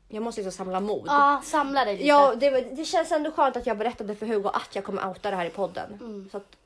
Jag 0.08 0.22
måste 0.22 0.40
liksom 0.40 0.64
samla 0.64 0.80
mod. 0.80 1.04
Ja, 1.06 1.42
samla 1.44 1.84
dig 1.84 1.94
lite. 1.94 2.06
Ja, 2.06 2.34
det, 2.34 2.50
det 2.50 2.84
känns 2.84 3.12
ändå 3.12 3.30
skönt 3.30 3.56
att 3.56 3.66
jag 3.66 3.78
berättade 3.78 4.14
för 4.14 4.26
Hugo 4.26 4.48
att 4.48 4.74
jag 4.74 4.84
kommer 4.84 5.08
outa 5.08 5.30
det 5.30 5.37
här 5.37 5.46
i 5.46 5.50
podden. 5.50 5.92
Mm. 5.92 6.28
Så 6.30 6.37
att. 6.37 6.56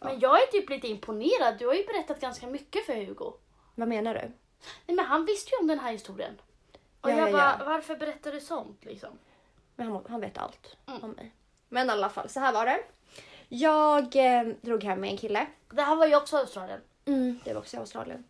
Men 0.00 0.20
jag 0.20 0.42
är 0.42 0.46
typ 0.46 0.70
lite 0.70 0.88
imponerad. 0.88 1.58
Du 1.58 1.66
har 1.66 1.74
ju 1.74 1.86
berättat 1.86 2.20
ganska 2.20 2.46
mycket 2.46 2.86
för 2.86 2.94
Hugo. 2.94 3.32
Vad 3.74 3.88
menar 3.88 4.14
du? 4.14 4.20
Nej, 4.86 4.96
men 4.96 5.04
han 5.04 5.24
visste 5.24 5.50
ju 5.54 5.60
om 5.60 5.66
den 5.66 5.78
här 5.78 5.92
historien. 5.92 6.40
Och 7.00 7.10
Ja, 7.10 7.16
jag 7.16 7.28
ja, 7.28 7.32
bara, 7.32 7.56
ja. 7.58 7.64
varför 7.64 7.96
berättar 7.96 8.32
du 8.32 8.40
sånt 8.40 8.84
liksom? 8.84 9.10
Men 9.76 9.92
han, 9.92 10.04
han 10.08 10.20
vet 10.20 10.38
allt 10.38 10.76
Mm. 10.86 11.04
om 11.04 11.10
mig. 11.10 11.32
Men 11.68 11.86
i 11.88 11.90
alla 11.90 12.08
fall, 12.08 12.28
så 12.28 12.40
här 12.40 12.52
var 12.52 12.66
det. 12.66 12.80
Jag 13.48 14.16
eh, 14.16 14.42
drog 14.60 14.84
hem 14.84 15.00
med 15.00 15.10
en 15.10 15.16
kille. 15.16 15.46
Det 15.70 15.82
här 15.82 15.96
var 15.96 16.06
ju 16.06 16.16
också 16.16 16.36
Australien. 16.36 16.80
Mm, 17.04 17.40
det 17.44 17.52
var 17.54 17.60
också 17.60 17.76
i 17.76 17.80
Australien. 17.80 18.24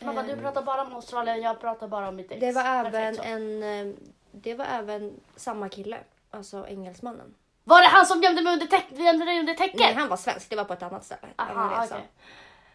Mamma, 0.00 0.22
du 0.22 0.36
pratar 0.36 0.62
bara 0.62 0.82
om 0.82 0.94
Australien, 0.94 1.42
jag 1.42 1.60
pratar 1.60 1.88
bara 1.88 2.08
om 2.08 2.16
mitt 2.16 2.30
ex. 2.30 2.40
Det 2.40 2.52
var 2.52 2.62
Perfekt 2.62 2.94
även 2.94 3.16
så. 3.16 3.22
en... 3.22 3.62
eh, 3.88 3.94
Det 4.32 4.54
var 4.54 4.64
även 4.64 5.20
samma 5.36 5.68
kille. 5.68 5.98
Alltså 6.30 6.66
engelsmannen. 6.68 7.34
Var 7.64 7.82
det 7.82 7.88
han 7.88 8.06
som 8.06 8.22
gömde 8.22 8.42
mig 8.42 8.52
under, 8.52 8.66
täck, 8.66 8.86
gömde 8.90 9.24
dig 9.24 9.40
under 9.40 9.54
täcket? 9.54 9.80
Nej, 9.80 9.94
han 9.94 10.08
var 10.08 10.16
svensk. 10.16 10.50
Det 10.50 10.56
var 10.56 10.64
på 10.64 10.72
ett 10.72 10.82
annat 10.82 11.04
ställe. 11.04 11.20
Aha, 11.36 11.84
okej. 11.84 12.08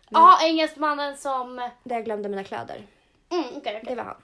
Jaha, 0.10 0.38
engelsmannen 0.44 1.18
som... 1.18 1.70
Där 1.84 1.96
jag 1.96 2.06
glömde 2.06 2.30
mina 2.30 2.44
kläder. 2.44 2.82
Mm, 3.30 3.44
okej, 3.46 3.60
okej. 3.62 3.82
Det 3.84 3.96
var 3.96 4.04
han. 4.04 4.16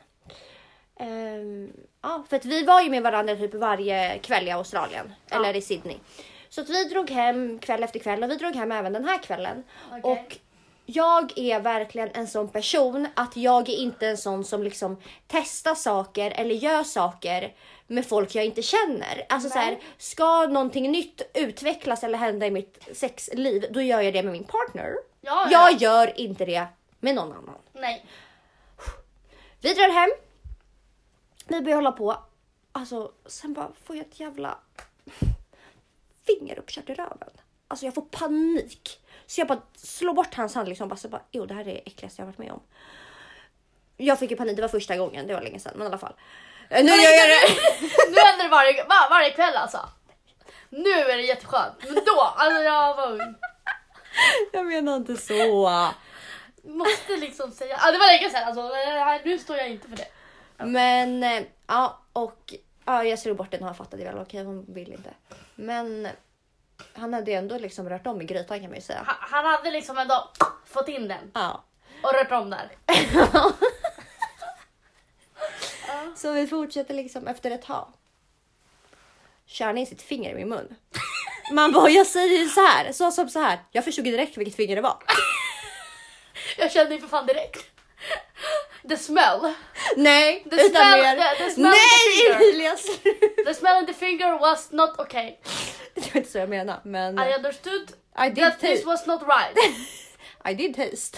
Ehm, 1.00 1.72
ja, 2.02 2.24
för 2.30 2.36
att 2.36 2.46
vi 2.46 2.64
var 2.64 2.82
ju 2.82 2.90
med 2.90 3.04
varandra 3.04 3.36
typ 3.36 3.54
varje 3.54 4.20
kväll 4.20 4.48
i 4.48 4.52
Australien. 4.52 5.14
Ja. 5.30 5.36
Eller 5.36 5.56
i 5.56 5.62
Sydney. 5.62 5.98
Så 6.50 6.62
att 6.62 6.70
vi 6.70 6.84
drog 6.84 7.10
hem 7.10 7.60
kväll 7.60 7.84
efter 7.84 8.00
kväll 8.00 8.24
och 8.24 8.30
vi 8.30 8.36
drog 8.36 8.56
hem 8.56 8.72
även 8.72 8.94
den 8.94 9.06
här 9.06 9.18
kvällen. 9.18 9.64
Okej. 9.92 10.12
Och 10.12 10.38
jag 10.86 11.38
är 11.38 11.60
verkligen 11.60 12.10
en 12.14 12.28
sån 12.28 12.48
person 12.48 13.08
att 13.14 13.38
jag 13.38 13.70
är 13.70 13.76
inte 13.76 14.08
en 14.08 14.18
sån 14.18 14.44
som 14.44 14.64
liksom 14.64 15.02
testar 15.28 15.76
saker 15.76 16.32
eller 16.32 16.56
gör 16.56 16.84
saker 16.84 17.54
med 17.94 18.06
folk 18.06 18.36
jag 18.36 18.46
inte 18.46 18.62
känner. 18.62 19.26
Alltså 19.30 19.50
så 19.50 19.60
här, 19.60 19.80
ska 19.98 20.48
någonting 20.48 20.92
nytt 20.92 21.22
utvecklas 21.34 22.04
eller 22.04 22.18
hända 22.18 22.48
i 22.48 22.52
mitt 22.52 22.88
sexliv, 22.94 23.66
då 23.72 23.82
gör 23.82 24.02
jag 24.02 24.14
det 24.14 24.24
med 24.24 24.32
min 24.32 24.44
partner. 24.44 24.96
Ja, 25.22 25.48
ja. 25.52 25.70
Jag 25.70 25.82
gör 25.82 26.20
inte 26.20 26.46
det 26.46 26.68
med 27.00 27.16
någon 27.16 27.32
annan. 27.32 27.60
Nej. 27.74 28.06
Vi 29.62 29.74
drar 29.74 29.90
hem. 29.90 30.10
Vi 31.48 31.62
börjar 31.62 31.76
hålla 31.76 31.92
på. 31.92 32.18
Alltså, 32.72 33.12
sen 33.26 33.54
bara 33.54 33.72
får 33.84 33.96
jag 33.96 34.06
ett 34.06 34.20
jävla 34.20 34.58
finger 36.26 36.60
uppkört 36.60 36.90
i 36.90 36.94
röven. 36.94 37.30
Alltså 37.68 37.86
jag 37.86 37.96
får 37.96 38.02
panik. 38.02 39.00
Så 39.26 39.42
jag 39.42 39.48
bara 39.48 39.62
slår 39.76 40.14
bort 40.14 40.34
hans 40.36 40.56
hand 40.56 40.70
liksom. 40.70 40.90
Bara, 40.90 40.96
så 40.96 41.10
bara, 41.10 41.22
jo 41.32 41.46
det 41.46 41.54
här 41.54 41.62
är 41.62 41.66
det 41.66 41.78
äckligaste 41.86 42.22
jag 42.22 42.26
varit 42.26 42.38
med 42.38 42.52
om. 42.52 42.62
Jag 43.98 44.20
fick 44.20 44.32
ju 44.32 44.38
panik, 44.38 44.56
det 44.56 44.62
var 44.62 44.70
första 44.70 44.98
gången, 44.98 45.28
det 45.28 45.34
var 45.34 45.42
länge 45.42 45.60
sedan 45.60 45.74
men 45.76 45.84
i 45.84 45.88
alla 45.88 45.98
fall. 45.98 46.14
Eh, 46.74 46.84
Nu 46.84 46.92
gör 46.92 47.12
jag 47.12 47.28
det! 47.30 47.56
Nu 48.12 48.18
händer 48.20 48.44
det 48.44 48.50
varje, 48.50 48.84
var, 48.84 49.10
varje 49.10 49.32
kväll 49.32 49.56
alltså. 49.56 49.90
Nu 50.70 50.90
är 50.90 51.18
det 51.18 51.22
jätteskönt. 51.24 51.76
Men 51.84 51.96
då, 52.06 52.22
alltså 52.22 52.62
jag 52.62 52.96
var 52.96 53.08
ung. 53.12 53.36
Jag 54.54 54.66
menar 54.66 54.96
inte 54.96 55.18
så. 55.18 55.70
Måste 56.64 57.18
liksom 57.18 57.52
säga. 57.52 57.80
Ja, 57.82 57.92
det 57.92 57.98
var 57.98 58.08
länge 58.08 58.30
sedan 58.30 58.44
alltså. 58.48 58.72
Nu 59.26 59.40
står 59.40 59.58
jag 59.58 59.70
inte 59.70 59.88
för 59.90 59.96
det. 59.98 60.08
Men 60.58 61.24
eh, 61.24 61.44
ja, 61.68 62.00
och 62.14 62.54
ja, 62.86 63.04
jag 63.04 63.20
slog 63.20 63.38
bort 63.38 63.52
den 63.52 63.60
och 63.60 63.66
han 63.66 63.76
fattade 63.76 64.04
väl. 64.04 64.18
Okej, 64.18 64.44
hon 64.44 64.66
vill 64.74 64.94
inte. 64.94 65.10
Men 65.56 66.08
han 66.94 67.14
hade 67.14 67.32
ju 67.32 67.38
ändå 67.38 67.58
liksom 67.58 67.90
rört 67.90 68.08
om 68.08 68.22
i 68.22 68.26
grytan 68.26 68.60
kan 68.60 68.70
man 68.70 68.76
ju 68.76 68.82
säga. 68.82 69.02
Han, 69.06 69.16
han 69.20 69.46
hade 69.46 69.72
liksom 69.72 69.98
ändå 69.98 70.32
fått 70.66 70.88
in 70.88 71.08
den 71.08 71.32
Ja. 71.34 71.64
och 72.04 72.14
rört 72.14 72.32
om 72.32 72.50
där. 72.50 72.72
Så 76.16 76.32
vi 76.32 76.48
fortsätter 76.48 76.94
liksom 76.94 77.28
efter 77.28 77.52
ett 77.52 77.62
tag. 77.62 77.94
Kör 79.46 79.74
in 79.78 79.88
sitt 79.88 80.02
finger 80.02 80.32
i 80.32 80.36
min 80.36 80.50
mun. 80.50 80.76
Man 81.52 81.72
bara, 81.72 81.90
jag 81.90 82.08
säger 82.08 82.40
ju 82.40 82.50
så 82.50 82.62
här, 82.62 82.92
så 82.92 83.12
som 83.12 83.30
så 83.30 83.40
här. 83.40 83.60
Jag 83.72 83.84
förstod 83.86 84.06
ju 84.06 84.12
direkt 84.12 84.38
vilket 84.38 84.56
finger 84.56 84.76
det 84.76 84.82
var. 84.82 84.98
Jag 86.58 86.72
kände 86.72 86.96
ju 86.96 87.02
för 87.02 87.08
fan 87.08 87.26
direkt. 87.26 87.66
The 88.90 88.98
smell. 88.98 89.54
Nej, 89.98 90.44
The 90.50 90.56
utan 90.56 90.70
smell- 90.82 91.02
mer. 91.02 91.16
the- 91.18 91.36
the 91.44 91.52
smell 91.52 91.72
the 91.74 91.78
Nej 91.80 92.24
finger. 92.24 92.36
Emilia, 92.50 92.78
sluta. 92.78 93.44
The 93.46 93.54
smell 93.54 93.80
in 93.80 93.86
the 93.88 93.94
finger 93.94 94.40
was 94.40 94.72
not 94.72 95.00
okay. 95.00 95.36
Det 95.94 96.14
var 96.14 96.18
inte 96.20 96.32
så 96.32 96.38
jag 96.38 96.50
menade, 96.50 96.82
men 96.84 97.20
I 97.20 97.36
understood 97.36 97.92
I 98.26 98.30
did 98.30 98.44
that 98.44 98.60
this 98.60 98.70
taste. 98.72 98.86
was 98.86 99.06
not 99.08 99.22
right. 99.22 99.58
I 100.50 100.54
did 100.54 100.76
taste. 100.76 101.18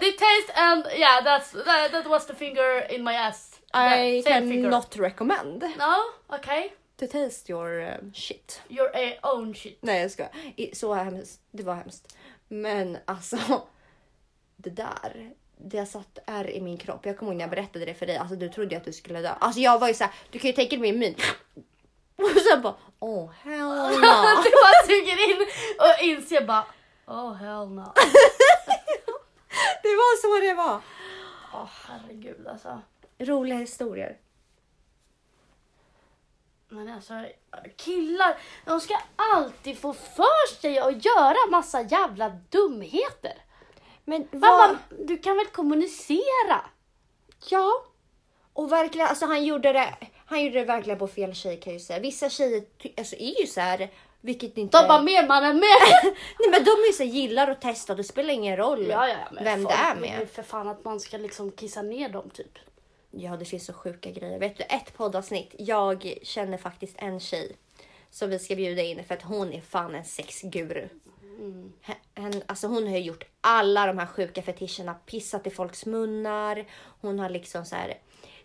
Did 0.00 0.18
taste 0.18 0.52
and 0.54 0.86
yeah, 0.98 1.20
that's 1.24 1.64
that, 1.64 1.92
that 1.92 2.06
was 2.06 2.26
the 2.26 2.34
finger 2.34 2.86
in 2.90 3.04
my 3.04 3.14
ass. 3.14 3.60
I 3.74 4.22
That 4.22 4.32
same 4.34 4.48
finger. 4.48 4.62
cannot 4.70 4.96
recommend 4.96 5.60
No, 5.78 5.94
okay. 6.36 6.72
to 6.98 7.06
taste 7.06 7.48
your 7.52 7.80
um, 7.80 8.12
shit. 8.14 8.62
Your 8.68 8.96
eh, 8.96 9.12
own 9.22 9.54
shit. 9.54 9.78
Nej 9.82 10.00
jag 10.02 10.10
ska. 10.10 10.26
Så 10.72 10.94
hemskt. 10.94 11.40
Det 11.52 11.62
var 11.62 11.74
hemskt. 11.74 12.16
Men 12.48 12.98
alltså. 13.04 13.38
Det 14.56 14.70
där. 14.70 15.30
Det 15.58 15.78
har 15.78 15.86
satt 15.86 16.18
ärr 16.26 16.50
i 16.50 16.60
min 16.60 16.78
kropp. 16.78 17.06
Jag 17.06 17.18
kommer 17.18 17.32
ihåg 17.32 17.36
när 17.36 17.42
jag 17.44 17.50
berättade 17.50 17.84
det 17.84 17.94
för 17.94 18.06
dig. 18.06 18.16
Alltså 18.16 18.36
du 18.36 18.48
trodde 18.48 18.70
ju 18.70 18.76
att 18.76 18.84
du 18.84 18.92
skulle 18.92 19.20
dö. 19.20 19.32
Alltså 19.40 19.60
jag 19.60 19.78
var 19.78 19.88
ju 19.88 19.94
såhär. 19.94 20.12
Du 20.30 20.38
kan 20.38 20.50
ju 20.50 20.56
tänka 20.56 20.76
dig 20.76 20.92
min 20.92 20.98
min. 20.98 21.14
Och 22.16 22.40
sen 22.50 22.62
bara. 22.62 22.74
Oh 22.98 23.30
hell 23.42 23.58
no. 23.68 24.42
du 24.44 24.50
bara 24.50 24.86
suger 24.86 25.30
in 25.30 25.46
och 25.78 26.02
inser 26.04 26.40
bara 26.46 26.64
oh 27.06 27.34
hell 27.34 27.68
no. 27.68 27.92
Det 29.82 29.88
var 29.88 30.16
så 30.22 30.46
det 30.46 30.54
var. 30.54 30.80
Åh 31.54 31.68
herregud 31.88 32.46
alltså. 32.46 32.80
Roliga 33.18 33.58
historier. 33.58 34.18
Men 36.68 36.88
alltså 36.88 37.26
killar, 37.76 38.36
de 38.64 38.80
ska 38.80 38.94
alltid 39.16 39.78
få 39.78 39.92
för 39.92 40.60
sig 40.60 40.78
att 40.78 41.04
göra 41.04 41.50
massa 41.50 41.82
jävla 41.82 42.28
dumheter. 42.28 43.42
Men 44.04 44.28
vad? 44.30 44.70
Mamma, 44.70 44.78
du 44.98 45.18
kan 45.18 45.36
väl 45.36 45.46
kommunicera? 45.46 46.60
Ja. 47.48 47.84
Och 48.52 48.72
verkligen, 48.72 49.06
alltså 49.06 49.26
han 49.26 49.44
gjorde 49.44 49.72
det. 49.72 49.94
Han 50.26 50.44
gjorde 50.44 50.58
det 50.58 50.64
verkligen 50.64 50.98
på 50.98 51.08
fel 51.08 51.34
tjej 51.34 51.60
kan 51.60 51.72
jag 51.72 51.80
ju 51.80 51.84
säga. 51.84 52.00
Vissa 52.00 52.30
tjejer 52.30 52.64
alltså, 52.98 53.16
är 53.16 53.40
ju 53.40 53.46
så 53.46 53.60
här. 53.60 53.90
Vilket 54.26 54.58
inte... 54.58 54.78
De 54.78 54.88
bara 54.88 55.02
mer 55.02 55.26
man 55.26 55.44
är 55.44 55.54
med. 55.54 55.62
Nej 56.38 56.50
men 56.50 56.64
de 56.64 56.70
är 56.70 56.86
ju 56.86 56.92
så 56.92 57.02
här, 57.02 57.10
gillar 57.10 57.50
att 57.50 57.60
testa, 57.60 57.94
det 57.94 58.04
spelar 58.04 58.34
ingen 58.34 58.56
roll 58.56 58.86
ja, 58.86 59.08
ja, 59.08 59.16
men 59.32 59.44
vem 59.44 59.64
det 59.64 59.72
är 59.72 59.94
vill 59.94 60.02
med. 60.02 60.28
för 60.28 60.42
fan 60.42 60.68
att 60.68 60.84
man 60.84 61.00
ska 61.00 61.16
liksom 61.16 61.52
kissa 61.52 61.82
ner 61.82 62.08
dem 62.08 62.30
typ. 62.30 62.58
Ja 63.10 63.36
det 63.36 63.44
finns 63.44 63.66
så 63.66 63.72
sjuka 63.72 64.10
grejer. 64.10 64.38
Vet 64.38 64.56
du 64.56 64.64
ett 64.64 64.96
poddavsnitt. 64.96 65.54
Jag 65.58 66.18
känner 66.22 66.58
faktiskt 66.58 66.96
en 66.98 67.20
tjej 67.20 67.56
som 68.10 68.30
vi 68.30 68.38
ska 68.38 68.56
bjuda 68.56 68.82
in 68.82 69.04
för 69.04 69.14
att 69.14 69.22
hon 69.22 69.52
är 69.52 69.60
fan 69.60 69.94
en 69.94 70.04
sexguru. 70.04 70.88
Hen, 72.14 72.42
alltså 72.46 72.66
hon 72.66 72.86
har 72.86 72.96
ju 72.96 73.02
gjort 73.02 73.24
alla 73.40 73.86
de 73.86 73.98
här 73.98 74.06
sjuka 74.06 74.42
fetischerna, 74.42 74.94
pissat 74.94 75.46
i 75.46 75.50
folks 75.50 75.86
munnar. 75.86 76.64
Hon 77.00 77.18
har 77.18 77.30
liksom 77.30 77.64
så 77.64 77.76
här 77.76 77.94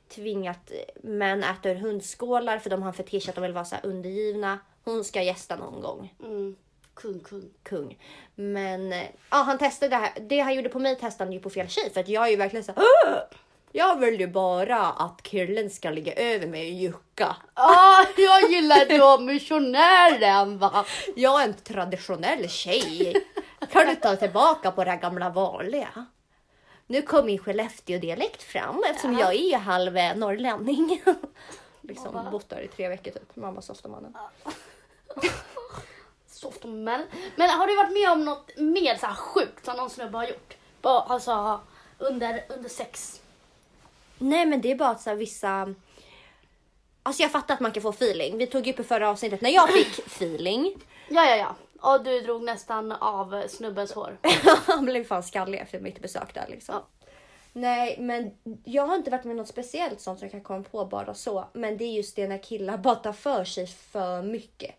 tvingat 0.07 0.71
män 1.03 1.43
äta 1.43 1.69
ur 1.69 1.75
hundskålar 1.75 2.59
för 2.59 2.69
de 2.69 2.81
har 2.81 2.89
en 2.89 2.93
fetisch 2.93 3.29
att 3.29 3.35
de 3.35 3.41
vill 3.41 3.53
vara 3.53 3.65
så 3.65 3.75
här 3.75 3.85
undergivna. 3.85 4.59
Hon 4.83 5.03
ska 5.03 5.21
gästa 5.21 5.55
någon 5.55 5.81
gång. 5.81 6.13
Mm. 6.23 6.55
Kung, 6.93 7.19
kung. 7.19 7.49
kung. 7.63 7.97
Men 8.35 8.93
eh, 8.93 9.07
ja, 9.29 9.37
han 9.37 9.57
testade 9.57 9.89
det 9.89 9.95
här. 9.95 10.11
Det 10.29 10.39
han 10.39 10.55
gjorde 10.55 10.69
på 10.69 10.79
mig 10.79 10.95
testade 10.95 11.27
han 11.27 11.33
ju 11.33 11.39
på 11.39 11.49
fel 11.49 11.67
tjej 11.67 11.89
för 11.93 11.99
att 11.99 12.07
jag 12.07 12.25
är 12.25 12.29
ju 12.29 12.35
verkligen 12.35 12.63
så 12.63 12.71
här, 12.71 12.83
"Åh! 13.05 13.37
Jag 13.73 13.99
vill 13.99 14.19
ju 14.19 14.27
bara 14.27 14.87
att 14.87 15.23
killen 15.23 15.69
ska 15.69 15.89
ligga 15.89 16.13
över 16.13 16.47
mig 16.47 16.67
och 16.67 16.79
jucka. 16.79 17.35
Ah, 17.53 18.05
jag 18.17 18.51
gillar 18.51 18.97
då 18.99 19.23
missionären 19.23 20.57
va. 20.57 20.85
Jag 21.15 21.41
är 21.41 21.45
en 21.45 21.53
traditionell 21.53 22.49
tjej. 22.49 23.13
Kan 23.71 23.87
du 23.87 23.95
ta 23.95 24.15
tillbaka 24.15 24.71
på 24.71 24.83
det 24.83 24.99
gamla 25.01 25.29
vanliga? 25.29 26.05
Nu 26.87 27.01
kom 27.01 27.25
min 27.25 27.39
Skellefteå-dialekt 27.39 28.43
fram 28.43 28.83
eftersom 28.89 29.17
jag 29.17 29.35
är 29.35 29.57
halv 29.57 29.97
eh, 29.97 30.15
norrlänning. 30.15 31.01
liksom 31.81 32.27
bott 32.31 32.49
där 32.49 32.61
i 32.61 32.67
tre 32.67 32.89
veckor 32.89 33.11
typ. 33.11 33.35
Mamma 33.35 33.61
mannen. 33.85 34.13
Soft 36.27 36.63
men. 36.63 37.05
men 37.35 37.49
har 37.49 37.67
du 37.67 37.75
varit 37.75 37.93
med 37.93 38.11
om 38.11 38.25
något 38.25 38.57
mer 38.57 38.95
så 38.95 39.05
här 39.05 39.15
sjukt 39.15 39.65
som 39.65 39.77
någon 39.77 39.89
snubbe 39.89 40.17
har 40.17 40.27
gjort? 40.27 40.53
Bara, 40.81 41.01
alltså 41.01 41.59
under, 41.97 42.43
under 42.49 42.69
sex. 42.69 43.21
Nej 44.17 44.45
men 44.45 44.61
det 44.61 44.71
är 44.71 44.75
bara 44.75 44.89
att 44.89 45.01
så 45.01 45.09
här, 45.09 45.17
vissa... 45.17 45.73
Alltså 47.03 47.21
jag 47.21 47.31
fattar 47.31 47.53
att 47.53 47.59
man 47.59 47.71
kan 47.71 47.83
få 47.83 47.89
feeling. 47.89 48.37
Vi 48.37 48.47
tog 48.47 48.67
upp 48.67 48.79
i 48.79 48.83
förra 48.83 49.09
avsnittet 49.09 49.41
när 49.41 49.49
jag 49.49 49.69
fick 49.69 49.99
feeling. 50.05 50.73
Ja, 51.09 51.25
ja, 51.25 51.35
ja. 51.35 51.55
Och 51.81 52.03
du 52.03 52.21
drog 52.21 52.43
nästan 52.43 52.91
av 52.91 53.47
snubbens 53.47 53.93
hår. 53.93 54.17
Han 54.67 54.85
blev 54.85 55.03
fan 55.03 55.23
skallig 55.23 55.59
efter 55.59 55.79
mitt 55.79 56.01
besök 56.01 56.33
där 56.33 56.47
liksom. 56.49 56.75
Ja. 56.75 57.07
Nej 57.53 57.95
men 57.99 58.31
jag 58.63 58.87
har 58.87 58.95
inte 58.95 59.11
varit 59.11 59.23
med 59.23 59.35
något 59.35 59.47
speciellt 59.47 60.01
sånt 60.01 60.19
som 60.19 60.25
jag 60.25 60.31
kan 60.31 60.41
komma 60.41 60.63
på 60.63 60.85
bara 60.85 61.13
så. 61.13 61.45
Men 61.53 61.77
det 61.77 61.83
är 61.83 61.91
just 61.91 62.15
det 62.15 62.27
när 62.27 62.43
killar 62.43 62.77
bara 62.77 62.95
tar 62.95 63.13
för 63.13 63.43
sig 63.43 63.67
för 63.67 64.21
mycket. 64.21 64.75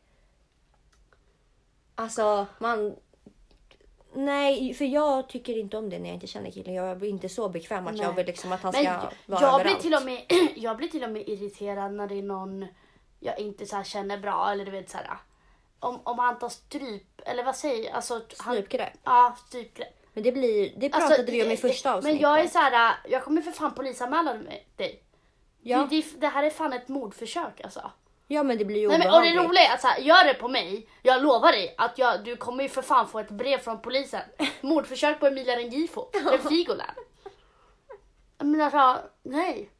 Alltså 1.95 2.47
man... 2.59 2.97
Nej, 4.15 4.75
för 4.75 4.85
jag 4.85 5.29
tycker 5.29 5.59
inte 5.59 5.77
om 5.77 5.91
det 5.91 5.99
när 5.99 6.09
jag 6.09 6.15
inte 6.15 6.27
känner 6.27 6.51
killen. 6.51 6.75
Jag 6.75 6.99
blir 6.99 7.09
inte 7.11 7.29
så 7.29 7.49
bekväm 7.49 7.87
att 7.87 7.99
jag 7.99 8.07
Nej. 8.07 8.17
vill 8.17 8.27
liksom 8.27 8.53
att 8.53 8.63
han 8.63 8.73
Men 8.75 8.85
ska 8.85 9.11
vara 9.27 9.41
jag 9.41 9.63
blir, 9.63 9.75
till 9.75 9.95
och 9.95 10.05
med, 10.05 10.23
jag 10.57 10.77
blir 10.77 10.89
till 10.89 11.05
och 11.05 11.11
med 11.11 11.29
irriterad 11.29 11.93
när 11.93 12.09
det 12.09 12.15
är 12.15 12.23
någon 12.23 12.67
jag 13.21 13.39
inte 13.39 13.67
så 13.67 13.77
här 13.77 13.85
känner 13.85 14.19
bra 14.19 14.51
eller 14.53 14.65
du 14.65 14.71
vet 14.71 14.91
så 14.91 14.97
här. 14.97 15.19
Om, 15.81 16.01
om 16.05 16.19
han 16.19 16.39
tar 16.39 16.49
stryp 16.49 17.21
eller 17.27 17.45
vad 17.45 17.57
säger 17.57 17.85
jag? 17.85 17.95
alltså, 17.95 18.21
han, 18.39 18.55
Strypgrepp. 18.55 18.93
Ja, 19.05 19.37
strypgrepp. 19.49 20.07
Men 20.13 20.23
det 20.23 20.33
blir, 20.33 20.73
det 20.77 20.93
Alltså, 20.93 21.09
pratade 21.09 21.33
vi 21.33 21.45
om 21.45 21.51
i 21.51 21.57
första 21.57 21.95
avsnittet. 21.95 22.21
Men 22.21 22.31
jag 22.31 22.41
är 22.41 22.49
så 22.49 22.59
här, 22.59 22.95
jag 23.09 23.25
kommer 23.25 23.43
för 23.43 23.53
fan 23.53 23.75
polisanmäla 23.75 24.35
dig. 24.77 25.03
ja. 25.63 25.87
Det, 25.91 25.97
det, 26.03 26.21
det 26.21 26.27
här 26.27 26.43
är 26.43 26.51
fan 26.51 26.73
ett 26.73 26.89
mordförsök 26.89 27.61
alltså. 27.65 27.91
Ja 28.27 28.43
men 28.43 28.59
det 28.59 28.65
blir 28.65 28.81
ju 28.81 28.89
Nej, 28.89 28.99
men, 28.99 29.07
och 29.07 29.13
det 29.13 29.19
obehagligt. 29.19 29.51
roliga 29.51 29.63
är 29.63 29.75
att 29.75 29.81
så 29.81 29.89
här, 29.89 29.99
gör 29.99 30.25
det 30.25 30.35
på 30.35 30.49
mig, 30.49 30.89
jag 31.03 31.23
lovar 31.23 31.53
dig 31.53 31.75
att 31.79 31.99
jag, 31.99 32.25
du 32.25 32.37
kommer 32.37 32.63
ju 32.63 32.69
för 32.69 32.83
fan 32.83 33.09
få 33.09 33.19
ett 33.19 33.31
brev 33.31 33.59
från 33.59 33.83
polisen. 33.83 34.23
Mordförsök 34.61 35.21
på 35.21 35.27
Emilia 35.27 35.57
Rengifo, 35.57 36.11
eller 36.15 36.39
Figoland. 36.39 36.99
Men 38.39 38.61
alltså, 38.61 38.99
nej. 39.23 39.71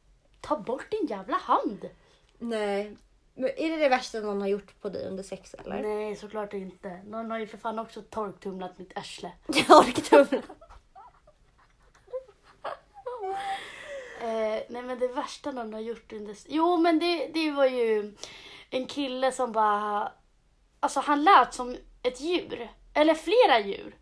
Ta 0.41 0.57
bort 0.57 0.91
din 0.91 1.07
jävla 1.07 1.37
hand. 1.37 1.89
Nej. 2.37 2.97
Men 3.35 3.49
är 3.57 3.69
det 3.69 3.77
det 3.77 3.89
värsta 3.89 4.19
någon 4.19 4.41
har 4.41 4.47
gjort 4.47 4.81
på 4.81 4.89
dig 4.89 5.07
under 5.07 5.23
sex 5.23 5.53
eller? 5.53 5.81
Nej, 5.81 6.15
såklart 6.15 6.53
inte. 6.53 6.99
Någon 7.05 7.31
har 7.31 7.39
ju 7.39 7.47
för 7.47 7.57
fan 7.57 7.79
också 7.79 8.01
torktumlat 8.01 8.77
mitt 8.77 8.97
arsle. 8.97 9.31
Inte. 9.47 10.43
Eh, 14.23 14.61
nej 14.69 14.81
men 14.81 14.99
det 14.99 15.07
värsta 15.07 15.51
någon 15.51 15.73
har 15.73 15.79
gjort 15.79 16.13
under... 16.13 16.35
Jo 16.47 16.77
men 16.77 16.99
det, 16.99 17.27
det 17.33 17.51
var 17.51 17.65
ju 17.65 18.13
en 18.69 18.85
kille 18.85 19.31
som 19.31 19.51
bara... 19.51 20.11
Alltså 20.79 20.99
han 20.99 21.23
lät 21.23 21.53
som 21.53 21.77
ett 22.03 22.21
djur. 22.21 22.69
Eller 22.93 23.13
flera 23.15 23.59
djur. 23.59 23.95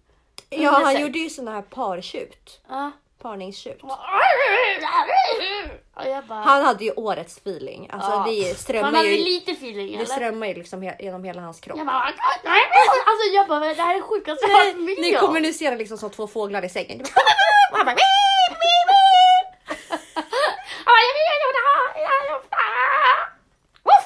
Ja, 0.50 0.72
han 0.72 1.02
gjorde 1.02 1.20
ju 1.20 1.30
såna 1.30 1.52
här 1.52 1.62
partjut. 1.62 2.62
Ja. 2.70 2.92
Parningstjut. 3.22 3.82
Bara... 6.28 6.42
Han 6.44 6.66
hade 6.66 6.86
ju 6.86 6.92
årets 6.92 7.38
feeling. 7.38 7.90
Alltså 7.94 8.12
ja. 8.12 8.26
det 8.30 8.46
Han 8.48 8.56
strömmar 8.56 8.92
hade 8.92 9.10
ju, 9.10 9.24
lite 9.24 9.52
feeling 9.52 9.88
det 9.88 9.96
eller? 9.96 10.06
strömmar 10.06 10.48
ju 10.48 10.54
liksom 10.54 10.84
he- 10.84 10.96
genom 11.04 11.24
hela 11.24 11.42
hans 11.42 11.60
kropp. 11.60 11.78
Jag 11.78 11.86
bara... 11.88 12.00
Alltså 12.04 13.28
jag 13.34 13.48
bara, 13.48 13.60
det 13.60 13.82
här 13.82 13.96
är 13.98 14.02
sjukaste 14.02 14.46
jag 14.48 14.58
har 14.58 14.66
varit 14.66 14.76
med 14.76 14.96
Ni 15.02 15.16
om. 15.18 15.22
kommunicerar 15.28 15.76
liksom 15.78 15.98
som 15.98 16.10
två 16.10 16.28
fåglar 16.28 16.66
i 16.66 16.70
sängen. 16.70 16.98
Du 17.04 17.04
bara, 17.04 17.22
Och 17.72 17.78
han 17.78 17.86
bara... 17.86 17.96
"Mip, 17.96 18.58
mip, 18.64 18.88
mip." 18.92 19.48
Han 20.86 20.86
bara, 20.86 21.02
"Jag 21.08 21.14
vill 21.18 21.28
göra 21.32 21.52
det 21.58 21.64
här, 21.70 22.02
jag 22.02 22.22
vill 22.22 22.30
göra 22.30 22.42
det 22.50 22.56
här." 22.56 23.18
Woof! 23.84 24.06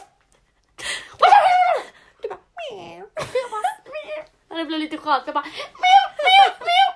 du 2.21 2.27
bara, 2.29 2.39
"Meow." 2.71 3.09
Jag 3.15 3.49
bara, 3.51 4.77
"Mip." 4.77 4.94
Skönt. 5.05 5.23
Jag 5.25 5.33
bara... 5.33 5.45
"Mip, 5.45 6.15
mip, 6.27 6.59
mip." 6.59 6.95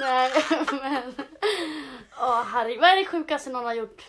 Nej 0.00 0.32
men... 0.82 1.14
Åh 2.20 2.42
herregud. 2.42 2.80
Vad 2.80 2.90
är 2.90 2.96
det 2.96 3.04
sjukaste 3.04 3.50
någon 3.50 3.64
har 3.64 3.74
gjort? 3.74 4.06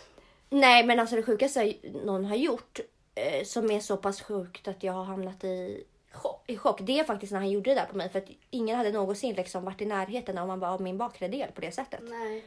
Nej 0.50 0.84
men 0.84 1.00
alltså 1.00 1.16
det 1.16 1.22
sjukaste 1.22 1.74
någon 2.04 2.24
har 2.24 2.36
gjort 2.36 2.80
eh, 3.14 3.44
som 3.44 3.70
är 3.70 3.80
så 3.80 3.96
pass 3.96 4.22
sjukt 4.22 4.68
att 4.68 4.82
jag 4.82 4.92
har 4.92 5.04
hamnat 5.04 5.44
i 5.44 5.84
chock. 6.12 6.44
i 6.46 6.56
chock. 6.56 6.80
Det 6.80 6.98
är 7.00 7.04
faktiskt 7.04 7.32
när 7.32 7.38
han 7.40 7.50
gjorde 7.50 7.70
det 7.70 7.80
där 7.80 7.86
på 7.86 7.96
mig 7.96 8.08
för 8.08 8.18
att 8.18 8.28
ingen 8.50 8.76
hade 8.76 8.92
någonsin 8.92 9.34
liksom 9.34 9.64
varit 9.64 9.80
i 9.80 9.86
närheten 9.86 10.38
om 10.38 10.48
man 10.48 10.60
var 10.60 10.68
av 10.68 10.80
min 10.82 10.98
bakre 10.98 11.28
del 11.28 11.52
på 11.52 11.60
det 11.60 11.72
sättet. 11.72 12.00
Nej. 12.02 12.44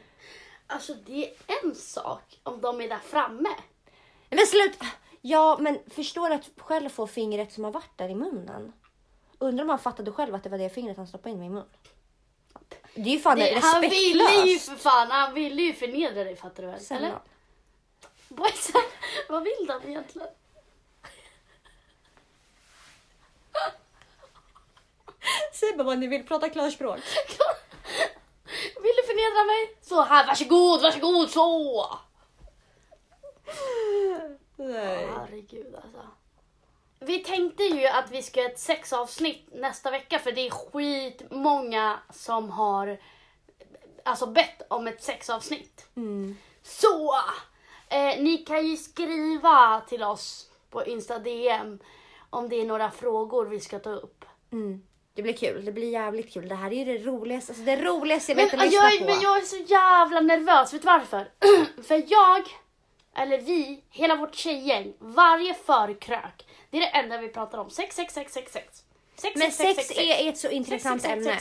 Alltså 0.66 0.94
det 0.94 1.24
är 1.26 1.32
en 1.64 1.74
sak 1.74 2.40
om 2.42 2.60
de 2.60 2.80
är 2.80 2.88
där 2.88 2.98
framme. 2.98 3.50
Men 4.30 4.46
sluta! 4.46 4.86
Ja, 5.20 5.56
men 5.60 5.78
förstår 5.90 6.30
att 6.30 6.50
själv 6.56 6.88
få 6.88 7.06
fingret 7.06 7.52
som 7.52 7.64
har 7.64 7.70
varit 7.70 7.98
där 7.98 8.08
i 8.08 8.14
munnen. 8.14 8.72
Undrar 9.38 9.64
om 9.64 9.68
han 9.70 9.78
fattade 9.78 10.12
själv 10.12 10.34
att 10.34 10.42
det 10.42 10.48
var 10.48 10.58
det 10.58 10.70
fingret 10.70 10.96
han 10.96 11.06
stoppade 11.06 11.30
in 11.30 11.36
i 11.36 11.40
min 11.40 11.52
mun. 11.54 11.64
Det 12.94 13.00
är 13.00 13.14
ju 13.14 13.18
fan 13.20 13.38
Det, 13.38 13.60
han 13.62 13.80
ville 13.80 13.96
ju 14.00 14.18
respektlöst. 14.18 14.68
för 14.68 14.76
fan, 14.76 15.10
han 15.10 15.34
ville 15.34 15.62
ju 15.62 15.72
förnedra 15.74 16.24
dig 16.24 16.36
fattar 16.36 16.62
du 16.62 16.68
väl? 16.68 16.80
Sällan. 16.80 17.04
Eller? 17.04 17.18
Boysen, 18.28 18.80
vad 19.28 19.42
vill 19.42 19.66
de 19.68 19.82
egentligen? 19.90 20.28
Säg 25.52 25.76
bara 25.76 25.84
vad 25.84 25.98
ni 25.98 26.06
vill, 26.06 26.26
prata 26.26 26.48
klarspråk. 26.48 26.98
Vill 28.82 28.92
du 28.96 29.02
förnedra 29.06 29.44
mig? 29.44 29.76
Så 29.80 30.02
här, 30.02 30.26
varsågod, 30.26 30.82
varsågod, 30.82 31.30
så! 31.30 31.98
Nej. 34.56 35.08
Herregud 35.16 35.74
alltså. 35.74 36.08
Vi 37.06 37.18
tänkte 37.18 37.62
ju 37.62 37.86
att 37.86 38.10
vi 38.10 38.22
ska 38.22 38.40
göra 38.40 38.50
ett 38.52 38.58
sexavsnitt 38.58 39.48
nästa 39.52 39.90
vecka 39.90 40.18
för 40.18 40.32
det 40.32 40.46
är 40.46 40.50
skitmånga 40.50 41.98
som 42.12 42.50
har 42.50 42.98
alltså 44.04 44.26
bett 44.26 44.62
om 44.70 44.86
ett 44.86 45.02
sexavsnitt. 45.02 45.86
Mm. 45.96 46.36
Så! 46.62 47.14
Eh, 47.88 48.22
ni 48.22 48.36
kan 48.46 48.66
ju 48.66 48.76
skriva 48.76 49.80
till 49.88 50.02
oss 50.02 50.50
på 50.70 50.84
Insta 50.84 51.18
DM 51.18 51.78
om 52.30 52.48
det 52.48 52.56
är 52.60 52.64
några 52.64 52.90
frågor 52.90 53.46
vi 53.46 53.60
ska 53.60 53.78
ta 53.78 53.90
upp. 53.90 54.24
Mm. 54.52 54.82
Det 55.14 55.22
blir 55.22 55.32
kul, 55.32 55.64
det 55.64 55.72
blir 55.72 55.90
jävligt 55.90 56.32
kul. 56.32 56.48
Det 56.48 56.54
här 56.54 56.70
är 56.72 56.84
ju 56.84 56.98
det 56.98 57.04
roligaste, 57.04 57.52
alltså 57.52 57.64
det 57.64 57.76
roligaste 57.76 58.32
jag 58.32 58.36
Men, 58.36 58.44
vet 58.44 58.54
att 58.54 58.72
jag, 58.72 58.84
lyssna 58.84 58.88
är- 58.88 58.98
på. 58.98 59.04
men 59.04 59.20
jag 59.22 59.36
är 59.36 59.40
så 59.42 59.56
jävla 59.56 60.20
nervös, 60.20 60.72
vet 60.74 60.82
du 60.82 60.86
varför? 60.86 61.28
För 61.82 62.02
jag, 62.08 62.42
eller 63.16 63.38
vi, 63.38 63.84
hela 63.90 64.16
vårt 64.16 64.34
tjejgäng, 64.34 64.94
varje 64.98 65.54
förkrök, 65.54 66.46
det 66.70 66.76
är 66.76 66.80
det 66.80 66.86
enda 66.86 67.18
vi 67.18 67.28
pratar 67.28 67.58
om. 67.58 67.70
Sex, 67.70 67.96
sex, 67.96 68.14
sex, 68.14 68.32
sex, 68.32 68.52
sex. 68.52 68.82
Sex, 69.16 69.36
Men 69.36 69.52
sex, 69.52 69.76
sex 69.76 69.88
sex, 69.88 70.00
är 70.00 70.28
ett 70.28 70.38
så 70.38 70.48
intressant 70.48 71.04
ämne. 71.04 71.40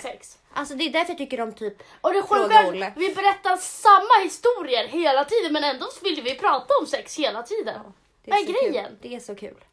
Alltså 0.53 0.76
det 0.76 0.84
är 0.84 0.89
därför 0.89 1.11
jag 1.11 1.17
tycker 1.17 1.41
om 1.41 1.53
typ 1.53 1.84
Och 2.01 2.13
det 2.13 2.21
sjuka 2.21 2.53
är 2.53 2.93
vi 2.95 3.15
berättar 3.15 3.57
samma 3.57 4.24
historier 4.24 4.88
hela 4.88 5.26
tiden 5.26 5.53
men 5.53 5.63
ändå 5.63 5.86
vill 6.03 6.21
vi 6.24 6.36
prata 6.36 6.74
om 6.82 6.88
sex 6.88 7.19
hela 7.19 7.43
tiden. 7.43 7.80
det 8.24 8.32
Vad 8.32 8.39
är 8.39 8.45
grejen? 8.45 8.86
Kul. 8.88 8.97
Det 9.01 9.15
är 9.15 9.19
så 9.19 9.36
kul. 9.36 9.65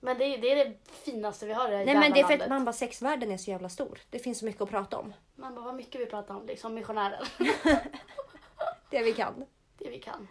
Men 0.00 0.18
det, 0.18 0.24
är- 0.24 0.38
det 0.38 0.52
är 0.52 0.56
det 0.64 0.72
finaste 1.04 1.46
vi 1.46 1.52
har 1.52 1.68
i 1.68 1.70
det 1.70 1.76
här 1.76 1.84
Nej 1.84 1.94
men 1.94 2.12
det 2.12 2.20
är 2.20 2.22
för 2.24 2.30
landet. 2.30 2.42
att 2.42 2.48
man 2.50 2.64
bara 2.64 2.72
sexvärlden 2.72 3.32
är 3.32 3.36
så 3.36 3.50
jävla 3.50 3.68
stor. 3.68 3.98
Det 4.10 4.18
finns 4.18 4.38
så 4.38 4.44
mycket 4.44 4.62
att 4.62 4.70
prata 4.70 4.98
om. 4.98 5.12
Man 5.36 5.54
bara, 5.54 5.64
vad 5.64 5.74
mycket 5.74 6.00
vi 6.00 6.06
pratar 6.06 6.34
om, 6.34 6.46
liksom 6.46 6.74
missionären. 6.74 7.24
Det 8.90 9.02
vi 9.02 9.12
kan. 9.12 9.44
det 9.78 9.88
vi 9.90 9.98
kan. 10.00 10.28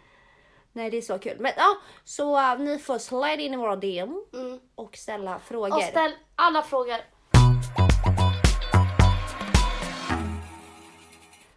Nej 0.76 0.90
det 0.90 0.96
är 0.96 1.02
så 1.02 1.18
kul. 1.18 1.36
Men 1.40 1.52
ja, 1.56 1.76
så 2.04 2.36
uh, 2.54 2.58
ni 2.58 2.78
får 2.78 2.98
slide 2.98 3.42
in 3.42 3.54
i 3.54 3.56
våra 3.56 3.76
DM 3.76 4.22
Mm. 4.32 4.60
och 4.74 4.96
ställa 4.96 5.38
frågor. 5.38 5.76
Och 5.76 5.82
ställ 5.82 6.12
alla 6.36 6.62
frågor. 6.62 6.96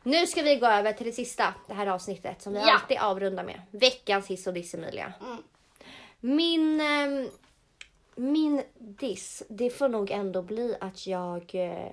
Nu 0.04 0.28
ska 0.28 0.42
vi 0.42 0.56
gå 0.56 0.66
över 0.68 0.94
till 0.94 1.06
det 1.06 1.12
sista, 1.12 1.54
det 1.68 1.74
här 1.74 1.88
avsnittet 1.88 2.42
som 2.42 2.54
vi 2.54 2.60
Ja. 2.60 2.74
alltid 2.74 2.98
avrundar 2.98 3.44
med. 3.44 3.62
Veckans 3.72 4.28
hiss 4.28 4.48
och 4.48 4.54
diss 4.54 4.74
Emilia. 4.74 5.14
Mm. 5.22 5.38
Min, 6.20 6.82
ehm, 6.82 7.30
min 8.16 8.62
diss, 8.78 9.44
det 9.50 9.70
får 9.70 9.90
nog 9.90 10.12
ändå 10.12 10.42
bli 10.42 10.76
att 10.82 11.08
jag 11.08 11.56
eh, 11.56 11.92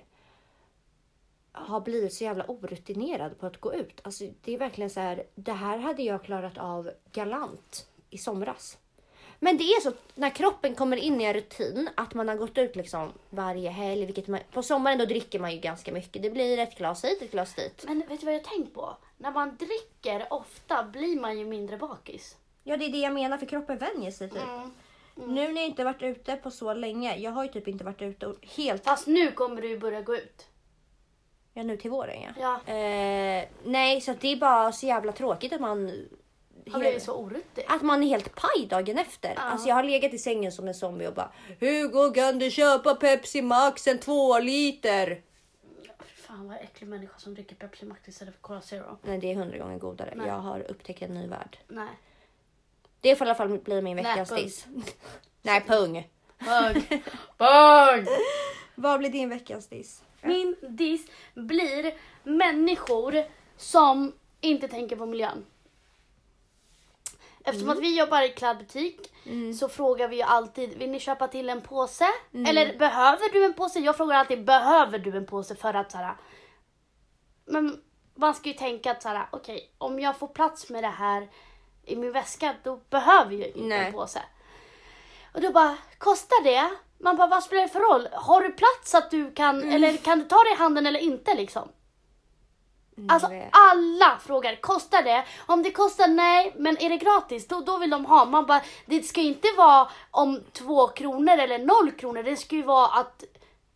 har 1.56 1.80
blivit 1.80 2.12
så 2.12 2.24
jävla 2.24 2.44
orutinerad 2.48 3.38
på 3.38 3.46
att 3.46 3.60
gå 3.60 3.74
ut. 3.74 4.00
Alltså 4.02 4.24
det 4.44 4.54
är 4.54 4.58
verkligen 4.58 4.90
så 4.90 5.00
här, 5.00 5.24
det 5.34 5.52
här 5.52 5.78
hade 5.78 6.02
jag 6.02 6.24
klarat 6.24 6.58
av 6.58 6.90
galant 7.12 7.86
i 8.10 8.18
somras. 8.18 8.78
Men 9.38 9.56
det 9.56 9.64
är 9.64 9.80
så 9.80 9.92
när 10.14 10.30
kroppen 10.30 10.74
kommer 10.74 10.96
in 10.96 11.20
i 11.20 11.24
en 11.24 11.34
rutin 11.34 11.88
att 11.94 12.14
man 12.14 12.28
har 12.28 12.36
gått 12.36 12.58
ut 12.58 12.76
liksom 12.76 13.12
varje 13.30 13.70
helg. 13.70 14.06
Vilket 14.06 14.28
man, 14.28 14.40
på 14.52 14.62
sommaren 14.62 14.98
då 14.98 15.04
dricker 15.04 15.38
man 15.38 15.52
ju 15.52 15.60
ganska 15.60 15.92
mycket. 15.92 16.22
Det 16.22 16.30
blir 16.30 16.58
ett 16.58 16.78
glas 16.78 17.04
hit, 17.04 17.22
ett 17.22 17.30
glas 17.30 17.54
dit. 17.54 17.84
Men 17.86 18.02
vet 18.08 18.20
du 18.20 18.26
vad 18.26 18.34
jag 18.34 18.40
har 18.40 18.56
tänkt 18.56 18.74
på? 18.74 18.96
När 19.18 19.30
man 19.30 19.56
dricker 19.56 20.32
ofta 20.32 20.84
blir 20.84 21.20
man 21.20 21.38
ju 21.38 21.44
mindre 21.44 21.76
bakis. 21.76 22.36
Ja, 22.64 22.76
det 22.76 22.84
är 22.84 22.92
det 22.92 22.98
jag 22.98 23.14
menar 23.14 23.38
för 23.38 23.46
kroppen 23.46 23.78
vänjer 23.78 24.10
sig 24.10 24.30
typ. 24.30 24.42
Mm. 24.42 24.70
Nu 25.16 25.52
när 25.52 25.60
jag 25.60 25.66
inte 25.66 25.84
varit 25.84 26.02
ute 26.02 26.36
på 26.36 26.50
så 26.50 26.74
länge. 26.74 27.16
Jag 27.16 27.30
har 27.30 27.44
ju 27.44 27.50
typ 27.50 27.68
inte 27.68 27.84
varit 27.84 28.02
ute 28.02 28.34
helt. 28.42 28.84
Fast 28.84 29.06
nu 29.06 29.32
kommer 29.32 29.62
du 29.62 29.68
ju 29.68 29.78
börja 29.78 30.02
gå 30.02 30.16
ut. 30.16 30.46
Ja, 31.56 31.62
nu 31.62 31.76
till 31.76 31.90
våren 31.90 32.22
ja. 32.22 32.30
Ja. 32.66 32.72
Eh, 32.72 33.44
nej, 33.64 34.00
så 34.00 34.10
att 34.10 34.20
det 34.20 34.32
är 34.32 34.36
bara 34.36 34.72
så 34.72 34.86
jävla 34.86 35.12
tråkigt 35.12 35.52
att 35.52 35.60
man. 35.60 36.08
Har 36.70 36.78
blivit 36.78 37.02
så 37.02 37.12
oruttig. 37.12 37.64
Att 37.68 37.82
man 37.82 38.02
är 38.02 38.06
helt 38.06 38.34
paj 38.34 38.66
dagen 38.66 38.98
efter. 38.98 39.32
Ja. 39.36 39.42
Alltså 39.42 39.68
jag 39.68 39.74
har 39.74 39.82
legat 39.82 40.14
i 40.14 40.18
sängen 40.18 40.52
som 40.52 40.68
en 40.68 40.74
zombie 40.74 41.06
och 41.06 41.14
bara 41.14 41.32
Hugo 41.60 42.10
kan 42.14 42.38
du 42.38 42.50
köpa 42.50 42.94
Pepsi 42.94 43.42
Max 43.42 43.86
en 43.86 43.98
två 43.98 44.38
liter? 44.38 45.22
Fan 46.26 46.48
vad 46.48 46.56
äcklig 46.56 46.88
människa 46.88 47.18
som 47.18 47.34
dricker 47.34 47.56
Pepsi 47.56 47.86
Max 47.86 48.08
istället 48.08 48.34
för 48.34 48.40
Cola 48.40 48.60
Zero. 48.60 48.98
Nej 49.02 49.18
det 49.18 49.30
är 49.32 49.34
hundra 49.34 49.58
gånger 49.58 49.78
godare. 49.78 50.12
Nej. 50.16 50.26
Jag 50.26 50.34
har 50.34 50.70
upptäckt 50.70 51.02
en 51.02 51.14
ny 51.14 51.26
värld. 51.26 51.58
Nej. 51.68 51.88
Det 53.00 53.16
får 53.16 53.26
i 53.26 53.30
alla 53.30 53.34
fall 53.34 53.58
bli 53.58 53.82
min 53.82 53.96
veckans 53.96 54.28
pung. 54.28 54.38
diss. 54.42 54.66
Nej 55.42 55.60
pung. 55.60 56.08
Bög. 56.38 57.02
Bög! 57.38 58.06
Vad 58.74 58.98
blir 58.98 59.10
din 59.10 59.28
veckans 59.28 59.68
diss? 59.68 60.02
Diss 60.60 61.06
blir 61.34 61.94
människor 62.22 63.24
som 63.56 64.12
inte 64.40 64.68
tänker 64.68 64.96
på 64.96 65.06
miljön. 65.06 65.44
Eftersom 67.44 67.70
att 67.70 67.78
vi 67.78 67.98
jobbar 67.98 68.22
i 68.22 68.28
klädbutik 68.28 69.12
så 69.58 69.68
frågar 69.68 70.08
vi 70.08 70.16
ju 70.16 70.22
alltid, 70.22 70.78
vill 70.78 70.90
ni 70.90 71.00
köpa 71.00 71.28
till 71.28 71.48
en 71.48 71.60
påse? 71.60 72.06
Eller 72.32 72.78
behöver 72.78 73.32
du 73.32 73.44
en 73.44 73.54
påse? 73.54 73.78
Jag 73.78 73.96
frågar 73.96 74.16
alltid, 74.16 74.44
behöver 74.44 74.98
du 74.98 75.16
en 75.16 75.26
påse? 75.26 75.56
För 75.56 75.74
att 75.74 75.92
så 75.92 75.98
här, 75.98 76.16
men 77.44 77.82
man 78.14 78.34
ska 78.34 78.48
ju 78.48 78.54
tänka 78.54 78.90
att 78.90 79.02
så 79.02 79.08
här, 79.08 79.26
okej, 79.30 79.70
om 79.78 80.00
jag 80.00 80.16
får 80.16 80.28
plats 80.28 80.70
med 80.70 80.84
det 80.84 80.88
här 80.88 81.28
i 81.84 81.96
min 81.96 82.12
väska, 82.12 82.54
då 82.62 82.80
behöver 82.90 83.32
jag 83.32 83.48
inte 83.48 83.60
Nej. 83.60 83.86
en 83.86 83.92
påse. 83.92 84.22
Och 85.34 85.40
då 85.40 85.52
bara, 85.52 85.76
kostar 85.98 86.44
det? 86.44 86.70
Man 86.98 87.16
bara, 87.16 87.26
vad 87.26 87.42
spelar 87.42 87.62
det 87.62 87.68
för 87.68 87.80
roll? 87.80 88.08
Har 88.12 88.40
du 88.40 88.50
plats 88.52 88.94
att 88.94 89.10
du 89.10 89.30
kan, 89.32 89.72
eller 89.72 89.96
kan 89.96 90.18
du 90.18 90.24
ta 90.24 90.36
det 90.36 90.50
i 90.50 90.56
handen 90.56 90.86
eller 90.86 91.00
inte 91.00 91.34
liksom? 91.34 91.68
Alltså 93.08 93.32
jag 93.32 93.38
vet. 93.40 93.48
alla 93.52 94.18
frågar, 94.26 94.56
kostar 94.60 95.02
det? 95.02 95.24
Om 95.46 95.62
det 95.62 95.70
kostar 95.70 96.08
nej, 96.08 96.52
men 96.56 96.78
är 96.82 96.88
det 96.88 96.96
gratis? 96.96 97.48
Då, 97.48 97.60
då 97.60 97.78
vill 97.78 97.90
de 97.90 98.04
ha. 98.04 98.24
Man 98.24 98.46
bara, 98.46 98.60
det 98.86 99.02
ska 99.02 99.20
inte 99.20 99.48
vara 99.56 99.88
om 100.10 100.42
två 100.52 100.86
kronor 100.88 101.38
eller 101.38 101.58
noll 101.58 101.92
kronor. 101.92 102.22
Det 102.22 102.36
ska 102.36 102.56
ju 102.56 102.62
vara 102.62 102.86
att 102.86 103.24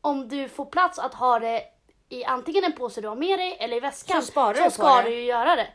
om 0.00 0.28
du 0.28 0.48
får 0.48 0.64
plats 0.64 0.98
att 0.98 1.14
ha 1.14 1.38
det 1.38 1.62
i 2.08 2.24
antingen 2.24 2.64
en 2.64 2.72
påse 2.72 3.00
du 3.00 3.08
har 3.08 3.16
med 3.16 3.38
dig 3.38 3.56
eller 3.60 3.76
i 3.76 3.80
väskan 3.80 4.22
Så 4.22 4.26
sparar 4.30 4.54
så 4.54 4.70
ska 4.70 4.96
det. 4.96 5.02
du 5.02 5.14
ju 5.14 5.22
göra 5.24 5.56
det. 5.56 5.68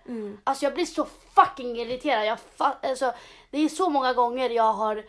Alltså 0.43 0.65
jag 0.65 0.73
blir 0.73 0.85
så 0.85 1.07
fucking 1.35 1.77
irriterad. 1.79 2.25
Jag 2.25 2.37
fa- 2.57 2.89
alltså, 2.89 3.13
det 3.51 3.57
är 3.57 3.69
så 3.69 3.89
många 3.89 4.13
gånger 4.13 4.49
jag 4.49 4.73
har 4.73 5.03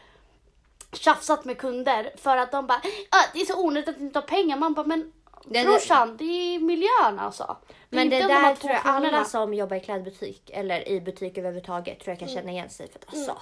tjafsat 0.93 1.45
med 1.45 1.59
kunder 1.59 2.12
för 2.16 2.37
att 2.37 2.53
de 2.53 2.66
bara 2.66 2.80
ah, 3.11 3.24
det 3.34 3.41
är 3.41 3.45
så 3.45 3.61
onödigt 3.64 3.89
att 3.89 4.01
inte 4.01 4.18
har 4.18 4.26
pengar. 4.26 4.57
Man 4.57 4.74
bara 4.74 4.87
men 4.87 5.12
Den- 5.45 5.64
brorsan 5.66 6.16
det 6.16 6.24
är 6.24 6.59
miljön 6.59 7.18
alltså. 7.18 7.43
är 7.43 7.57
Men 7.97 8.11
det 8.11 8.18
där 8.22 8.55
tror 8.55 8.72
jag 8.72 8.80
alla 8.84 9.24
som 9.24 9.55
jobbar 9.55 9.76
i 9.76 9.80
klädbutik 9.80 10.51
eller 10.55 10.89
i 10.89 11.01
butik 11.01 11.39
överhuvudtaget 11.39 12.01
tror 12.01 12.12
jag 12.12 12.22
Mm. 12.22 12.28
kan 12.28 12.34
känna 12.37 12.51
igen 12.53 12.70
sig. 12.70 12.89
För 12.93 12.99
att 12.99 13.14
alltså, 13.14 13.37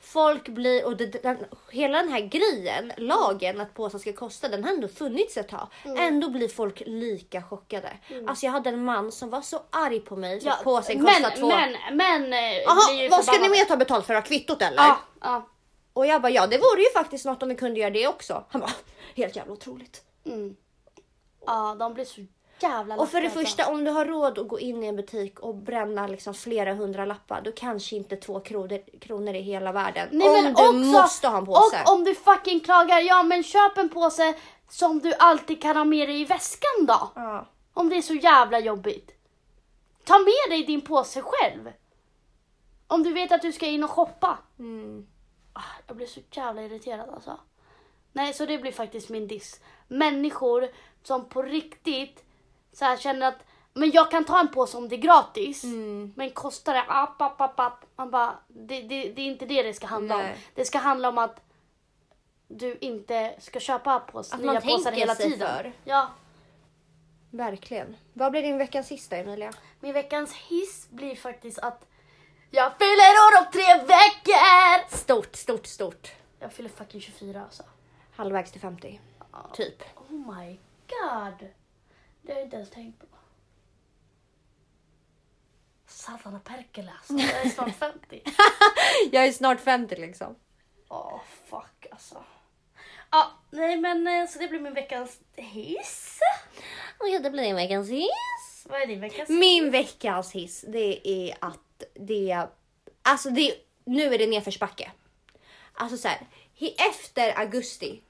folk 0.00 0.48
blir, 0.48 0.84
och 0.86 0.96
det, 0.96 1.06
den, 1.22 1.38
hela 1.70 1.98
den 2.02 2.08
här 2.12 2.20
grejen, 2.20 2.92
lagen 2.96 3.60
att 3.60 3.74
påsar 3.74 3.98
ska 3.98 4.12
kosta, 4.12 4.48
den 4.48 4.64
har 4.64 4.70
ändå 4.72 4.88
funnits 4.88 5.36
ett 5.36 5.48
tag. 5.48 5.68
Mm. 5.84 5.98
Ändå 5.98 6.28
blir 6.28 6.48
folk 6.48 6.82
lika 6.86 7.42
chockade. 7.42 7.92
Alltså 8.28 8.46
jag 8.46 8.52
hade 8.52 8.70
en 8.70 8.84
man 8.84 9.12
som 9.12 9.30
var 9.30 9.40
så 9.42 9.60
arg 9.70 10.00
på 10.00 10.16
mig 10.16 10.40
för 10.40 10.46
Ja, 10.46 10.52
att 10.54 10.64
påsen 10.64 11.02
men, 11.02 11.14
kostar 11.14 11.30
två. 11.30 11.48
Men, 11.48 11.76
men, 11.96 12.32
eh, 12.32 13.02
ju 13.02 13.08
vad 13.08 13.24
ska 13.24 13.38
ni 13.38 13.48
mer 13.48 13.64
ta 13.64 13.76
betalt 13.76 14.06
för? 14.06 14.20
Kvittot 14.20 14.62
eller? 14.62 14.76
Ja, 14.76 14.98
ja. 15.20 15.48
Och 15.98 16.06
jag 16.06 16.22
bara, 16.22 16.32
ja 16.32 16.46
det 16.46 16.58
vore 16.58 16.80
ju 16.80 16.90
faktiskt 16.94 17.24
något 17.24 17.42
om 17.42 17.48
vi 17.48 17.54
kunde 17.54 17.80
göra 17.80 17.90
det 17.90 18.08
också. 18.08 18.44
Han 18.48 18.60
bara, 18.60 18.70
helt 19.16 19.36
jävla 19.36 19.52
otroligt. 19.52 20.02
Mm. 20.24 20.56
ja, 21.46 21.76
de 21.78 21.94
blir 21.94 22.04
så 22.04 22.20
jävla 22.60 22.96
Och 22.96 23.08
för 23.08 23.20
det 23.20 23.30
första, 23.30 23.70
om 23.70 23.84
du 23.84 23.90
har 23.90 24.04
råd 24.04 24.38
att 24.38 24.48
gå 24.48 24.60
in 24.60 24.84
i 24.84 24.86
en 24.86 24.96
butik 24.96 25.40
och 25.40 25.54
bränna 25.54 26.06
liksom 26.06 26.34
flera 26.34 26.74
hundra 26.74 27.04
lappar, 27.04 27.40
då 27.42 27.52
kanske 27.52 27.96
inte 27.96 28.16
två 28.16 28.40
kronor, 28.40 28.98
kronor 29.00 29.34
i 29.34 29.40
hela 29.40 29.72
världen. 29.72 30.08
Nej, 30.12 30.28
om 30.28 30.34
men 30.34 30.54
du 30.54 30.68
också- 30.68 30.72
måste 30.72 31.28
ha 31.28 31.38
en 31.38 31.46
påse. 31.46 31.82
Och 31.86 31.92
om 31.92 32.04
du 32.04 32.14
fucking 32.14 32.60
klagar, 32.60 33.00
ja 33.00 33.22
men 33.22 33.42
köp 33.42 33.78
en 33.78 33.88
påse 33.88 34.34
som 34.68 34.98
du 34.98 35.14
alltid 35.18 35.62
kan 35.62 35.76
ha 35.76 35.84
med 35.84 36.08
dig 36.08 36.20
i 36.20 36.24
väskan 36.24 36.86
då. 36.86 37.10
Ja. 37.14 37.46
Om 37.74 37.88
det 37.88 37.96
är 37.96 38.02
så 38.02 38.14
jävla 38.14 38.60
jobbigt. 38.60 39.10
Ta 40.04 40.18
med 40.18 40.50
dig 40.50 40.64
din 40.64 40.80
påse 40.80 41.22
själv. 41.22 41.72
Om 42.86 43.02
du 43.02 43.12
vet 43.12 43.32
att 43.32 43.42
du 43.42 43.52
ska 43.52 43.66
in 43.66 43.84
och 43.84 43.90
shoppa. 43.90 44.38
Mm. 44.58 45.06
Ah, 45.58 45.62
Jag 45.86 45.96
blir 45.96 46.06
så 46.06 46.20
jävla 46.30 46.62
irriterad 46.62 47.08
alltså. 47.10 47.40
Nej, 48.12 48.32
så 48.34 48.46
det 48.46 48.58
blir 48.58 48.72
faktiskt 48.72 49.08
min 49.08 49.26
diss. 49.28 49.60
Människor 49.88 50.68
som 51.02 51.24
på 51.28 51.42
riktigt 51.42 52.24
så 52.72 52.84
här 52.84 52.96
känner 52.96 53.28
att 53.28 53.44
men 53.74 53.90
jag 53.90 54.10
kan 54.10 54.24
ta 54.24 54.40
en 54.40 54.48
påse 54.48 54.76
om 54.76 54.88
det 54.88 54.94
är 54.96 55.00
gratis. 55.00 55.64
Mm. 55.64 56.12
Men 56.16 56.30
kostar 56.30 56.74
det 56.74 56.84
app, 56.88 57.22
app, 57.22 57.40
app, 57.40 57.60
app. 57.60 57.84
Man 57.96 58.10
bara, 58.10 58.38
det, 58.48 58.80
det, 58.80 59.08
det 59.08 59.22
är 59.22 59.26
inte 59.26 59.46
det 59.46 59.62
det 59.62 59.74
ska 59.74 59.86
handla 59.86 60.16
om. 60.16 60.22
Nej. 60.22 60.36
Det 60.54 60.64
ska 60.64 60.78
handla 60.78 61.08
om 61.08 61.18
att 61.18 61.40
du 62.48 62.78
inte 62.80 63.34
ska 63.38 63.60
köpa 63.60 64.00
pås, 64.00 64.32
Att 64.32 64.40
nya 64.40 64.52
man 64.52 64.62
påsar 64.62 64.92
hela 64.92 65.14
tiden. 65.14 65.38
för. 65.48 65.72
Ja. 65.84 66.08
Verkligen. 67.30 67.96
Vad 68.12 68.32
blir 68.32 68.42
din 68.42 68.58
veckans 68.58 68.86
sista 68.86 69.16
Emilia? 69.16 69.52
Min 69.80 69.92
veckans 69.92 70.34
hiss 70.34 70.88
blir 70.90 71.16
faktiskt 71.16 71.58
att 71.58 71.86
jag 72.50 72.78
fyller 72.78 73.12
år 73.24 73.38
om 73.38 73.52
tre 73.52 73.86
veckor! 73.86 74.96
Stort, 74.96 75.36
stort, 75.36 75.66
stort. 75.66 76.08
Jag 76.40 76.52
fyller 76.52 76.68
fucking 76.68 77.00
24 77.00 77.42
alltså. 77.42 77.62
Halvvägs 78.16 78.52
till 78.52 78.60
50. 78.60 79.00
Typ. 79.54 79.82
Oh 79.96 80.12
my 80.36 80.58
god. 80.88 81.48
Det 82.22 82.32
har 82.32 82.38
jag 82.38 82.46
inte 82.46 82.56
ens 82.56 82.70
tänkt 82.70 83.00
på. 83.00 83.06
Satana 85.86 86.40
perkele 86.40 86.92
alltså. 86.98 87.14
Jag 87.14 87.46
är 87.46 87.48
snart 87.48 87.76
50. 87.78 88.22
Jag 89.12 89.26
är 89.26 89.32
snart 89.32 89.60
50 89.60 89.96
liksom. 89.96 90.36
Åh 90.88 91.20
fuck 91.50 91.86
alltså. 91.90 92.24
Ja, 93.10 93.30
nej 93.50 93.76
men 93.76 94.06
eh, 94.06 94.26
så 94.28 94.38
det 94.38 94.48
blir 94.48 94.60
min 94.60 94.74
veckans 94.74 95.20
hiss. 95.36 96.20
Och 96.98 97.08
ja, 97.08 97.18
det 97.18 97.30
blir 97.30 97.42
din 97.42 97.56
veckans 97.56 97.88
hiss. 97.90 98.66
Vad 98.66 98.82
är 98.82 98.86
din 98.86 99.00
veckans 99.00 99.28
Min 99.28 99.70
veckans 99.70 100.32
hiss, 100.32 100.64
det 100.68 101.08
är 101.08 101.36
att 101.40 101.60
det. 101.94 102.46
Alltså 103.02 103.30
det, 103.30 103.54
nu 103.84 104.14
är 104.14 104.18
det 104.18 104.26
nedförsbacke. 104.26 104.92
Alltså 105.72 105.96
så 105.96 106.08
här, 106.08 106.18
he- 106.58 106.74
efter 106.90 107.38
augusti, 107.38 108.00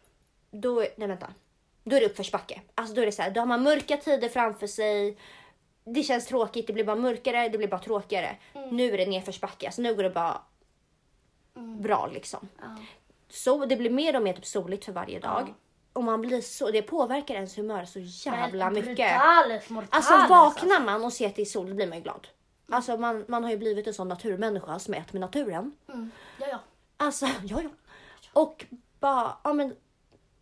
då... 0.50 0.84
Nej 0.96 1.08
vänta. 1.08 1.34
Då 1.84 1.96
är 1.96 2.00
det 2.00 2.06
uppförsbacke. 2.06 2.60
Alltså 2.74 2.94
då 2.94 3.02
är 3.02 3.06
det 3.06 3.12
så 3.12 3.22
här, 3.22 3.30
då 3.30 3.40
har 3.40 3.46
man 3.46 3.62
mörka 3.62 3.96
tider 3.96 4.28
framför 4.28 4.66
sig. 4.66 5.16
Det 5.84 6.02
känns 6.02 6.26
tråkigt, 6.26 6.66
det 6.66 6.72
blir 6.72 6.84
bara 6.84 6.96
mörkare, 6.96 7.48
det 7.48 7.58
blir 7.58 7.68
bara 7.68 7.80
tråkigare. 7.80 8.36
Nu 8.70 8.92
är 8.92 8.98
det 8.98 9.06
nedförsbacke, 9.06 9.66
alltså 9.66 9.82
nu 9.82 9.94
går 9.94 10.02
det 10.02 10.10
bara 10.10 10.42
bra 11.78 12.06
liksom. 12.12 12.48
Ja. 12.60 12.76
Så 13.28 13.66
det 13.66 13.76
blir 13.76 13.90
mer 13.90 14.16
och 14.16 14.22
mer 14.22 14.32
typ 14.32 14.46
soligt 14.46 14.84
för 14.84 14.92
varje 14.92 15.20
dag. 15.20 15.44
Ja. 15.48 15.54
Och 15.92 16.04
man 16.04 16.20
blir 16.20 16.40
så, 16.40 16.70
det 16.70 16.82
påverkar 16.82 17.34
ens 17.34 17.58
humör 17.58 17.84
så 17.84 17.98
jävla 18.00 18.70
mycket. 18.70 18.96
Brutales, 18.96 19.70
mortales, 19.70 20.10
Alltså 20.10 20.34
vaknar 20.34 20.80
man 20.80 21.04
och 21.04 21.12
ser 21.12 21.26
att 21.26 21.36
det 21.36 21.42
är 21.42 21.46
sol, 21.46 21.68
då 21.68 21.74
blir 21.74 21.86
man 21.86 21.98
ju 21.98 22.02
glad. 22.02 22.28
Alltså 22.68 22.96
man, 22.96 23.24
man 23.28 23.44
har 23.44 23.50
ju 23.50 23.56
blivit 23.56 23.86
en 23.86 23.94
sån 23.94 24.08
naturmänniska 24.08 24.78
som 24.78 24.94
är 24.94 24.98
ett 24.98 25.12
med 25.12 25.20
naturen. 25.20 25.76
Mm. 25.88 26.10
Ja, 26.40 26.46
ja. 26.50 26.58
Alltså, 26.96 27.26
ja 27.44 27.62
ja. 27.62 27.70
Och 28.32 28.64
bara, 29.00 29.36
ja 29.44 29.52
men 29.52 29.76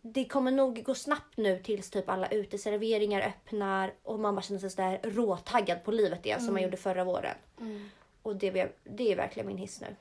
det 0.01 0.25
kommer 0.25 0.51
nog 0.51 0.83
gå 0.83 0.95
snabbt 0.95 1.37
nu 1.37 1.59
tills 1.59 1.89
typ 1.89 2.09
alla 2.09 2.27
uteserveringar 2.27 3.21
öppnar 3.21 3.93
och 4.03 4.19
man 4.19 4.35
bara 4.35 4.41
känner 4.41 4.59
sig 4.59 4.69
sådär 4.69 4.99
råtaggad 5.03 5.83
på 5.83 5.91
livet 5.91 6.25
igen 6.25 6.41
som 6.41 6.53
man 6.53 6.63
gjorde 6.63 6.77
förra 6.77 7.03
våren. 7.03 7.35
Mm. 7.59 7.89
Och 8.21 8.35
det, 8.35 8.77
det 8.83 9.11
är 9.11 9.15
verkligen 9.15 9.47
min 9.47 9.57
hiss 9.57 9.81
nu. 9.81 9.95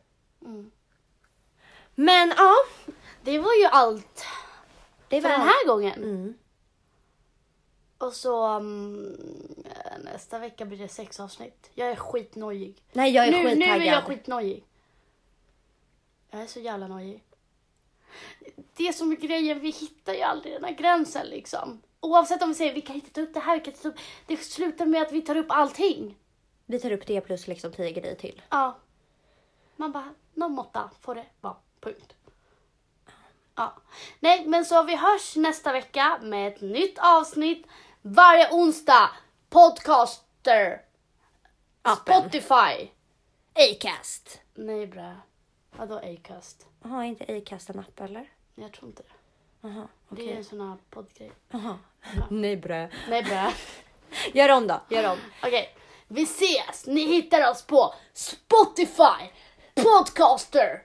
Men 1.94 2.32
ja, 2.36 2.54
Det 3.22 3.38
var 3.38 3.54
ju 3.54 3.64
allt 3.64 4.26
det 5.08 5.22
för 5.22 5.28
var 5.28 5.38
den 5.38 5.46
här 5.46 5.66
gången. 5.66 6.38
Och 7.98 8.12
så 8.12 8.44
mm, 8.44 9.16
nästa 10.04 10.38
vecka 10.38 10.64
blir 10.64 10.78
det 10.78 10.88
sex 10.88 11.20
avsnitt. 11.20 11.70
Jag 11.74 11.88
är 11.88 11.96
skitnojig. 11.96 12.82
Nej, 12.92 13.12
jag 13.12 13.26
är 13.26 13.30
nu, 13.30 13.42
nu 13.42 13.50
skittaggad. 13.50 13.80
är 13.80 13.86
jag 13.86 14.04
skitnojig. 14.04 14.64
Jag 16.30 16.42
är 16.42 16.46
så 16.46 16.60
jävla 16.60 16.88
nojig. 16.88 17.22
Det 18.76 18.92
som 18.92 19.12
är 19.12 19.16
grejen, 19.16 19.60
vi 19.60 19.70
hittar 19.70 20.14
ju 20.14 20.22
aldrig 20.22 20.54
den 20.54 20.64
här 20.64 20.72
gränsen 20.72 21.26
liksom. 21.26 21.82
Oavsett 22.00 22.42
om 22.42 22.48
vi 22.48 22.54
säger 22.54 22.74
vi 22.74 22.80
kan 22.80 22.96
inte 22.96 23.10
ta 23.10 23.20
upp 23.20 23.34
det 23.34 23.40
här, 23.40 23.54
vi 23.54 23.60
kan 23.60 23.72
inte 23.72 23.82
ta 23.82 23.88
upp... 23.88 23.98
Det 24.26 24.36
slutar 24.36 24.86
med 24.86 25.02
att 25.02 25.12
vi 25.12 25.22
tar 25.22 25.36
upp 25.36 25.46
allting. 25.48 26.18
Vi 26.66 26.80
tar 26.80 26.90
upp 26.90 27.06
det 27.06 27.20
plus 27.20 27.46
liksom 27.46 27.72
tio 27.72 27.92
grejer 27.92 28.14
till. 28.14 28.42
Ja. 28.48 28.76
Man 29.76 29.92
bara, 29.92 30.14
någon 30.34 30.52
måtta 30.52 30.90
får 31.00 31.14
det 31.14 31.26
vara. 31.40 31.56
Punkt. 31.80 32.14
Ja. 33.54 33.74
Nej, 34.20 34.46
men 34.46 34.64
så 34.64 34.82
vi 34.82 34.96
hörs 34.96 35.36
nästa 35.36 35.72
vecka 35.72 36.18
med 36.22 36.52
ett 36.52 36.60
nytt 36.60 36.98
avsnitt 36.98 37.66
varje 38.06 38.48
onsdag. 38.50 39.10
Podcaster. 39.50 40.82
Appen. 41.82 42.20
Spotify. 42.22 42.90
Acast. 43.54 44.40
Nej 44.54 44.86
brä. 44.86 45.16
Vadå 45.76 45.96
Acast? 45.98 46.66
Jaha, 46.82 47.04
är 47.04 47.08
inte 47.08 47.36
Acast 47.36 47.70
en 47.70 47.78
app 47.78 48.00
eller? 48.00 48.30
Jag 48.54 48.72
tror 48.72 48.88
inte 48.88 49.02
det. 49.02 49.08
Jaha, 49.68 49.88
Det 50.08 50.32
är 50.32 50.36
en 50.36 50.44
sån 50.44 50.60
här 50.60 50.76
poddgrej. 50.90 51.32
Jaha. 51.50 51.78
Nej 52.30 52.56
brö. 52.56 52.88
Nej 53.08 53.22
brä. 53.22 53.52
Gör 54.34 54.48
om 54.48 54.66
då, 54.66 54.80
gör 54.90 55.10
om. 55.12 55.18
Okej. 55.42 55.76
Vi 56.08 56.22
ses! 56.22 56.86
Ni 56.86 57.06
hittar 57.06 57.50
oss 57.50 57.62
på 57.62 57.94
Spotify. 58.12 59.30
Podcaster. 59.74 60.82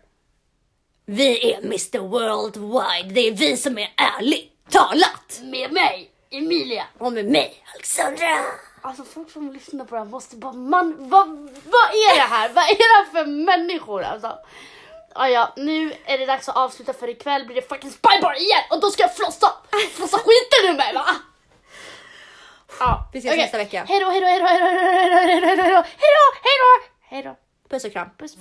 Vi 1.05 1.53
är 1.53 1.57
Mr 1.57 1.99
Worldwide. 1.99 3.13
Det 3.15 3.28
är 3.28 3.32
vi 3.32 3.57
som 3.57 3.78
är 3.78 3.93
ärligt 3.97 4.69
talat. 4.69 5.39
Med 5.43 5.72
mig, 5.72 6.11
Emilia. 6.32 6.86
Och 6.97 7.13
med 7.13 7.25
mig, 7.25 7.63
Alexandra. 7.75 8.27
Alltså 8.82 9.03
folk 9.03 9.32
som 9.32 9.51
lyssnar 9.51 9.86
på 9.86 9.95
det 9.95 10.01
här 10.01 10.07
måste 10.07 10.36
bara, 10.36 10.53
man, 10.53 10.95
vad, 11.09 11.27
vad 11.65 11.89
är 11.91 12.15
det 12.15 12.21
här? 12.21 12.49
vad 12.49 12.63
är 12.63 12.75
det 12.75 12.84
här 12.95 13.05
för 13.05 13.25
människor 13.25 14.03
alltså? 14.03 14.38
Ah, 15.15 15.27
ja, 15.27 15.53
nu 15.57 15.93
är 16.05 16.17
det 16.17 16.25
dags 16.25 16.49
att 16.49 16.55
avsluta 16.55 16.93
för 16.93 17.07
ikväll 17.09 17.45
blir 17.45 17.55
det 17.55 17.69
fucking 17.69 17.91
spybar 17.91 18.39
igen 18.39 18.63
och 18.69 18.82
då 18.82 18.91
ska 18.91 19.03
jag 19.03 19.15
flossa! 19.15 19.53
Flossa 19.93 20.17
skiten 20.17 20.73
ur 20.73 20.77
mig 20.77 20.93
va? 20.93 21.05
Ja, 22.79 23.09
Vi 23.13 23.19
ses 23.19 23.38
nästa 23.38 23.57
vecka. 23.57 23.84
Hejdå, 23.84 24.09
hejdå, 24.09 24.27
hejdå, 24.27 24.45
hejdå, 24.45 24.69
hejdå, 24.69 25.45
hejdå, 25.47 25.47
hejdå, 25.47 25.84
hejdå, 25.84 25.84
hejdå, 26.43 26.86
hejdå. 27.01 27.36
Puss 27.69 27.86
och 27.86 27.91
kram. 27.91 28.09
Puss. 28.17 28.38